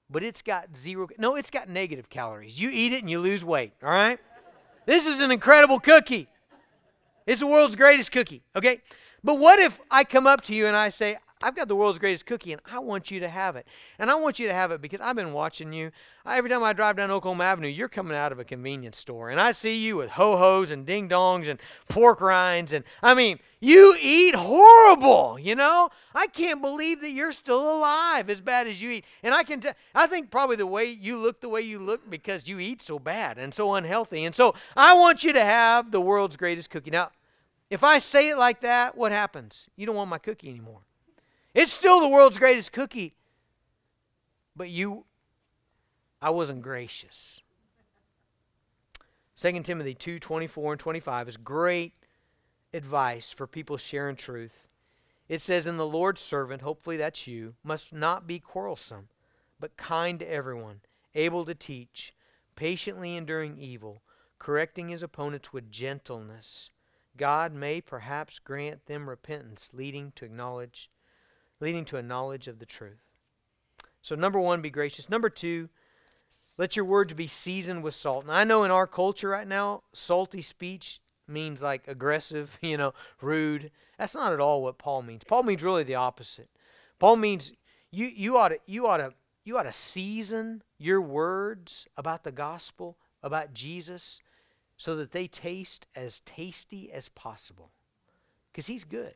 but 0.09 0.23
it's 0.23 0.43
got 0.43 0.77
zero, 0.77 1.09
no, 1.19 1.37
it's 1.37 1.51
got 1.51 1.69
negative 1.69 2.09
calories. 2.09 2.61
You 2.61 2.71
eat 2.73 2.93
it 2.93 3.01
and 3.01 3.11
you 3.11 3.21
lose 3.21 3.45
weight, 3.45 3.73
all 3.83 3.91
right? 3.91 4.19
This 4.87 5.07
is 5.07 5.21
an 5.21 5.31
incredible 5.31 5.79
cookie. 5.79 6.27
It's 7.27 7.41
the 7.41 7.47
world's 7.47 7.77
greatest 7.77 8.11
cookie, 8.11 8.43
okay? 8.57 8.81
But 9.23 9.39
what 9.39 9.61
if 9.61 9.81
I 9.91 10.03
come 10.05 10.27
up 10.27 10.41
to 10.43 10.55
you 10.55 10.67
and 10.67 10.75
I 10.75 10.89
say, 10.89 11.19
I've 11.43 11.57
got 11.57 11.69
the 11.69 11.77
world's 11.77 11.99
greatest 11.99 12.27
cookie 12.27 12.53
and 12.53 12.61
I 12.71 12.81
want 12.81 13.11
you 13.11 13.21
to 13.21 13.29
have 13.29 13.57
it. 13.57 13.67
And 13.99 14.11
I 14.11 14.15
want 14.15 14.39
you 14.39 14.47
to 14.49 14.53
have 14.53 14.73
it 14.73 14.83
because 14.83 15.01
I've 15.01 15.17
been 15.17 15.33
watching 15.33 15.73
you. 15.73 15.91
Every 16.27 16.51
time 16.51 16.63
I 16.63 16.75
drive 16.75 16.97
down 16.97 17.11
Oklahoma 17.11 17.45
Avenue, 17.45 17.69
you're 17.69 17.89
coming 17.89 18.17
out 18.17 18.31
of 18.31 18.39
a 18.39 18.45
convenience 18.45 18.99
store 18.99 19.31
and 19.31 19.41
I 19.41 19.53
see 19.53 19.75
you 19.75 19.97
with 19.97 20.11
ho 20.11 20.37
hos 20.37 20.71
and 20.71 20.85
ding 20.85 21.09
dongs 21.09 21.49
and 21.49 21.59
pork 21.89 22.21
rinds. 22.21 22.73
And 22.73 22.85
I 23.03 23.15
mean, 23.15 23.39
you 23.59 23.97
eat 24.01 24.35
horrible, 24.35 25.39
you 25.41 25.55
know? 25.55 25.89
I 26.15 26.27
can't 26.27 26.61
believe 26.61 27.01
that 27.01 27.11
you're 27.11 27.33
still 27.33 27.71
alive 27.73 28.29
as 28.29 28.43
bad 28.43 28.67
as 28.67 28.83
you 28.83 28.91
eat. 28.91 29.05
And 29.23 29.35
I 29.35 29.43
can 29.43 29.61
tell, 29.61 29.75
I 29.95 30.07
think 30.07 30.31
probably 30.31 30.57
the 30.57 30.67
way 30.67 30.85
you 30.87 31.17
look 31.17 31.41
the 31.41 31.49
way 31.49 31.63
you 31.63 31.79
look 31.79 32.09
because 32.11 32.49
you 32.49 32.59
eat 32.59 32.83
so 32.83 32.99
bad 32.99 33.39
and 33.39 33.55
so 33.55 33.75
unhealthy. 33.75 34.25
And 34.25 34.35
so 34.35 34.55
I 34.77 34.93
want 34.95 35.25
you 35.25 35.33
to 35.33 35.45
have 35.45 35.91
the 35.91 36.01
world's 36.03 36.37
greatest 36.37 36.69
cookie. 36.69 36.91
Now, 36.91 37.11
if 37.71 37.85
I 37.85 37.99
say 37.99 38.31
it 38.31 38.37
like 38.37 38.61
that, 38.61 38.97
what 38.97 39.13
happens? 39.13 39.69
You 39.77 39.87
don't 39.87 39.97
want 39.97 40.11
my 40.11 40.19
cookie 40.19 40.51
anymore. 40.51 40.81
It's 41.55 41.73
still 41.73 42.01
the 42.01 42.09
world's 42.09 42.39
greatest 42.39 42.73
cookie. 42.73 43.15
But 44.55 44.71
you, 44.71 45.05
I 46.23 46.31
wasn't 46.31 46.63
gracious. 46.63 47.43
2 49.37 49.61
Timothy 49.63 49.95
2 49.95 50.19
24 50.19 50.73
and 50.73 50.81
25 50.81 51.29
is 51.29 51.37
great 51.37 51.95
advice 52.75 53.33
for 53.33 53.47
people 53.47 53.77
sharing 53.77 54.17
truth. 54.17 54.69
It 55.29 55.41
says, 55.41 55.67
In 55.67 55.77
the 55.77 55.87
Lord's 55.87 56.21
servant, 56.21 56.63
hopefully 56.63 56.97
that's 56.97 57.27
you, 57.27 57.55
must 57.65 57.93
not 57.93 58.27
be 58.27 58.39
quarrelsome, 58.39 59.09
but 59.59 59.77
kind 59.77 60.19
to 60.19 60.31
everyone, 60.31 60.81
able 61.15 61.45
to 61.45 61.55
teach, 61.55 62.13
patiently 62.55 63.17
enduring 63.17 63.57
evil, 63.57 64.03
correcting 64.39 64.89
his 64.89 65.03
opponents 65.03 65.53
with 65.53 65.71
gentleness. 65.71 66.71
God 67.17 67.53
may 67.55 67.81
perhaps 67.81 68.39
grant 68.39 68.87
them 68.87 69.09
repentance, 69.09 69.71
leading 69.73 70.13
to 70.17 70.25
acknowledge 70.25 70.91
leading 71.61 71.85
to 71.87 71.97
a 71.97 72.03
knowledge 72.03 72.49
of 72.49 72.59
the 72.59 72.67
truth. 72.67 73.05
So, 74.03 74.15
number 74.15 74.41
one, 74.41 74.63
be 74.63 74.71
gracious. 74.71 75.09
Number 75.09 75.29
two, 75.31 75.69
Let 76.59 76.77
your 76.77 76.85
words 76.85 77.15
be 77.15 77.27
seasoned 77.27 77.83
with 77.83 77.95
salt. 77.95 78.25
And 78.25 78.33
I 78.33 78.45
know 78.45 78.65
in 78.65 78.71
our 78.71 78.87
culture 78.87 79.31
right 79.31 79.49
now, 79.49 79.83
salty 79.95 80.43
speech 80.43 81.01
means 81.27 81.63
like 81.63 81.89
aggressive, 81.89 82.59
you 82.63 82.77
know, 82.77 82.93
rude. 83.23 83.71
That's 83.99 84.15
not 84.15 84.35
at 84.35 84.41
all 84.41 84.63
what 84.63 84.77
Paul 84.77 85.01
means. 85.03 85.25
Paul 85.25 85.45
means 85.45 85.63
really 85.63 85.85
the 85.85 85.95
opposite. 85.95 86.51
Paul 86.99 87.17
means 87.17 87.53
you 87.91 88.07
you 88.07 88.37
ought 88.37 88.49
to 88.51 88.59
you 88.67 88.87
ought 88.87 88.99
to 88.99 89.15
you 89.43 89.57
ought 89.57 89.63
to 89.63 89.73
season 89.73 90.63
your 90.77 91.01
words 91.01 91.87
about 91.97 92.25
the 92.25 92.33
gospel, 92.33 92.99
about 93.23 93.55
Jesus, 93.55 94.21
so 94.77 94.97
that 94.97 95.13
they 95.13 95.27
taste 95.27 95.87
as 95.97 96.21
tasty 96.27 96.93
as 96.93 97.09
possible. 97.09 97.71
Because 98.53 98.67
he's 98.67 98.85
good. 98.85 99.15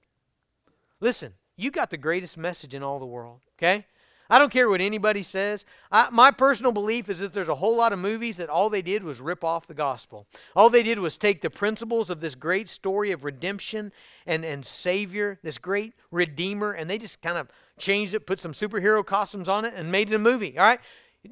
Listen, 0.98 1.34
you 1.56 1.70
got 1.70 1.90
the 1.90 1.96
greatest 1.96 2.36
message 2.36 2.74
in 2.74 2.82
all 2.82 2.98
the 2.98 3.06
world, 3.06 3.40
okay? 3.58 3.86
I 4.30 4.38
don't 4.38 4.50
care 4.50 4.70
what 4.70 4.80
anybody 4.80 5.22
says. 5.22 5.66
I, 5.92 6.08
my 6.10 6.30
personal 6.30 6.72
belief 6.72 7.10
is 7.10 7.18
that 7.18 7.34
there's 7.34 7.48
a 7.48 7.54
whole 7.54 7.76
lot 7.76 7.92
of 7.92 7.98
movies 7.98 8.38
that 8.38 8.48
all 8.48 8.70
they 8.70 8.80
did 8.80 9.04
was 9.04 9.20
rip 9.20 9.44
off 9.44 9.66
the 9.66 9.74
gospel. 9.74 10.26
All 10.56 10.70
they 10.70 10.82
did 10.82 10.98
was 10.98 11.16
take 11.16 11.42
the 11.42 11.50
principles 11.50 12.08
of 12.08 12.20
this 12.20 12.34
great 12.34 12.68
story 12.68 13.12
of 13.12 13.24
redemption 13.24 13.92
and, 14.26 14.44
and 14.44 14.64
Savior, 14.64 15.38
this 15.42 15.58
great 15.58 15.92
Redeemer, 16.10 16.72
and 16.72 16.88
they 16.88 16.98
just 16.98 17.20
kind 17.20 17.36
of 17.36 17.48
changed 17.78 18.14
it, 18.14 18.26
put 18.26 18.40
some 18.40 18.52
superhero 18.52 19.04
costumes 19.04 19.48
on 19.48 19.64
it, 19.64 19.74
and 19.76 19.92
made 19.92 20.10
it 20.10 20.14
a 20.14 20.18
movie. 20.18 20.58
All 20.58 20.64
right? 20.64 20.80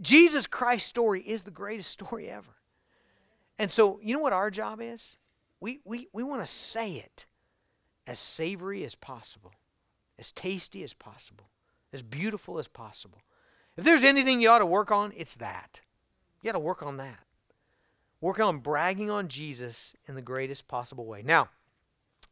Jesus 0.01 0.47
Christ's 0.47 0.89
story 0.89 1.23
is 1.23 1.43
the 1.43 1.51
greatest 1.51 1.91
story 1.91 2.29
ever. 2.29 2.55
And 3.59 3.71
so, 3.71 4.01
you 4.03 4.15
know 4.15 4.21
what 4.21 4.33
our 4.33 4.51
job 4.51 4.81
is? 4.83 5.17
We, 5.61 5.81
we, 5.85 6.09
we 6.13 6.23
want 6.23 6.43
to 6.43 6.47
say 6.47 6.95
it 6.95 7.25
as 8.07 8.19
savory 8.19 8.85
as 8.85 8.95
possible, 8.95 9.53
as 10.19 10.33
tasty 10.33 10.83
as 10.83 10.93
possible 10.93 11.49
as 11.93 12.03
beautiful 12.03 12.59
as 12.59 12.69
possible. 12.69 13.19
If 13.77 13.85
there's 13.85 14.05
anything 14.05 14.41
you 14.41 14.49
ought 14.49 14.59
to 14.59 14.67
work 14.67 14.91
on, 14.91 15.13
it's 15.17 15.37
that. 15.37 15.81
You 16.41 16.49
got 16.49 16.53
to 16.53 16.59
work 16.59 16.83
on 16.83 16.97
that. 16.97 17.21
Work 18.21 18.41
on 18.41 18.59
bragging 18.59 19.11
on 19.11 19.29
Jesus 19.29 19.95
in 20.07 20.15
the 20.15 20.23
greatest 20.23 20.69
possible 20.69 21.07
way. 21.07 21.23
Now, 21.23 21.49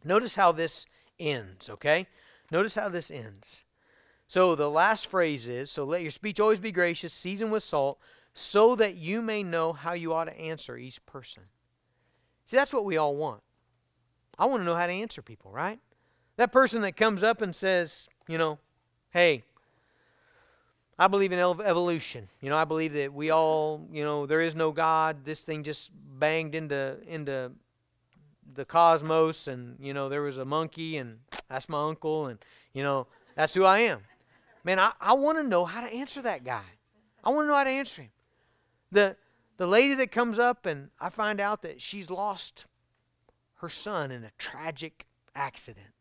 notice 0.05 0.35
how 0.35 0.53
this 0.53 0.87
ends, 1.19 1.69
okay? 1.69 2.07
Notice 2.51 2.75
how 2.75 2.89
this 2.89 3.11
ends. 3.11 3.65
So 4.29 4.55
the 4.55 4.71
last 4.71 5.09
phrase 5.09 5.49
is 5.49 5.71
so 5.71 5.85
let 5.85 6.03
your 6.03 6.11
speech 6.11 6.39
always 6.39 6.61
be 6.61 6.73
gracious, 6.73 7.13
seasoned 7.13 7.51
with 7.51 7.63
salt, 7.63 7.99
so 8.33 8.77
that 8.77 8.95
you 8.95 9.21
may 9.21 9.43
know 9.43 9.73
how 9.73 9.93
you 9.93 10.15
ought 10.15 10.25
to 10.25 10.41
answer 10.41 10.77
each 10.77 11.05
person. 11.05 11.45
See, 12.47 12.57
that's 12.57 12.73
what 12.73 12.85
we 12.85 12.97
all 12.97 13.17
want. 13.17 13.43
I 14.39 14.47
want 14.47 14.61
to 14.61 14.65
know 14.65 14.77
how 14.77 14.87
to 14.87 14.93
answer 14.93 15.23
people, 15.23 15.51
right? 15.51 15.81
That 16.41 16.53
person 16.53 16.81
that 16.81 16.97
comes 16.97 17.23
up 17.23 17.43
and 17.43 17.55
says, 17.55 18.09
you 18.27 18.39
know, 18.39 18.59
hey, 19.11 19.45
I 20.99 21.07
believe 21.07 21.33
in 21.33 21.39
evolution. 21.39 22.31
You 22.41 22.49
know, 22.49 22.57
I 22.57 22.65
believe 22.65 22.95
that 22.95 23.13
we 23.13 23.29
all, 23.29 23.87
you 23.93 24.03
know, 24.03 24.25
there 24.25 24.41
is 24.41 24.55
no 24.55 24.73
God. 24.73 25.27
This 25.27 25.43
thing 25.43 25.63
just 25.63 25.91
banged 26.19 26.55
into 26.55 26.97
into 27.07 27.53
the 28.55 28.65
cosmos, 28.65 29.49
and 29.49 29.77
you 29.81 29.93
know, 29.93 30.09
there 30.09 30.23
was 30.23 30.39
a 30.39 30.47
monkey, 30.47 30.97
and 30.97 31.19
that's 31.51 31.69
my 31.69 31.87
uncle, 31.87 32.29
and 32.29 32.39
you 32.73 32.83
know, 32.83 33.07
that's 33.37 33.53
who 33.53 33.65
I 33.65 33.81
am. 33.81 34.01
Man, 34.65 34.79
I, 34.79 34.93
I 34.99 35.13
want 35.13 35.37
to 35.37 35.45
know 35.45 35.67
how 35.67 35.83
to 35.83 35.93
answer 35.93 36.23
that 36.23 36.43
guy. 36.43 36.65
I 37.23 37.29
want 37.29 37.45
to 37.45 37.49
know 37.49 37.57
how 37.57 37.65
to 37.65 37.71
answer 37.71 38.01
him. 38.01 38.11
The 38.91 39.15
the 39.59 39.67
lady 39.67 39.93
that 39.97 40.11
comes 40.11 40.39
up, 40.39 40.65
and 40.65 40.89
I 40.99 41.11
find 41.11 41.39
out 41.39 41.61
that 41.61 41.83
she's 41.83 42.09
lost 42.09 42.65
her 43.57 43.69
son 43.69 44.11
in 44.11 44.25
a 44.25 44.31
tragic 44.39 45.07
accident, 45.35 45.93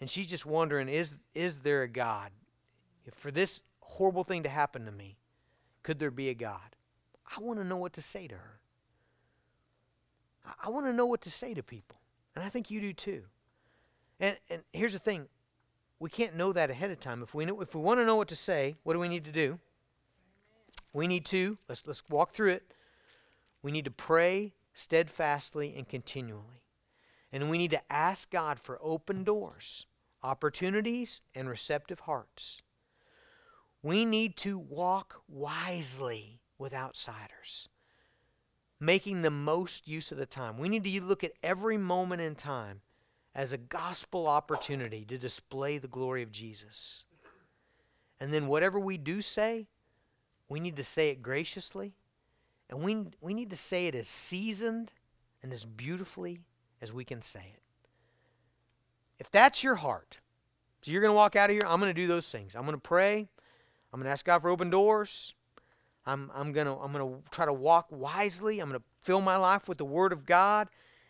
and 0.00 0.08
she's 0.08 0.26
just 0.26 0.46
wondering, 0.46 0.88
is 0.88 1.14
is 1.34 1.58
there 1.58 1.82
a 1.82 1.88
God? 1.88 2.30
If 3.06 3.14
for 3.14 3.30
this 3.30 3.60
horrible 3.80 4.24
thing 4.24 4.42
to 4.42 4.48
happen 4.48 4.84
to 4.84 4.92
me, 4.92 5.16
could 5.82 5.98
there 5.98 6.10
be 6.10 6.28
a 6.28 6.34
God? 6.34 6.76
I 7.36 7.40
want 7.40 7.58
to 7.58 7.64
know 7.64 7.76
what 7.76 7.92
to 7.94 8.02
say 8.02 8.26
to 8.28 8.34
her. 8.34 8.60
I, 10.46 10.66
I 10.66 10.70
want 10.70 10.86
to 10.86 10.92
know 10.92 11.06
what 11.06 11.22
to 11.22 11.30
say 11.30 11.54
to 11.54 11.62
people. 11.62 11.98
And 12.34 12.44
I 12.44 12.48
think 12.48 12.70
you 12.70 12.80
do 12.80 12.92
too. 12.92 13.22
And, 14.20 14.36
and 14.48 14.62
here's 14.72 14.92
the 14.92 14.98
thing 14.98 15.26
we 16.00 16.10
can't 16.10 16.36
know 16.36 16.52
that 16.52 16.70
ahead 16.70 16.90
of 16.90 17.00
time. 17.00 17.22
If 17.22 17.34
we, 17.34 17.44
know, 17.44 17.60
if 17.60 17.74
we 17.74 17.80
want 17.80 17.98
to 17.98 18.06
know 18.06 18.16
what 18.16 18.28
to 18.28 18.36
say, 18.36 18.76
what 18.84 18.92
do 18.92 19.00
we 19.00 19.08
need 19.08 19.24
to 19.24 19.32
do? 19.32 19.58
We 20.92 21.06
need 21.06 21.24
to, 21.26 21.58
let's, 21.68 21.86
let's 21.86 22.02
walk 22.08 22.32
through 22.32 22.52
it. 22.52 22.72
We 23.62 23.72
need 23.72 23.84
to 23.86 23.90
pray 23.90 24.54
steadfastly 24.74 25.74
and 25.76 25.88
continually. 25.88 26.62
And 27.32 27.50
we 27.50 27.58
need 27.58 27.72
to 27.72 27.92
ask 27.92 28.30
God 28.30 28.58
for 28.58 28.78
open 28.82 29.24
doors, 29.24 29.86
opportunities, 30.22 31.20
and 31.34 31.48
receptive 31.48 32.00
hearts. 32.00 32.62
We 33.82 34.04
need 34.04 34.36
to 34.38 34.58
walk 34.58 35.22
wisely 35.28 36.40
with 36.58 36.72
outsiders, 36.74 37.68
making 38.80 39.22
the 39.22 39.30
most 39.30 39.86
use 39.86 40.10
of 40.10 40.18
the 40.18 40.26
time. 40.26 40.58
We 40.58 40.68
need 40.68 40.84
to 40.84 41.04
look 41.04 41.22
at 41.22 41.32
every 41.42 41.76
moment 41.76 42.22
in 42.22 42.34
time 42.34 42.80
as 43.34 43.52
a 43.52 43.58
gospel 43.58 44.26
opportunity 44.26 45.04
to 45.04 45.18
display 45.18 45.78
the 45.78 45.86
glory 45.86 46.22
of 46.22 46.32
Jesus. 46.32 47.04
And 48.18 48.32
then 48.32 48.48
whatever 48.48 48.80
we 48.80 48.98
do 48.98 49.22
say, 49.22 49.68
we 50.48 50.58
need 50.60 50.76
to 50.76 50.84
say 50.84 51.10
it 51.10 51.22
graciously, 51.22 51.94
and 52.68 52.82
we, 52.82 53.04
we 53.20 53.34
need 53.34 53.50
to 53.50 53.56
say 53.56 53.86
it 53.86 53.94
as 53.94 54.08
seasoned 54.08 54.92
and 55.42 55.52
as 55.52 55.64
beautifully 55.64 56.40
as 56.80 56.92
we 56.92 57.04
can 57.04 57.22
say 57.22 57.52
it. 57.54 57.62
If 59.18 59.30
that's 59.30 59.64
your 59.64 59.76
heart, 59.76 60.18
so 60.82 60.92
you're 60.92 61.00
going 61.00 61.12
to 61.12 61.16
walk 61.16 61.36
out 61.36 61.50
of 61.50 61.54
here, 61.54 61.62
I'm 61.66 61.80
going 61.80 61.92
to 61.92 62.00
do 62.00 62.06
those 62.06 62.30
things. 62.30 62.54
I'm 62.54 62.62
going 62.62 62.76
to 62.76 62.80
pray. 62.80 63.28
I'm 63.92 64.00
going 64.00 64.04
to 64.04 64.10
ask 64.10 64.24
God 64.24 64.40
for 64.40 64.48
open 64.48 64.70
doors. 64.70 65.34
I'm, 66.06 66.30
I'm 66.34 66.52
going 66.52 66.66
to 66.66 66.74
I'm 66.74 66.92
going 66.92 67.04
to 67.04 67.30
try 67.30 67.44
to 67.44 67.52
walk 67.52 67.88
wisely. 67.90 68.60
I'm 68.60 68.68
going 68.68 68.80
to 68.80 68.86
fill 69.02 69.20
my 69.20 69.36
life 69.36 69.68
with 69.68 69.78
the 69.78 69.84
Word 69.84 70.12
of 70.12 70.24
God. 70.24 70.68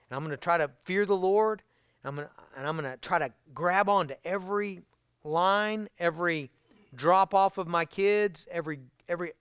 And 0.09 0.16
I'm 0.16 0.22
going 0.24 0.37
to 0.37 0.42
try 0.42 0.59
to 0.59 0.70
fear 0.85 1.04
the 1.04 1.16
Lord. 1.16 1.62
I'm 2.04 2.16
going 2.16 2.26
to, 2.26 2.33
and 2.57 2.66
I'm 2.66 2.76
going 2.76 2.90
to 2.90 2.96
try 2.96 3.18
to 3.18 3.31
grab 3.52 3.88
onto 3.88 4.14
every 4.24 4.81
line, 5.22 5.88
every 5.98 6.50
drop 6.94 7.35
off 7.35 7.59
of 7.59 7.68
my 7.68 7.85
kids, 7.85 8.46
every, 8.50 8.78
every 9.09 9.33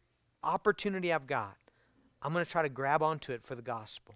opportunity 0.44 1.14
I've 1.14 1.28
got. 1.28 1.56
I'm 2.22 2.34
going 2.34 2.44
to 2.44 2.52
try 2.52 2.64
to 2.64 2.70
grab 2.70 3.02
onto 3.02 3.32
it 3.32 3.42
for 3.42 3.56
the 3.56 3.62
gospel. 3.62 4.16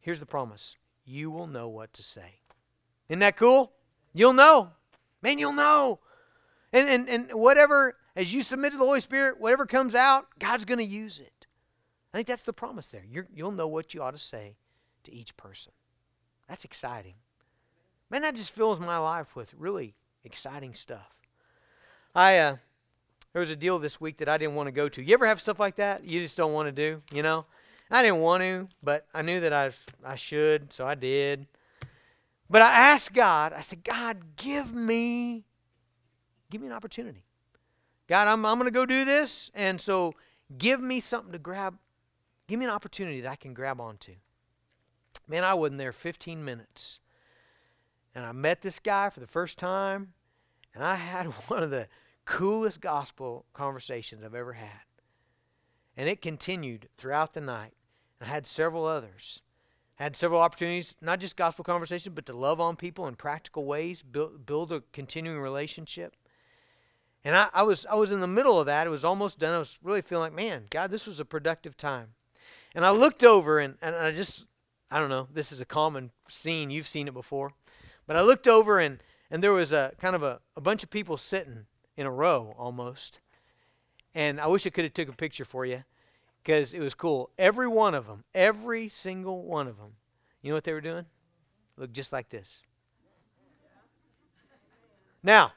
Here's 0.00 0.20
the 0.20 0.26
promise 0.26 0.76
you 1.04 1.30
will 1.30 1.46
know 1.46 1.68
what 1.68 1.92
to 1.94 2.02
say. 2.02 2.40
Isn't 3.08 3.20
that 3.20 3.36
cool? 3.36 3.72
You'll 4.12 4.32
know. 4.32 4.70
Man, 5.22 5.38
you'll 5.38 5.52
know. 5.52 6.00
And, 6.72 6.88
and, 6.88 7.08
and 7.08 7.32
whatever 7.34 7.96
as 8.16 8.32
you 8.32 8.42
submit 8.42 8.72
to 8.72 8.78
the 8.78 8.84
Holy 8.84 9.00
Spirit, 9.00 9.40
whatever 9.40 9.66
comes 9.66 9.94
out, 9.94 10.26
God's 10.38 10.64
going 10.64 10.78
to 10.78 10.84
use 10.84 11.20
it. 11.20 11.46
I 12.12 12.18
think 12.18 12.28
that's 12.28 12.44
the 12.44 12.52
promise 12.52 12.86
there. 12.86 13.04
you 13.10 13.44
will 13.44 13.50
know 13.50 13.66
what 13.66 13.92
you 13.92 14.02
ought 14.02 14.12
to 14.12 14.18
say 14.18 14.56
to 15.04 15.12
each 15.12 15.36
person. 15.36 15.72
That's 16.48 16.64
exciting. 16.64 17.14
Man, 18.10 18.22
that 18.22 18.36
just 18.36 18.54
fills 18.54 18.78
my 18.78 18.98
life 18.98 19.34
with 19.34 19.52
really 19.54 19.94
exciting 20.24 20.74
stuff. 20.74 21.12
I 22.14 22.38
uh, 22.38 22.56
there 23.32 23.40
was 23.40 23.50
a 23.50 23.56
deal 23.56 23.80
this 23.80 24.00
week 24.00 24.18
that 24.18 24.28
I 24.28 24.38
didn't 24.38 24.54
want 24.54 24.68
to 24.68 24.72
go 24.72 24.88
to. 24.88 25.02
You 25.02 25.14
ever 25.14 25.26
have 25.26 25.40
stuff 25.40 25.58
like 25.58 25.76
that 25.76 26.04
you 26.04 26.20
just 26.20 26.36
don't 26.36 26.52
want 26.52 26.68
to 26.68 26.72
do? 26.72 27.02
You 27.12 27.24
know, 27.24 27.46
I 27.90 28.02
didn't 28.02 28.20
want 28.20 28.42
to, 28.42 28.68
but 28.82 29.06
I 29.14 29.22
knew 29.22 29.40
that 29.40 29.52
I 29.52 29.72
I 30.04 30.16
should, 30.16 30.72
so 30.72 30.86
I 30.86 30.94
did. 30.94 31.46
But 32.48 32.62
I 32.62 32.72
asked 32.72 33.12
God. 33.12 33.52
I 33.52 33.60
said, 33.60 33.84
God, 33.84 34.36
give 34.36 34.74
me, 34.74 35.44
give 36.50 36.60
me 36.60 36.66
an 36.66 36.72
opportunity. 36.72 37.24
God, 38.06 38.28
I'm, 38.28 38.44
I'm 38.44 38.58
going 38.58 38.66
to 38.66 38.74
go 38.74 38.86
do 38.86 39.04
this. 39.04 39.50
And 39.54 39.80
so 39.80 40.14
give 40.58 40.80
me 40.80 41.00
something 41.00 41.32
to 41.32 41.38
grab. 41.38 41.76
Give 42.46 42.58
me 42.58 42.66
an 42.66 42.70
opportunity 42.70 43.20
that 43.22 43.30
I 43.30 43.36
can 43.36 43.54
grab 43.54 43.80
onto. 43.80 44.12
Man, 45.26 45.42
I 45.42 45.54
wasn't 45.54 45.78
there 45.78 45.92
15 45.92 46.44
minutes. 46.44 47.00
And 48.14 48.24
I 48.24 48.32
met 48.32 48.60
this 48.60 48.78
guy 48.78 49.08
for 49.08 49.20
the 49.20 49.26
first 49.26 49.58
time. 49.58 50.12
And 50.74 50.84
I 50.84 50.96
had 50.96 51.26
one 51.48 51.62
of 51.62 51.70
the 51.70 51.88
coolest 52.24 52.80
gospel 52.80 53.46
conversations 53.54 54.22
I've 54.22 54.34
ever 54.34 54.52
had. 54.52 54.80
And 55.96 56.08
it 56.08 56.22
continued 56.22 56.88
throughout 56.96 57.34
the 57.34 57.40
night. 57.40 57.74
I 58.20 58.26
had 58.26 58.46
several 58.46 58.86
others. 58.86 59.40
I 59.98 60.04
had 60.04 60.16
several 60.16 60.40
opportunities, 60.40 60.94
not 61.00 61.20
just 61.20 61.36
gospel 61.36 61.64
conversations, 61.64 62.14
but 62.14 62.26
to 62.26 62.32
love 62.32 62.60
on 62.60 62.76
people 62.76 63.06
in 63.06 63.14
practical 63.14 63.64
ways, 63.64 64.02
build, 64.02 64.44
build 64.44 64.72
a 64.72 64.82
continuing 64.92 65.40
relationship. 65.40 66.16
And 67.24 67.36
I, 67.36 67.48
I, 67.54 67.62
was 67.62 67.86
I 67.86 67.94
was 67.94 68.10
in 68.10 68.20
the 68.20 68.26
middle 68.26 68.58
of 68.58 68.66
that. 68.66 68.86
It 68.86 68.90
was 68.90 69.04
almost 69.04 69.38
done. 69.38 69.54
I 69.54 69.58
was 69.58 69.78
really 69.82 70.02
feeling 70.02 70.24
like, 70.24 70.34
man, 70.34 70.64
God, 70.68 70.90
this 70.90 71.06
was 71.06 71.20
a 71.20 71.24
productive 71.24 71.76
time. 71.76 72.08
And 72.74 72.84
I 72.84 72.90
looked 72.90 73.22
over 73.22 73.60
and, 73.60 73.76
and 73.80 73.94
I 73.94 74.10
just 74.10 74.46
I 74.94 75.00
don't 75.00 75.08
know, 75.08 75.26
this 75.32 75.50
is 75.50 75.60
a 75.60 75.64
common 75.64 76.12
scene. 76.28 76.70
You've 76.70 76.86
seen 76.86 77.08
it 77.08 77.14
before. 77.14 77.50
But 78.06 78.14
I 78.14 78.22
looked 78.22 78.46
over 78.46 78.78
and, 78.78 79.02
and 79.28 79.42
there 79.42 79.52
was 79.52 79.72
a 79.72 79.92
kind 80.00 80.14
of 80.14 80.22
a, 80.22 80.40
a 80.56 80.60
bunch 80.60 80.84
of 80.84 80.90
people 80.90 81.16
sitting 81.16 81.66
in 81.96 82.06
a 82.06 82.12
row 82.12 82.54
almost. 82.56 83.18
And 84.14 84.40
I 84.40 84.46
wish 84.46 84.66
I 84.66 84.70
could 84.70 84.84
have 84.84 84.94
took 84.94 85.08
a 85.08 85.12
picture 85.12 85.44
for 85.44 85.66
you 85.66 85.84
because 86.42 86.72
it 86.72 86.80
was 86.80 86.94
cool. 86.94 87.30
Every 87.38 87.66
one 87.66 87.94
of 87.94 88.06
them, 88.06 88.24
every 88.34 88.88
single 88.88 89.42
one 89.42 89.66
of 89.66 89.76
them, 89.76 89.94
you 90.42 90.50
know 90.50 90.56
what 90.56 90.64
they 90.64 90.72
were 90.72 90.80
doing? 90.80 91.06
Looked 91.76 91.94
just 91.94 92.12
like 92.12 92.28
this. 92.28 92.62
Now, 95.22 95.52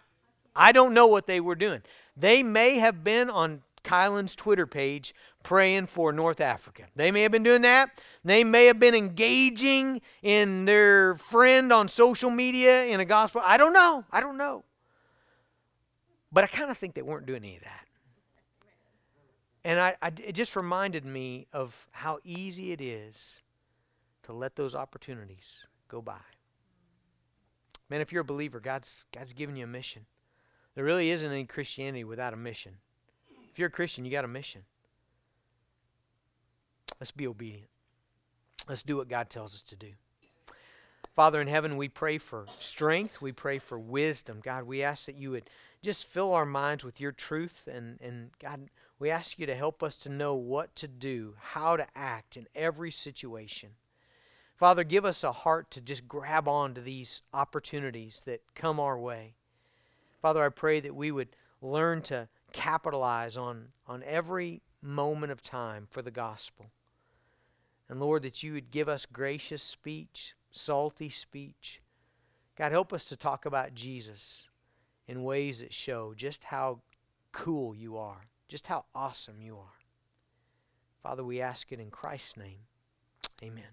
I 0.56 0.72
don't 0.72 0.94
know 0.94 1.08
what 1.08 1.28
they 1.28 1.40
were 1.40 1.56
doing. 1.56 1.82
They 2.16 2.42
may 2.42 2.78
have 2.80 3.04
been 3.04 3.30
on 3.30 3.62
Kylan's 3.84 4.36
Twitter 4.36 4.66
page 4.66 5.14
praying 5.44 5.88
for 5.88 6.12
North 6.12 6.42
Africa. 6.42 6.84
They 6.96 7.12
may 7.12 7.22
have 7.22 7.32
been 7.32 7.44
doing 7.44 7.62
that. 7.62 8.02
They 8.24 8.44
may 8.44 8.66
have 8.66 8.80
been 8.80 8.96
engaging 8.96 10.02
in 10.24 10.66
their 10.66 11.16
friend 11.16 11.72
on 11.72 11.88
social 11.88 12.30
media 12.30 12.86
in 12.86 13.00
a 13.00 13.06
gospel. 13.06 13.42
I 13.46 13.58
don't 13.58 13.74
know. 13.74 14.04
I 14.12 14.20
don't 14.20 14.38
know. 14.38 14.64
But 16.32 16.44
I 16.44 16.48
kind 16.48 16.72
of 16.72 16.78
think 16.78 16.96
they 16.96 17.02
weren't 17.02 17.26
doing 17.26 17.44
any 17.44 17.58
of 17.58 17.64
that. 17.64 17.87
And 19.68 19.82
I, 19.82 19.96
I, 20.02 20.14
it 20.24 20.32
just 20.32 20.56
reminded 20.56 21.04
me 21.04 21.46
of 21.52 21.88
how 21.92 22.20
easy 22.24 22.72
it 22.72 22.80
is 22.80 23.42
to 24.24 24.32
let 24.32 24.56
those 24.56 24.74
opportunities 24.74 25.66
go 25.90 26.02
by. 26.02 26.22
Man, 27.90 28.00
if 28.00 28.14
you're 28.14 28.22
a 28.22 28.26
believer, 28.26 28.62
God's, 28.62 29.04
God's 29.14 29.34
given 29.34 29.58
you 29.58 29.66
a 29.66 29.68
mission. 29.68 30.06
There 30.74 30.86
really 30.86 31.10
isn't 31.10 31.30
any 31.30 31.44
Christianity 31.44 32.06
without 32.06 32.34
a 32.34 32.38
mission. 32.38 32.76
If 33.52 33.60
you're 33.60 33.68
a 33.68 33.72
Christian, 33.72 34.06
you 34.06 34.12
got 34.12 34.24
a 34.24 34.30
mission. 34.30 34.62
Let's 36.98 37.12
be 37.12 37.28
obedient. 37.28 37.68
Let's 38.70 38.84
do 38.84 38.96
what 38.96 39.10
God 39.10 39.30
tells 39.30 39.54
us 39.54 39.64
to 39.64 39.76
do. 39.76 39.90
Father 41.14 41.42
in 41.42 41.48
heaven, 41.48 41.76
we 41.76 41.90
pray 41.90 42.20
for 42.20 42.46
strength. 42.58 43.22
We 43.22 43.34
pray 43.34 43.60
for 43.60 43.78
wisdom. 43.78 44.40
God, 44.42 44.64
we 44.64 44.82
ask 44.82 45.08
that 45.08 45.16
you 45.16 45.32
would 45.32 45.50
just 45.84 46.08
fill 46.08 46.34
our 46.34 46.46
minds 46.46 46.86
with 46.86 47.02
your 47.02 47.12
truth. 47.12 47.68
And, 47.70 48.00
and 48.00 48.30
God, 48.40 48.70
we 49.00 49.10
ask 49.10 49.38
you 49.38 49.46
to 49.46 49.56
help 49.56 49.84
us 49.84 49.98
to 49.98 50.10
know 50.10 50.34
what 50.36 50.76
to 50.78 50.88
do, 50.88 51.36
how 51.40 51.78
to 51.78 51.88
act 51.96 52.38
in 52.38 52.48
every 52.56 52.92
situation. 52.92 53.70
Father, 54.56 54.84
give 54.84 55.06
us 55.06 55.24
a 55.24 55.32
heart 55.32 55.70
to 55.72 55.82
just 55.82 56.08
grab 56.08 56.48
on 56.48 56.74
to 56.74 56.82
these 56.82 57.22
opportunities 57.34 58.24
that 58.26 58.42
come 58.56 58.80
our 58.80 58.98
way. 58.98 59.36
Father, 60.20 60.44
I 60.44 60.50
pray 60.50 60.80
that 60.80 60.96
we 60.96 61.12
would 61.12 61.30
learn 61.62 62.02
to 62.04 62.28
capitalize 62.54 63.38
on, 63.38 63.68
on 63.88 64.04
every 64.04 64.62
moment 64.82 65.32
of 65.32 65.44
time 65.44 65.88
for 65.90 66.02
the 66.02 66.12
gospel. 66.12 66.72
And 67.90 68.00
Lord, 68.00 68.24
that 68.24 68.42
you 68.44 68.54
would 68.54 68.72
give 68.72 68.90
us 68.90 69.06
gracious 69.06 69.64
speech, 69.64 70.34
salty 70.52 71.10
speech. 71.10 71.82
God, 72.58 72.72
help 72.72 72.92
us 72.92 73.06
to 73.06 73.16
talk 73.16 73.46
about 73.46 73.76
Jesus 73.76 74.50
in 75.08 75.24
ways 75.24 75.60
that 75.60 75.74
show 75.74 76.14
just 76.16 76.44
how 76.46 76.80
cool 77.32 77.76
you 77.76 77.98
are, 77.98 78.28
just 78.48 78.68
how 78.68 78.86
awesome 78.96 79.42
you 79.42 79.58
are. 79.58 79.78
Father, 81.02 81.24
we 81.24 81.42
ask 81.42 81.72
it 81.72 81.80
in 81.80 81.92
Christ's 81.92 82.38
name. 82.38 82.60
Amen. 83.44 83.64